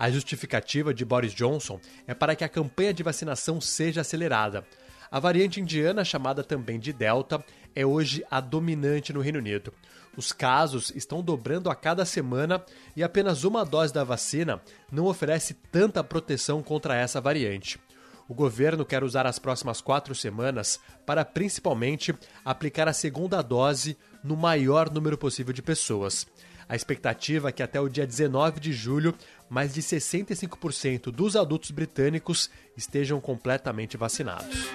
A 0.00 0.10
justificativa 0.10 0.94
de 0.94 1.04
Boris 1.04 1.34
Johnson 1.34 1.78
é 2.06 2.14
para 2.14 2.34
que 2.34 2.42
a 2.42 2.48
campanha 2.48 2.94
de 2.94 3.02
vacinação 3.02 3.60
seja 3.60 4.00
acelerada. 4.00 4.66
A 5.10 5.20
variante 5.20 5.60
indiana, 5.60 6.02
chamada 6.06 6.42
também 6.42 6.80
de 6.80 6.90
Delta, 6.90 7.44
é 7.76 7.84
hoje 7.84 8.24
a 8.30 8.40
dominante 8.40 9.12
no 9.12 9.20
Reino 9.20 9.38
Unido. 9.38 9.74
Os 10.16 10.32
casos 10.32 10.90
estão 10.96 11.22
dobrando 11.22 11.68
a 11.68 11.74
cada 11.74 12.06
semana 12.06 12.64
e 12.96 13.02
apenas 13.02 13.44
uma 13.44 13.62
dose 13.62 13.92
da 13.92 14.02
vacina 14.02 14.62
não 14.90 15.04
oferece 15.04 15.52
tanta 15.70 16.02
proteção 16.02 16.62
contra 16.62 16.96
essa 16.96 17.20
variante. 17.20 17.78
O 18.26 18.32
governo 18.32 18.86
quer 18.86 19.04
usar 19.04 19.26
as 19.26 19.38
próximas 19.38 19.82
quatro 19.82 20.14
semanas 20.14 20.80
para 21.04 21.26
principalmente 21.26 22.14
aplicar 22.42 22.88
a 22.88 22.94
segunda 22.94 23.42
dose 23.42 23.98
no 24.24 24.34
maior 24.34 24.90
número 24.90 25.18
possível 25.18 25.52
de 25.52 25.60
pessoas. 25.60 26.26
A 26.70 26.76
expectativa 26.76 27.48
é 27.48 27.52
que 27.52 27.64
até 27.64 27.80
o 27.80 27.88
dia 27.88 28.06
19 28.06 28.60
de 28.60 28.72
julho, 28.72 29.12
mais 29.50 29.74
de 29.74 29.82
65% 29.82 31.10
dos 31.10 31.34
adultos 31.34 31.72
britânicos 31.72 32.48
estejam 32.76 33.20
completamente 33.20 33.96
vacinados. 33.96 34.70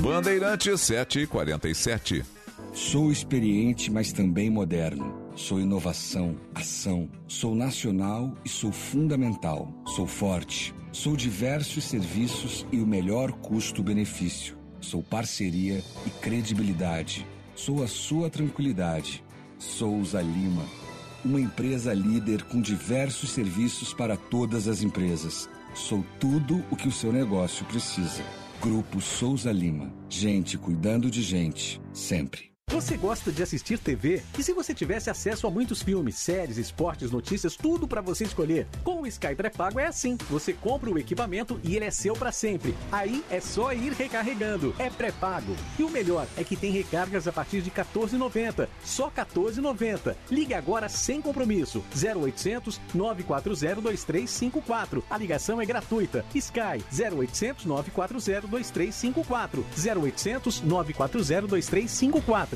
Bandeirantes 0.00 0.80
747. 0.80 2.24
Sou 2.72 3.12
experiente, 3.12 3.90
mas 3.90 4.12
também 4.12 4.50
moderno. 4.50 5.30
Sou 5.36 5.60
inovação, 5.60 6.36
ação. 6.54 7.08
Sou 7.28 7.54
nacional 7.54 8.36
e 8.44 8.48
sou 8.48 8.72
fundamental. 8.72 9.72
Sou 9.86 10.06
forte. 10.06 10.74
Sou 10.90 11.16
diversos 11.16 11.84
serviços 11.84 12.66
e 12.72 12.80
o 12.80 12.86
melhor 12.86 13.32
custo-benefício. 13.32 14.56
Sou 14.80 15.02
parceria 15.02 15.82
e 16.06 16.10
credibilidade. 16.20 17.26
Sou 17.54 17.82
a 17.82 17.86
sua 17.86 18.28
tranquilidade. 18.28 19.24
Souza 19.58 20.20
Lima. 20.20 20.83
Uma 21.24 21.40
empresa 21.40 21.94
líder 21.94 22.42
com 22.42 22.60
diversos 22.60 23.30
serviços 23.30 23.94
para 23.94 24.14
todas 24.14 24.68
as 24.68 24.82
empresas. 24.82 25.48
Sou 25.74 26.04
tudo 26.20 26.62
o 26.70 26.76
que 26.76 26.86
o 26.86 26.92
seu 26.92 27.10
negócio 27.10 27.64
precisa. 27.64 28.22
Grupo 28.60 29.00
Souza 29.00 29.50
Lima. 29.50 29.90
Gente 30.08 30.58
cuidando 30.58 31.10
de 31.10 31.22
gente, 31.22 31.80
sempre. 31.94 32.53
Você 32.74 32.96
gosta 32.96 33.30
de 33.30 33.40
assistir 33.40 33.78
TV? 33.78 34.20
E 34.36 34.42
se 34.42 34.52
você 34.52 34.74
tivesse 34.74 35.08
acesso 35.08 35.46
a 35.46 35.50
muitos 35.50 35.80
filmes, 35.80 36.16
séries, 36.16 36.58
esportes, 36.58 37.12
notícias, 37.12 37.54
tudo 37.54 37.86
para 37.86 38.00
você 38.00 38.24
escolher? 38.24 38.66
Com 38.82 39.02
o 39.02 39.06
Sky 39.06 39.32
pré-pago 39.36 39.78
é 39.78 39.86
assim. 39.86 40.18
Você 40.28 40.52
compra 40.52 40.90
o 40.90 40.98
equipamento 40.98 41.60
e 41.62 41.76
ele 41.76 41.84
é 41.84 41.90
seu 41.92 42.14
para 42.14 42.32
sempre. 42.32 42.74
Aí 42.90 43.22
é 43.30 43.38
só 43.38 43.72
ir 43.72 43.92
recarregando. 43.92 44.74
É 44.76 44.90
pré-pago. 44.90 45.54
E 45.78 45.84
o 45.84 45.88
melhor 45.88 46.26
é 46.36 46.42
que 46.42 46.56
tem 46.56 46.72
recargas 46.72 47.28
a 47.28 47.32
partir 47.32 47.62
de 47.62 47.70
14,90. 47.70 48.68
Só 48.84 49.08
14,90. 49.08 50.16
Ligue 50.28 50.54
agora 50.54 50.88
sem 50.88 51.22
compromisso. 51.22 51.84
0800 51.94 52.80
940 52.92 53.80
2354. 53.82 55.04
A 55.08 55.16
ligação 55.16 55.60
é 55.60 55.64
gratuita. 55.64 56.24
Sky 56.34 56.82
0800 56.90 57.66
940 57.66 58.48
2354. 58.48 59.64
0800 59.78 60.60
940 60.60 61.46
2354. 61.46 62.53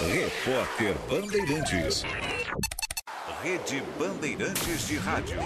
Repórter 0.00 0.94
Bandeirantes. 1.08 2.04
Rede 3.42 3.82
Bandeirantes 3.98 4.86
de 4.86 4.96
Rádio. 4.96 5.38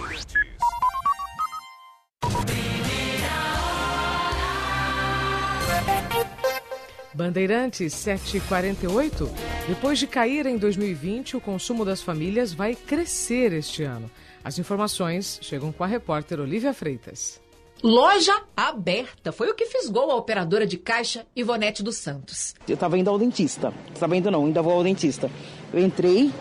Bandeirantes 7.14 7.94
748. 7.94 9.30
Depois 9.68 9.98
de 9.98 10.06
cair 10.06 10.46
em 10.46 10.58
2020, 10.58 11.36
o 11.36 11.40
consumo 11.40 11.84
das 11.84 12.02
famílias 12.02 12.52
vai 12.52 12.74
crescer 12.74 13.52
este 13.52 13.84
ano. 13.84 14.10
As 14.42 14.58
informações 14.58 15.38
chegam 15.40 15.72
com 15.72 15.82
a 15.82 15.86
repórter 15.86 16.40
Olivia 16.40 16.74
Freitas. 16.74 17.40
Loja 17.86 18.32
aberta. 18.56 19.30
Foi 19.30 19.50
o 19.50 19.54
que 19.54 19.66
fisgou 19.66 20.10
a 20.10 20.16
operadora 20.16 20.66
de 20.66 20.78
caixa 20.78 21.26
Ivonete 21.36 21.82
dos 21.82 21.96
Santos. 21.96 22.54
Eu 22.66 22.76
estava 22.76 22.96
indo 22.96 23.10
ao 23.10 23.18
dentista. 23.18 23.74
Estava 23.92 24.16
indo 24.16 24.30
não, 24.30 24.46
ainda 24.46 24.62
vou 24.62 24.72
ao 24.72 24.82
dentista. 24.82 25.30
Eu 25.70 25.84
entrei 25.84 26.32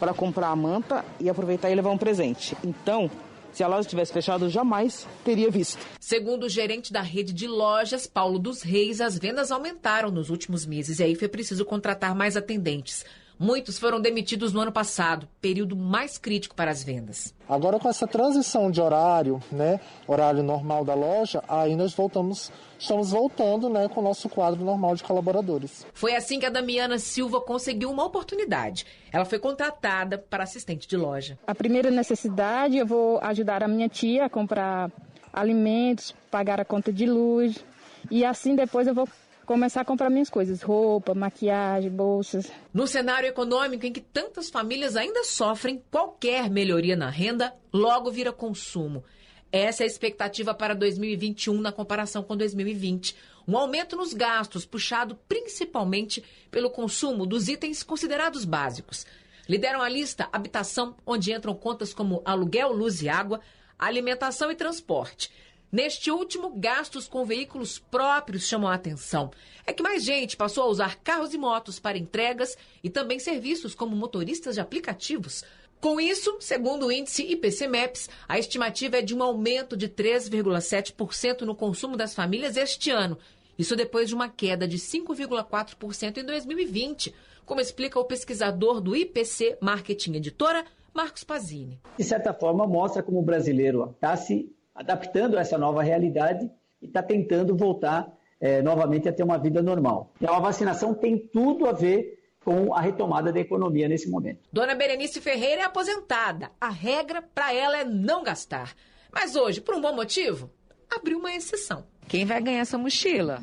para 0.00 0.12
comprar 0.12 0.48
a 0.48 0.56
manta 0.56 1.04
e 1.20 1.30
aproveitar 1.30 1.70
e 1.70 1.74
levar 1.76 1.90
um 1.90 1.96
presente. 1.96 2.56
Então, 2.64 3.08
se 3.52 3.62
a 3.62 3.68
loja 3.68 3.88
tivesse 3.88 4.12
fechado, 4.12 4.46
eu 4.46 4.50
jamais 4.50 5.06
teria 5.24 5.52
visto. 5.52 5.78
Segundo 6.00 6.46
o 6.46 6.48
gerente 6.48 6.92
da 6.92 7.00
rede 7.00 7.32
de 7.32 7.46
lojas, 7.46 8.08
Paulo 8.08 8.36
dos 8.36 8.62
Reis, 8.62 9.00
as 9.00 9.16
vendas 9.16 9.52
aumentaram 9.52 10.10
nos 10.10 10.30
últimos 10.30 10.66
meses 10.66 10.98
e 10.98 11.04
aí 11.04 11.14
foi 11.14 11.28
preciso 11.28 11.64
contratar 11.64 12.12
mais 12.12 12.36
atendentes. 12.36 13.04
Muitos 13.38 13.78
foram 13.78 14.00
demitidos 14.00 14.52
no 14.52 14.60
ano 14.60 14.72
passado, 14.72 15.28
período 15.40 15.74
mais 15.74 16.18
crítico 16.18 16.54
para 16.54 16.70
as 16.70 16.84
vendas. 16.84 17.34
Agora 17.48 17.78
com 17.78 17.88
essa 17.88 18.06
transição 18.06 18.70
de 18.70 18.80
horário, 18.80 19.42
né, 19.50 19.80
horário 20.06 20.42
normal 20.42 20.84
da 20.84 20.94
loja, 20.94 21.42
aí 21.48 21.74
nós 21.74 21.92
voltamos, 21.92 22.52
estamos 22.78 23.10
voltando, 23.10 23.68
né, 23.68 23.88
com 23.88 24.00
o 24.00 24.04
nosso 24.04 24.28
quadro 24.28 24.64
normal 24.64 24.94
de 24.94 25.02
colaboradores. 25.02 25.84
Foi 25.92 26.14
assim 26.14 26.38
que 26.38 26.46
a 26.46 26.50
Damiana 26.50 26.98
Silva 26.98 27.40
conseguiu 27.40 27.90
uma 27.90 28.04
oportunidade. 28.04 28.86
Ela 29.12 29.24
foi 29.24 29.38
contratada 29.38 30.18
para 30.18 30.44
assistente 30.44 30.86
de 30.86 30.96
loja. 30.96 31.38
A 31.46 31.54
primeira 31.54 31.90
necessidade, 31.90 32.76
eu 32.76 32.86
vou 32.86 33.18
ajudar 33.22 33.62
a 33.62 33.68
minha 33.68 33.88
tia 33.88 34.26
a 34.26 34.30
comprar 34.30 34.90
alimentos, 35.32 36.14
pagar 36.30 36.60
a 36.60 36.64
conta 36.64 36.92
de 36.92 37.06
luz, 37.06 37.64
e 38.10 38.24
assim 38.24 38.54
depois 38.54 38.86
eu 38.86 38.94
vou 38.94 39.08
começar 39.52 39.82
a 39.82 39.84
comprar 39.84 40.08
minhas 40.08 40.30
coisas, 40.30 40.62
roupa, 40.62 41.14
maquiagem, 41.14 41.90
bolsas. 41.90 42.50
No 42.72 42.86
cenário 42.86 43.28
econômico 43.28 43.84
em 43.84 43.92
que 43.92 44.00
tantas 44.00 44.48
famílias 44.48 44.96
ainda 44.96 45.24
sofrem, 45.24 45.84
qualquer 45.90 46.48
melhoria 46.48 46.96
na 46.96 47.10
renda 47.10 47.54
logo 47.70 48.10
vira 48.10 48.32
consumo. 48.32 49.04
Essa 49.52 49.82
é 49.82 49.84
a 49.84 49.86
expectativa 49.86 50.54
para 50.54 50.74
2021 50.74 51.60
na 51.60 51.70
comparação 51.70 52.22
com 52.22 52.34
2020. 52.34 53.14
Um 53.46 53.58
aumento 53.58 53.94
nos 53.94 54.14
gastos, 54.14 54.64
puxado 54.64 55.18
principalmente 55.28 56.24
pelo 56.50 56.70
consumo 56.70 57.26
dos 57.26 57.46
itens 57.46 57.82
considerados 57.82 58.46
básicos. 58.46 59.04
Lideram 59.46 59.82
a 59.82 59.88
lista 59.88 60.30
habitação, 60.32 60.96
onde 61.04 61.30
entram 61.30 61.54
contas 61.54 61.92
como 61.92 62.22
aluguel, 62.24 62.72
luz 62.72 63.02
e 63.02 63.08
água, 63.10 63.38
alimentação 63.78 64.50
e 64.50 64.54
transporte. 64.54 65.30
Neste 65.72 66.10
último, 66.10 66.52
gastos 66.54 67.08
com 67.08 67.24
veículos 67.24 67.78
próprios 67.78 68.46
chamam 68.46 68.68
a 68.68 68.74
atenção. 68.74 69.30
É 69.66 69.72
que 69.72 69.82
mais 69.82 70.04
gente 70.04 70.36
passou 70.36 70.64
a 70.64 70.66
usar 70.66 70.96
carros 70.96 71.32
e 71.32 71.38
motos 71.38 71.80
para 71.80 71.96
entregas 71.96 72.58
e 72.84 72.90
também 72.90 73.18
serviços 73.18 73.74
como 73.74 73.96
motoristas 73.96 74.56
de 74.56 74.60
aplicativos. 74.60 75.42
Com 75.80 75.98
isso, 75.98 76.36
segundo 76.40 76.86
o 76.86 76.92
índice 76.92 77.22
IPC-MEPS, 77.22 78.10
a 78.28 78.38
estimativa 78.38 78.98
é 78.98 79.02
de 79.02 79.14
um 79.14 79.22
aumento 79.22 79.74
de 79.74 79.88
3,7% 79.88 81.40
no 81.40 81.54
consumo 81.54 81.96
das 81.96 82.14
famílias 82.14 82.58
este 82.58 82.90
ano. 82.90 83.16
Isso 83.58 83.74
depois 83.74 84.10
de 84.10 84.14
uma 84.14 84.28
queda 84.28 84.68
de 84.68 84.76
5,4% 84.76 86.18
em 86.18 86.24
2020, 86.24 87.14
como 87.46 87.62
explica 87.62 87.98
o 87.98 88.04
pesquisador 88.04 88.78
do 88.78 88.94
IPC 88.94 89.56
Marketing 89.58 90.16
Editora, 90.16 90.66
Marcos 90.92 91.24
Pazini. 91.24 91.80
De 91.96 92.04
certa 92.04 92.34
forma, 92.34 92.66
mostra 92.66 93.02
como 93.02 93.20
o 93.20 93.24
brasileiro 93.24 93.90
está 93.92 94.14
se 94.18 94.54
adaptando 94.74 95.36
a 95.36 95.40
essa 95.40 95.58
nova 95.58 95.82
realidade 95.82 96.50
e 96.80 96.86
está 96.86 97.02
tentando 97.02 97.56
voltar 97.56 98.12
é, 98.40 98.60
novamente 98.60 99.08
a 99.08 99.12
ter 99.12 99.22
uma 99.22 99.38
vida 99.38 99.62
normal. 99.62 100.12
Então, 100.20 100.34
a 100.34 100.40
vacinação 100.40 100.94
tem 100.94 101.18
tudo 101.18 101.66
a 101.66 101.72
ver 101.72 102.18
com 102.44 102.74
a 102.74 102.80
retomada 102.80 103.32
da 103.32 103.38
economia 103.38 103.88
nesse 103.88 104.10
momento. 104.10 104.40
Dona 104.52 104.74
Berenice 104.74 105.20
Ferreira 105.20 105.62
é 105.62 105.64
aposentada. 105.64 106.50
A 106.60 106.70
regra 106.70 107.22
para 107.22 107.54
ela 107.54 107.78
é 107.78 107.84
não 107.84 108.24
gastar. 108.24 108.74
Mas 109.12 109.36
hoje, 109.36 109.60
por 109.60 109.74
um 109.76 109.80
bom 109.80 109.94
motivo, 109.94 110.50
abriu 110.90 111.18
uma 111.18 111.32
exceção. 111.32 111.84
Quem 112.08 112.24
vai 112.24 112.42
ganhar 112.42 112.60
essa 112.60 112.76
mochila? 112.76 113.42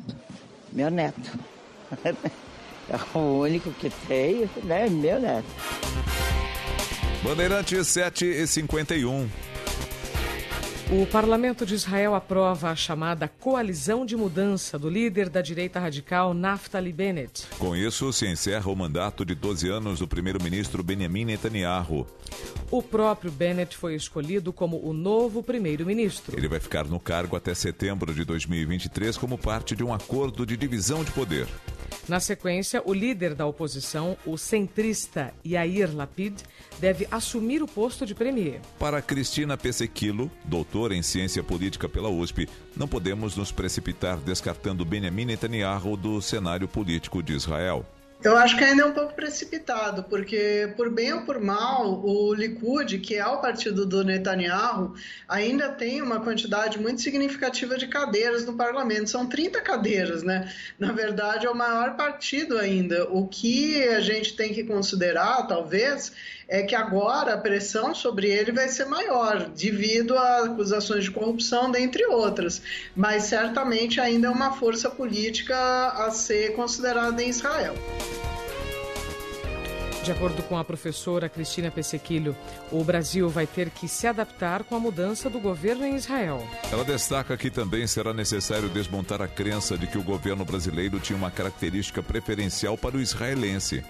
Meu 0.72 0.90
neto. 0.90 1.38
É 2.90 3.16
o 3.16 3.42
único 3.42 3.70
que 3.74 3.88
tem, 4.08 4.50
né? 4.64 4.88
Meu 4.88 5.20
neto. 5.20 5.46
Bandeirantes 7.22 7.86
7 7.86 8.24
e 8.24 8.44
51. 8.48 9.28
O 10.92 11.06
parlamento 11.06 11.64
de 11.64 11.72
Israel 11.72 12.16
aprova 12.16 12.68
a 12.68 12.74
chamada 12.74 13.28
coalizão 13.28 14.04
de 14.04 14.16
mudança 14.16 14.76
do 14.76 14.90
líder 14.90 15.28
da 15.28 15.40
direita 15.40 15.78
radical 15.78 16.34
Naftali 16.34 16.92
Bennett. 16.92 17.46
Com 17.60 17.76
isso, 17.76 18.12
se 18.12 18.26
encerra 18.26 18.68
o 18.68 18.74
mandato 18.74 19.24
de 19.24 19.36
12 19.36 19.68
anos 19.68 20.00
do 20.00 20.08
primeiro-ministro 20.08 20.82
Benjamin 20.82 21.26
Netanyahu. 21.26 22.08
O 22.72 22.82
próprio 22.82 23.30
Bennett 23.30 23.76
foi 23.76 23.94
escolhido 23.94 24.52
como 24.52 24.84
o 24.84 24.92
novo 24.92 25.44
primeiro-ministro. 25.44 26.36
Ele 26.36 26.48
vai 26.48 26.58
ficar 26.58 26.86
no 26.86 26.98
cargo 26.98 27.36
até 27.36 27.54
setembro 27.54 28.12
de 28.12 28.24
2023 28.24 29.16
como 29.16 29.38
parte 29.38 29.76
de 29.76 29.84
um 29.84 29.94
acordo 29.94 30.44
de 30.44 30.56
divisão 30.56 31.04
de 31.04 31.12
poder. 31.12 31.46
Na 32.08 32.18
sequência, 32.18 32.82
o 32.84 32.92
líder 32.92 33.34
da 33.34 33.46
oposição, 33.46 34.16
o 34.26 34.36
centrista 34.36 35.32
Yair 35.46 35.94
Lapid, 35.94 36.40
deve 36.78 37.06
assumir 37.10 37.62
o 37.62 37.68
posto 37.68 38.04
de 38.04 38.14
premier. 38.14 38.60
Para 38.78 39.02
Cristina 39.02 39.56
Pesequilo, 39.56 40.30
doutora 40.44 40.94
em 40.94 41.02
ciência 41.02 41.42
política 41.42 41.88
pela 41.88 42.08
USP, 42.08 42.48
não 42.76 42.88
podemos 42.88 43.36
nos 43.36 43.52
precipitar 43.52 44.16
descartando 44.18 44.84
Benjamin 44.84 45.26
Netanyahu 45.26 45.96
do 45.96 46.20
cenário 46.20 46.66
político 46.66 47.22
de 47.22 47.34
Israel. 47.34 47.84
Eu 48.22 48.36
acho 48.36 48.54
que 48.54 48.62
ainda 48.62 48.82
é 48.82 48.84
um 48.84 48.92
pouco 48.92 49.14
precipitado, 49.14 50.04
porque 50.04 50.74
por 50.76 50.90
bem 50.90 51.10
ou 51.14 51.22
por 51.22 51.40
mal, 51.40 52.04
o 52.04 52.34
Likud, 52.34 52.98
que 52.98 53.14
é 53.16 53.26
o 53.26 53.38
partido 53.38 53.86
do 53.86 54.04
Netanyahu, 54.04 54.94
ainda 55.26 55.70
tem 55.70 56.02
uma 56.02 56.20
quantidade 56.20 56.78
muito 56.78 57.00
significativa 57.00 57.78
de 57.78 57.86
cadeiras 57.86 58.44
no 58.44 58.52
parlamento. 58.52 59.08
São 59.08 59.26
30 59.26 59.62
cadeiras, 59.62 60.22
né? 60.22 60.52
Na 60.78 60.92
verdade, 60.92 61.46
é 61.46 61.50
o 61.50 61.56
maior 61.56 61.96
partido 61.96 62.58
ainda. 62.58 63.08
O 63.10 63.26
que 63.26 63.82
a 63.88 64.00
gente 64.00 64.36
tem 64.36 64.52
que 64.52 64.64
considerar, 64.64 65.46
talvez, 65.46 66.12
é 66.50 66.64
que 66.64 66.74
agora 66.74 67.34
a 67.34 67.38
pressão 67.38 67.94
sobre 67.94 68.28
ele 68.28 68.50
vai 68.50 68.68
ser 68.68 68.84
maior, 68.84 69.48
devido 69.50 70.18
a 70.18 70.46
acusações 70.46 71.04
de 71.04 71.10
corrupção, 71.12 71.70
dentre 71.70 72.04
outras. 72.06 72.60
Mas 72.94 73.22
certamente 73.22 74.00
ainda 74.00 74.26
é 74.26 74.30
uma 74.30 74.52
força 74.52 74.90
política 74.90 75.56
a 75.56 76.10
ser 76.10 76.56
considerada 76.56 77.22
em 77.22 77.28
Israel. 77.28 77.74
De 80.02 80.10
acordo 80.10 80.42
com 80.42 80.58
a 80.58 80.64
professora 80.64 81.28
Cristina 81.28 81.70
Pessequilho, 81.70 82.34
o 82.72 82.82
Brasil 82.82 83.28
vai 83.28 83.46
ter 83.46 83.70
que 83.70 83.86
se 83.86 84.08
adaptar 84.08 84.64
com 84.64 84.74
a 84.74 84.80
mudança 84.80 85.30
do 85.30 85.38
governo 85.38 85.84
em 85.84 85.94
Israel. 85.94 86.44
Ela 86.72 86.84
destaca 86.84 87.36
que 87.36 87.50
também 87.50 87.86
será 87.86 88.12
necessário 88.12 88.68
desmontar 88.68 89.22
a 89.22 89.28
crença 89.28 89.78
de 89.78 89.86
que 89.86 89.98
o 89.98 90.02
governo 90.02 90.44
brasileiro 90.44 90.98
tinha 90.98 91.16
uma 91.16 91.30
característica 91.30 92.02
preferencial 92.02 92.76
para 92.76 92.96
o 92.96 93.00
israelense. 93.00 93.84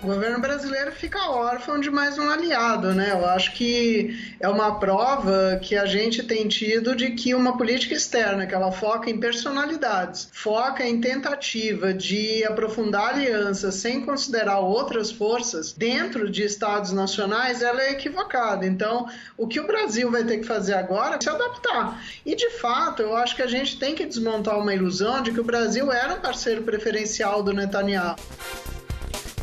O 0.00 0.06
governo 0.06 0.40
brasileiro 0.40 0.92
fica 0.92 1.28
órfão 1.28 1.80
de 1.80 1.90
mais 1.90 2.16
um 2.18 2.30
aliado, 2.30 2.94
né? 2.94 3.10
Eu 3.10 3.26
acho 3.26 3.52
que 3.52 4.16
é 4.38 4.48
uma 4.48 4.78
prova 4.78 5.58
que 5.60 5.76
a 5.76 5.86
gente 5.86 6.22
tem 6.22 6.46
tido 6.46 6.94
de 6.94 7.10
que 7.10 7.34
uma 7.34 7.58
política 7.58 7.94
externa 7.94 8.46
que 8.46 8.54
ela 8.54 8.70
foca 8.70 9.10
em 9.10 9.18
personalidades, 9.18 10.28
foca 10.32 10.86
em 10.86 11.00
tentativa 11.00 11.92
de 11.92 12.44
aprofundar 12.44 13.14
alianças 13.14 13.74
sem 13.74 14.06
considerar 14.06 14.60
outras 14.60 15.10
forças 15.10 15.72
dentro 15.72 16.30
de 16.30 16.44
estados 16.44 16.92
nacionais, 16.92 17.60
ela 17.60 17.82
é 17.82 17.90
equivocada. 17.90 18.64
Então, 18.64 19.08
o 19.36 19.48
que 19.48 19.58
o 19.58 19.66
Brasil 19.66 20.08
vai 20.12 20.22
ter 20.22 20.38
que 20.38 20.46
fazer 20.46 20.74
agora 20.74 21.16
é 21.16 21.20
se 21.20 21.28
adaptar. 21.28 22.00
E 22.24 22.36
de 22.36 22.50
fato, 22.50 23.02
eu 23.02 23.16
acho 23.16 23.34
que 23.34 23.42
a 23.42 23.48
gente 23.48 23.80
tem 23.80 23.96
que 23.96 24.06
desmontar 24.06 24.60
uma 24.60 24.72
ilusão 24.72 25.20
de 25.24 25.32
que 25.32 25.40
o 25.40 25.44
Brasil 25.44 25.90
era 25.90 26.14
um 26.14 26.20
parceiro 26.20 26.62
preferencial 26.62 27.42
do 27.42 27.52
Netanyahu. 27.52 28.14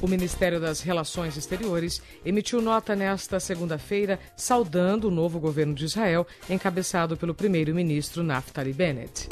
O 0.06 0.08
Ministério 0.08 0.60
das 0.60 0.82
Relações 0.82 1.36
Exteriores 1.36 2.00
emitiu 2.24 2.62
nota 2.62 2.96
nesta 2.96 3.40
segunda-feira 3.40 4.20
saudando 4.38 5.08
o 5.08 5.12
novo 5.12 5.40
governo 5.40 5.74
de 5.74 5.86
Israel, 5.86 6.28
encabeçado 6.48 7.18
pelo 7.18 7.34
primeiro-ministro 7.34 8.22
Naftali 8.22 8.72
Bennett. 8.72 9.28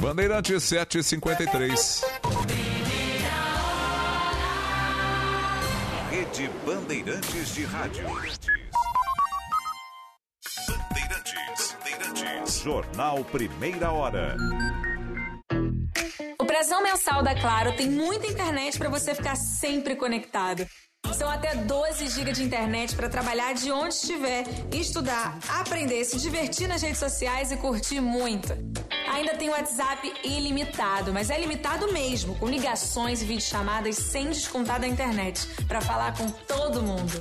Bandeirantes 0.00 0.62
753. 0.62 2.04
Rede 6.10 6.50
Bandeirantes 6.64 7.54
de 7.54 7.64
Rádio. 7.64 8.04
Bandeirantes, 10.66 11.76
Bandeirantes. 11.84 12.62
Jornal 12.62 13.22
Primeira 13.24 13.92
Hora. 13.92 14.36
O 16.48 16.50
Prezão 16.50 16.82
Mensal 16.82 17.22
da 17.22 17.38
Claro 17.38 17.76
tem 17.76 17.90
muita 17.90 18.26
internet 18.26 18.78
para 18.78 18.88
você 18.88 19.14
ficar 19.14 19.36
sempre 19.36 19.94
conectado. 19.94 20.66
São 21.12 21.28
até 21.28 21.54
12 21.54 22.08
GB 22.08 22.32
de 22.32 22.42
internet 22.42 22.96
para 22.96 23.06
trabalhar 23.06 23.52
de 23.52 23.70
onde 23.70 23.92
estiver, 23.92 24.44
estudar, 24.72 25.38
aprender, 25.46 26.02
se 26.06 26.16
divertir 26.16 26.66
nas 26.66 26.80
redes 26.80 26.98
sociais 26.98 27.52
e 27.52 27.56
curtir 27.58 28.00
muito. 28.00 28.54
Ainda 29.12 29.36
tem 29.36 29.50
WhatsApp 29.50 30.10
ilimitado, 30.24 31.12
mas 31.12 31.28
é 31.28 31.38
limitado 31.38 31.92
mesmo, 31.92 32.34
com 32.36 32.48
ligações 32.48 33.20
e 33.20 33.26
videochamadas 33.26 33.96
sem 33.96 34.30
descontar 34.30 34.80
da 34.80 34.88
internet, 34.88 35.46
para 35.66 35.82
falar 35.82 36.16
com 36.16 36.30
todo 36.30 36.82
mundo. 36.82 37.12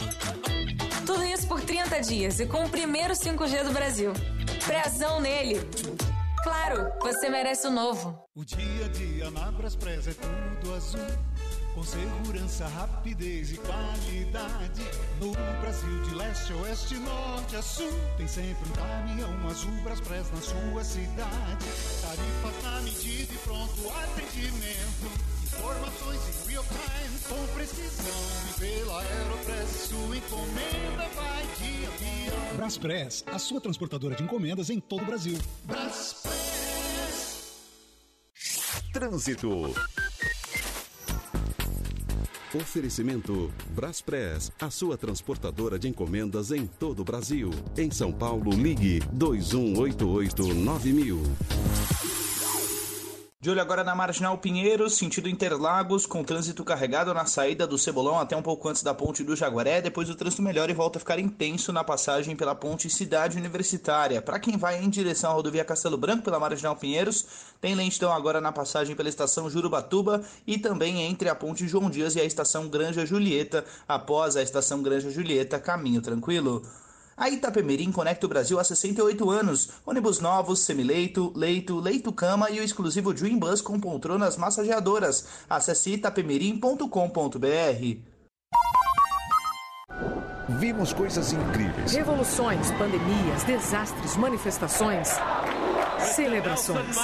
Tudo 1.06 1.26
isso 1.26 1.46
por 1.50 1.60
30 1.60 2.00
dias 2.00 2.40
e 2.40 2.46
com 2.46 2.64
o 2.64 2.70
primeiro 2.70 3.14
5G 3.14 3.66
do 3.66 3.74
Brasil. 3.74 4.14
Prezão 4.66 5.20
nele. 5.20 5.60
Claro, 6.48 6.94
você 7.02 7.30
merece 7.30 7.68
o 7.68 7.72
novo. 7.72 8.18
O 8.34 8.46
dia 8.46 8.86
a 8.86 8.88
dia 8.88 9.30
na 9.32 9.52
Braspress 9.52 10.08
é 10.08 10.14
tudo 10.14 10.74
azul. 10.74 11.02
Com 11.76 11.84
segurança, 11.84 12.66
rapidez 12.70 13.52
e 13.52 13.58
qualidade. 13.58 14.82
No 15.20 15.34
Brasil, 15.60 16.02
de 16.04 16.16
leste 16.16 16.54
a 16.54 16.56
oeste, 16.56 16.96
norte 17.00 17.58
a 17.58 17.62
sul. 17.62 17.92
Tem 18.16 18.30
sempre 18.30 18.70
um 18.70 18.72
caminhão 18.72 19.48
azul 19.50 19.74
Braspress 19.84 20.32
na 20.32 20.40
sua 20.40 20.86
cidade. 20.86 21.66
Tarifas 22.02 22.64
na 22.64 22.82
medida 22.82 23.34
e 23.34 23.38
pronto 23.40 23.90
atendimento. 23.90 25.12
Informações 25.44 26.46
em 26.46 26.50
real 26.50 26.64
time 26.64 27.20
com 27.28 27.54
precisão. 27.56 28.16
E 28.50 28.60
pela 28.60 29.02
Aeropress, 29.02 29.90
sua 29.90 30.16
encomenda 30.16 31.10
vai 31.14 31.44
de 31.58 31.86
avião. 31.88 32.56
Braspress, 32.56 33.26
a 33.28 33.38
sua 33.38 33.60
transportadora 33.60 34.16
de 34.16 34.24
encomendas 34.24 34.70
em 34.70 34.80
todo 34.80 35.04
o 35.04 35.06
Brasil. 35.06 35.38
Braspress. 35.66 36.37
Trânsito. 38.98 39.72
Oferecimento 42.56 43.54
Braspress, 43.76 44.52
a 44.60 44.72
sua 44.72 44.98
transportadora 44.98 45.78
de 45.78 45.88
encomendas 45.88 46.50
em 46.50 46.66
todo 46.66 47.02
o 47.02 47.04
Brasil. 47.04 47.52
Em 47.78 47.92
São 47.92 48.12
Paulo, 48.12 48.50
ligue 48.50 49.00
2188-9000. 49.16 51.97
De 53.40 53.52
olho 53.52 53.62
agora 53.62 53.84
na 53.84 53.94
Marginal 53.94 54.36
Pinheiros, 54.40 54.96
sentido 54.96 55.30
Interlagos, 55.30 56.08
com 56.08 56.24
trânsito 56.24 56.64
carregado 56.66 57.14
na 57.14 57.28
saída 57.28 57.68
do 57.68 57.78
Cebolão 57.78 58.18
até 58.18 58.36
um 58.36 58.42
pouco 58.42 58.68
antes 58.68 58.82
da 58.82 58.96
ponte 58.96 59.24
do 59.24 59.36
Jaguaré. 59.36 59.80
Depois 59.80 60.10
o 60.10 60.16
trânsito 60.16 60.42
melhora 60.42 60.72
e 60.72 60.74
volta 60.74 60.98
a 60.98 61.00
ficar 61.00 61.20
intenso 61.20 61.72
na 61.72 61.84
passagem 61.84 62.36
pela 62.36 62.56
ponte 62.56 62.90
Cidade 62.90 63.38
Universitária. 63.38 64.24
Para 64.24 64.40
quem 64.40 64.58
vai 64.58 64.84
em 64.84 64.90
direção 64.90 65.30
à 65.30 65.34
rodovia 65.36 65.64
Castelo 65.64 66.00
Branco 66.00 66.24
pela 66.24 66.40
Marginal 66.40 66.76
Pinheiros, 66.76 67.28
tem 67.62 67.76
lentidão 67.76 68.12
agora 68.12 68.42
na 68.42 68.52
passagem 68.52 68.96
pela 68.96 69.08
estação 69.08 69.48
Jurubatuba 69.48 70.24
e 70.48 70.58
também 70.58 71.04
entre 71.04 71.30
a 71.30 71.36
ponte 71.36 71.68
João 71.68 71.92
Dias 71.92 72.16
e 72.16 72.20
a 72.20 72.26
estação 72.26 72.68
Granja 72.68 73.06
Julieta. 73.06 73.64
Após 73.88 74.36
a 74.36 74.42
estação 74.42 74.82
Granja 74.82 75.12
Julieta, 75.12 75.60
caminho 75.60 76.02
tranquilo. 76.02 76.64
A 77.18 77.32
Itapemirim 77.32 77.92
conecta 77.92 78.28
o 78.28 78.30
Brasil 78.30 78.60
há 78.60 78.64
68 78.64 79.28
anos. 79.32 79.70
Ônibus 79.84 80.20
novos, 80.20 80.60
semileito, 80.60 81.34
leito, 81.36 81.80
leito-cama 81.80 82.52
e 82.52 82.60
o 82.60 82.64
exclusivo 82.64 83.12
Dream 83.12 83.40
Bus 83.40 83.60
com 83.60 83.80
poltronas 83.80 84.38
massageadoras. 84.38 85.28
Acesse 85.50 85.94
itapemirim.com.br. 85.94 87.98
Vimos 90.60 90.94
coisas 90.94 91.34
incríveis. 91.34 91.92
Revoluções, 91.92 92.72
pandemias, 92.74 93.44
desastres, 93.44 94.16
manifestações, 94.16 95.10
celebrações. 96.10 96.96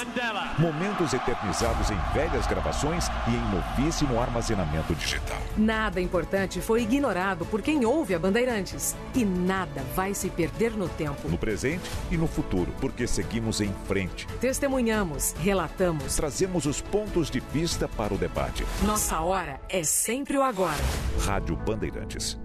Momentos 0.58 1.12
eternizados 1.12 1.90
em 1.90 1.98
velhas 2.12 2.46
gravações 2.46 3.08
e 3.28 3.34
em 3.34 3.54
novíssimo 3.54 4.20
armazenamento 4.20 4.94
digital. 4.94 5.38
Nada 5.56 6.00
importante 6.00 6.60
foi 6.60 6.82
ignorado 6.82 7.44
por 7.46 7.62
quem 7.62 7.84
ouve 7.84 8.14
a 8.14 8.18
Bandeirantes. 8.18 8.96
E 9.14 9.24
nada 9.24 9.82
vai 9.94 10.14
se 10.14 10.30
perder 10.30 10.72
no 10.72 10.88
tempo. 10.88 11.28
No 11.28 11.38
presente 11.38 11.88
e 12.10 12.16
no 12.16 12.26
futuro, 12.26 12.72
porque 12.80 13.06
seguimos 13.06 13.60
em 13.60 13.72
frente. 13.86 14.26
Testemunhamos, 14.40 15.34
relatamos. 15.38 16.16
Trazemos 16.16 16.66
os 16.66 16.80
pontos 16.80 17.30
de 17.30 17.40
vista 17.40 17.88
para 17.88 18.14
o 18.14 18.18
debate. 18.18 18.64
Nossa 18.82 19.20
hora 19.20 19.60
é 19.68 19.82
sempre 19.82 20.36
o 20.36 20.42
agora. 20.42 20.82
Rádio 21.24 21.56
Bandeirantes. 21.56 22.38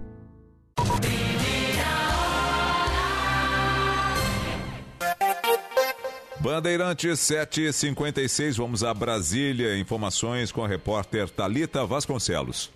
Bandeirantes 6.40 7.20
756, 7.20 8.56
vamos 8.56 8.82
a 8.82 8.94
Brasília. 8.94 9.78
Informações 9.78 10.54
com 10.54 10.64
a 10.64 10.68
repórter 10.68 11.30
Talita 11.30 11.86
Vasconcelos. 11.86 12.72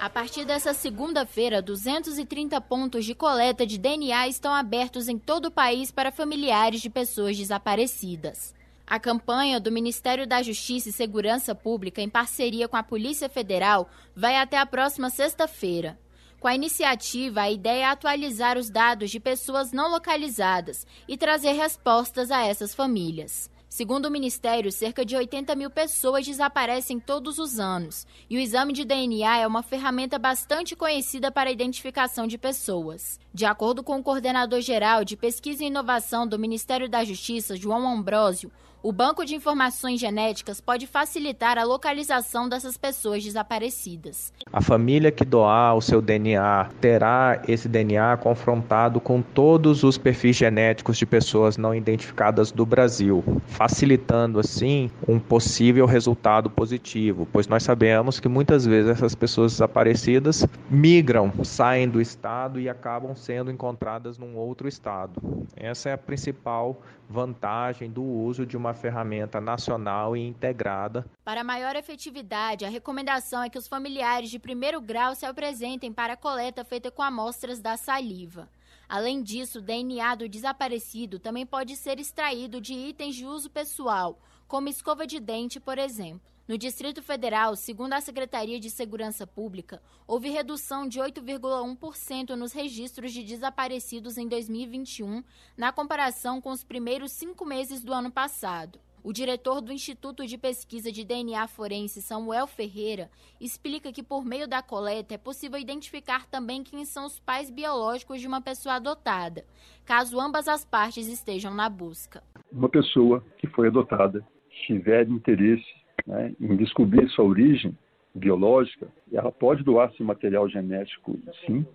A 0.00 0.08
partir 0.08 0.46
dessa 0.46 0.72
segunda-feira, 0.72 1.60
230 1.60 2.58
pontos 2.62 3.04
de 3.04 3.14
coleta 3.14 3.66
de 3.66 3.76
DNA 3.76 4.28
estão 4.28 4.54
abertos 4.54 5.06
em 5.06 5.18
todo 5.18 5.46
o 5.46 5.50
país 5.50 5.90
para 5.90 6.10
familiares 6.10 6.80
de 6.80 6.88
pessoas 6.88 7.36
desaparecidas. 7.36 8.54
A 8.86 8.98
campanha 8.98 9.60
do 9.60 9.70
Ministério 9.70 10.26
da 10.26 10.42
Justiça 10.42 10.88
e 10.88 10.92
Segurança 10.92 11.54
Pública, 11.54 12.00
em 12.00 12.08
parceria 12.08 12.68
com 12.68 12.76
a 12.76 12.82
Polícia 12.82 13.28
Federal, 13.28 13.86
vai 14.16 14.38
até 14.38 14.56
a 14.56 14.64
próxima 14.64 15.10
sexta-feira. 15.10 15.98
Com 16.44 16.48
a 16.48 16.54
iniciativa, 16.54 17.40
a 17.40 17.50
ideia 17.50 17.84
é 17.84 17.84
atualizar 17.86 18.58
os 18.58 18.68
dados 18.68 19.10
de 19.10 19.18
pessoas 19.18 19.72
não 19.72 19.90
localizadas 19.90 20.86
e 21.08 21.16
trazer 21.16 21.52
respostas 21.52 22.30
a 22.30 22.44
essas 22.44 22.74
famílias. 22.74 23.48
Segundo 23.66 24.04
o 24.04 24.10
Ministério, 24.10 24.70
cerca 24.70 25.06
de 25.06 25.16
80 25.16 25.54
mil 25.54 25.70
pessoas 25.70 26.26
desaparecem 26.26 27.00
todos 27.00 27.38
os 27.38 27.58
anos, 27.58 28.06
e 28.28 28.36
o 28.36 28.38
exame 28.38 28.74
de 28.74 28.84
DNA 28.84 29.38
é 29.38 29.46
uma 29.46 29.62
ferramenta 29.62 30.18
bastante 30.18 30.76
conhecida 30.76 31.32
para 31.32 31.48
a 31.48 31.52
identificação 31.52 32.26
de 32.26 32.36
pessoas. 32.36 33.18
De 33.32 33.46
acordo 33.46 33.82
com 33.82 33.98
o 33.98 34.02
coordenador 34.02 34.60
geral 34.60 35.02
de 35.02 35.16
Pesquisa 35.16 35.64
e 35.64 35.68
Inovação 35.68 36.26
do 36.26 36.38
Ministério 36.38 36.90
da 36.90 37.04
Justiça, 37.04 37.56
João 37.56 37.88
Ambrósio, 37.88 38.52
o 38.84 38.92
banco 38.92 39.24
de 39.24 39.34
informações 39.34 39.98
genéticas 39.98 40.60
pode 40.60 40.86
facilitar 40.86 41.56
a 41.56 41.64
localização 41.64 42.50
dessas 42.50 42.76
pessoas 42.76 43.24
desaparecidas. 43.24 44.30
A 44.52 44.60
família 44.60 45.10
que 45.10 45.24
doar 45.24 45.74
o 45.74 45.80
seu 45.80 46.02
DNA 46.02 46.68
terá 46.82 47.40
esse 47.48 47.66
DNA 47.66 48.18
confrontado 48.18 49.00
com 49.00 49.22
todos 49.22 49.84
os 49.84 49.96
perfis 49.96 50.36
genéticos 50.36 50.98
de 50.98 51.06
pessoas 51.06 51.56
não 51.56 51.74
identificadas 51.74 52.52
do 52.52 52.66
Brasil, 52.66 53.24
facilitando 53.46 54.38
assim 54.38 54.90
um 55.08 55.18
possível 55.18 55.86
resultado 55.86 56.50
positivo, 56.50 57.26
pois 57.32 57.48
nós 57.48 57.62
sabemos 57.62 58.20
que 58.20 58.28
muitas 58.28 58.66
vezes 58.66 58.90
essas 58.90 59.14
pessoas 59.14 59.52
desaparecidas 59.52 60.46
migram, 60.68 61.32
saem 61.42 61.88
do 61.88 62.02
estado 62.02 62.60
e 62.60 62.68
acabam 62.68 63.16
sendo 63.16 63.50
encontradas 63.50 64.18
num 64.18 64.36
outro 64.36 64.68
estado. 64.68 65.46
Essa 65.56 65.88
é 65.88 65.92
a 65.94 65.98
principal 65.98 66.82
vantagem 67.08 67.90
do 67.90 68.02
uso 68.02 68.44
de 68.44 68.56
uma 68.56 68.73
ferramenta 68.74 69.40
nacional 69.40 70.16
e 70.16 70.26
integrada. 70.26 71.06
Para 71.24 71.44
maior 71.44 71.76
efetividade, 71.76 72.64
a 72.64 72.68
recomendação 72.68 73.42
é 73.42 73.48
que 73.48 73.58
os 73.58 73.68
familiares 73.68 74.30
de 74.30 74.38
primeiro 74.38 74.80
grau 74.80 75.14
se 75.14 75.24
apresentem 75.24 75.92
para 75.92 76.14
a 76.14 76.16
coleta 76.16 76.64
feita 76.64 76.90
com 76.90 77.02
amostras 77.02 77.60
da 77.60 77.76
saliva. 77.76 78.48
Além 78.88 79.22
disso, 79.22 79.58
o 79.58 79.62
DNA 79.62 80.14
do 80.14 80.28
desaparecido 80.28 81.18
também 81.18 81.46
pode 81.46 81.76
ser 81.76 81.98
extraído 81.98 82.60
de 82.60 82.74
itens 82.74 83.14
de 83.14 83.24
uso 83.24 83.48
pessoal, 83.50 84.18
como 84.46 84.68
escova 84.68 85.06
de 85.06 85.18
dente, 85.20 85.58
por 85.58 85.78
exemplo. 85.78 86.33
No 86.46 86.58
Distrito 86.58 87.02
Federal, 87.02 87.56
segundo 87.56 87.94
a 87.94 88.02
Secretaria 88.02 88.60
de 88.60 88.68
Segurança 88.68 89.26
Pública, 89.26 89.80
houve 90.06 90.28
redução 90.28 90.86
de 90.86 91.00
8,1% 91.00 92.34
nos 92.34 92.52
registros 92.52 93.14
de 93.14 93.22
desaparecidos 93.22 94.18
em 94.18 94.28
2021, 94.28 95.24
na 95.56 95.72
comparação 95.72 96.42
com 96.42 96.50
os 96.50 96.62
primeiros 96.62 97.12
cinco 97.12 97.46
meses 97.46 97.82
do 97.82 97.94
ano 97.94 98.10
passado. 98.10 98.78
O 99.02 99.10
diretor 99.10 99.62
do 99.62 99.72
Instituto 99.72 100.26
de 100.26 100.36
Pesquisa 100.36 100.92
de 100.92 101.02
DNA 101.02 101.46
Forense, 101.48 102.02
Samuel 102.02 102.46
Ferreira, 102.46 103.10
explica 103.40 103.90
que 103.90 104.02
por 104.02 104.22
meio 104.22 104.46
da 104.46 104.60
coleta 104.60 105.14
é 105.14 105.18
possível 105.18 105.58
identificar 105.58 106.26
também 106.26 106.62
quem 106.62 106.84
são 106.84 107.06
os 107.06 107.18
pais 107.18 107.50
biológicos 107.50 108.20
de 108.20 108.26
uma 108.26 108.42
pessoa 108.42 108.74
adotada, 108.74 109.46
caso 109.82 110.20
ambas 110.20 110.46
as 110.46 110.62
partes 110.62 111.06
estejam 111.06 111.54
na 111.54 111.70
busca. 111.70 112.22
Uma 112.52 112.68
pessoa 112.68 113.24
que 113.38 113.46
foi 113.46 113.68
adotada 113.68 114.22
tiver 114.66 115.08
interesse 115.08 115.83
né, 116.06 116.34
em 116.40 116.56
descobrir 116.56 117.08
sua 117.10 117.24
origem 117.24 117.76
biológica, 118.14 118.86
ela 119.12 119.32
pode 119.32 119.62
doar 119.64 119.92
seu 119.92 120.06
material 120.06 120.48
genético, 120.48 121.18
sim. 121.46 121.66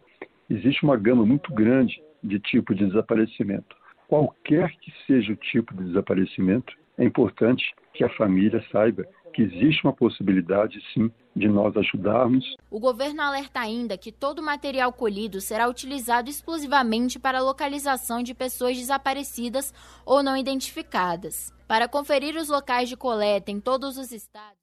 Existe 0.49 0.83
uma 0.83 0.97
gama 0.97 1.25
muito 1.25 1.53
grande 1.53 2.01
de 2.23 2.39
tipo 2.39 2.73
de 2.73 2.85
desaparecimento. 2.85 3.75
Qualquer 4.07 4.71
que 4.79 4.91
seja 5.05 5.33
o 5.33 5.35
tipo 5.35 5.73
de 5.75 5.83
desaparecimento, 5.85 6.73
é 6.97 7.03
importante 7.03 7.63
que 7.93 8.03
a 8.03 8.09
família 8.09 8.63
saiba 8.71 9.05
que 9.31 9.41
existe 9.41 9.83
uma 9.83 9.93
possibilidade, 9.93 10.79
sim, 10.93 11.11
de 11.35 11.47
nós 11.47 11.75
ajudarmos. 11.77 12.45
O 12.69 12.79
governo 12.79 13.21
alerta 13.21 13.59
ainda 13.59 13.97
que 13.97 14.11
todo 14.11 14.39
o 14.39 14.43
material 14.43 14.91
colhido 14.91 15.39
será 15.39 15.67
utilizado 15.67 16.29
exclusivamente 16.29 17.17
para 17.17 17.39
a 17.39 17.43
localização 17.43 18.21
de 18.21 18.33
pessoas 18.33 18.77
desaparecidas 18.77 19.73
ou 20.05 20.21
não 20.21 20.35
identificadas. 20.35 21.53
Para 21.67 21.87
conferir 21.87 22.35
os 22.35 22.49
locais 22.49 22.89
de 22.89 22.97
coleta 22.97 23.51
em 23.51 23.59
todos 23.59 23.97
os 23.97 24.11
estados, 24.11 24.58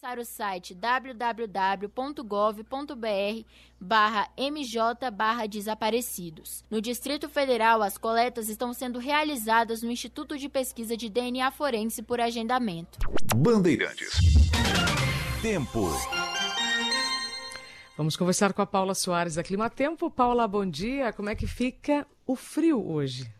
acessar 0.00 0.18
o 0.18 0.24
site 0.24 0.74
www.gov.br 0.74 1.84
barra 3.78 4.28
mj 4.36 5.10
barra 5.10 5.46
desaparecidos. 5.46 6.64
No 6.70 6.80
Distrito 6.80 7.28
Federal, 7.28 7.82
as 7.82 7.98
coletas 7.98 8.48
estão 8.48 8.72
sendo 8.72 8.98
realizadas 8.98 9.82
no 9.82 9.90
Instituto 9.90 10.38
de 10.38 10.48
Pesquisa 10.48 10.96
de 10.96 11.10
DNA 11.10 11.50
Forense 11.50 12.02
por 12.02 12.18
agendamento. 12.18 12.98
Bandeirantes. 13.36 14.10
Tempo. 15.42 15.90
Vamos 17.96 18.16
conversar 18.16 18.54
com 18.54 18.62
a 18.62 18.66
Paula 18.66 18.94
Soares 18.94 19.34
da 19.34 19.42
Clima 19.42 19.68
Tempo. 19.68 20.10
Paula, 20.10 20.48
bom 20.48 20.64
dia. 20.64 21.12
Como 21.12 21.28
é 21.28 21.34
que 21.34 21.46
fica 21.46 22.06
o 22.26 22.34
frio 22.34 22.82
hoje? 22.90 23.30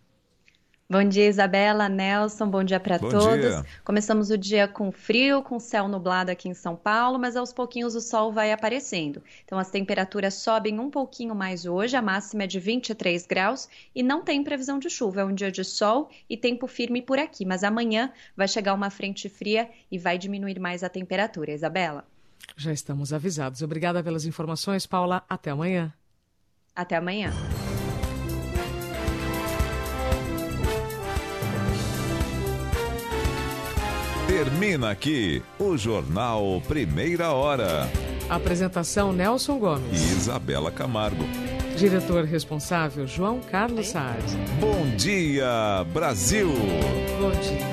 Bom 0.90 1.04
dia, 1.04 1.28
Isabela, 1.28 1.88
Nelson, 1.88 2.48
bom 2.48 2.64
dia 2.64 2.80
para 2.80 2.98
todos. 2.98 3.38
Dia. 3.38 3.64
Começamos 3.84 4.28
o 4.28 4.36
dia 4.36 4.66
com 4.66 4.90
frio, 4.90 5.40
com 5.40 5.60
céu 5.60 5.86
nublado 5.86 6.32
aqui 6.32 6.48
em 6.48 6.52
São 6.52 6.74
Paulo, 6.74 7.16
mas 7.16 7.36
aos 7.36 7.52
pouquinhos 7.52 7.94
o 7.94 8.00
sol 8.00 8.32
vai 8.32 8.50
aparecendo. 8.50 9.22
Então 9.44 9.56
as 9.56 9.70
temperaturas 9.70 10.34
sobem 10.34 10.80
um 10.80 10.90
pouquinho 10.90 11.32
mais 11.32 11.64
hoje, 11.64 11.96
a 11.96 12.02
máxima 12.02 12.42
é 12.42 12.46
de 12.48 12.58
23 12.58 13.24
graus 13.24 13.68
e 13.94 14.02
não 14.02 14.24
tem 14.24 14.42
previsão 14.42 14.80
de 14.80 14.90
chuva. 14.90 15.20
É 15.20 15.24
um 15.24 15.32
dia 15.32 15.52
de 15.52 15.62
sol 15.62 16.10
e 16.28 16.36
tempo 16.36 16.66
firme 16.66 17.00
por 17.00 17.20
aqui, 17.20 17.46
mas 17.46 17.62
amanhã 17.62 18.12
vai 18.36 18.48
chegar 18.48 18.74
uma 18.74 18.90
frente 18.90 19.28
fria 19.28 19.70
e 19.92 19.96
vai 19.96 20.18
diminuir 20.18 20.58
mais 20.58 20.82
a 20.82 20.88
temperatura. 20.88 21.52
Isabela. 21.52 22.04
Já 22.56 22.72
estamos 22.72 23.12
avisados. 23.12 23.62
Obrigada 23.62 24.02
pelas 24.02 24.26
informações, 24.26 24.86
Paula. 24.86 25.22
Até 25.28 25.52
amanhã. 25.52 25.94
Até 26.74 26.96
amanhã. 26.96 27.32
Termina 34.60 34.90
aqui 34.90 35.42
o 35.58 35.74
Jornal 35.74 36.62
Primeira 36.68 37.30
Hora. 37.30 37.90
Apresentação 38.28 39.10
Nelson 39.10 39.58
Gomes. 39.58 39.98
E 39.98 40.12
Isabela 40.12 40.70
Camargo. 40.70 41.24
Diretor 41.78 42.26
responsável 42.26 43.06
João 43.06 43.40
Carlos 43.40 43.88
Saad. 43.88 44.22
Bom 44.60 44.94
dia, 44.98 45.82
Brasil. 45.94 46.50
Bom 47.18 47.30
dia. 47.40 47.70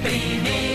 Primeira 0.00 0.69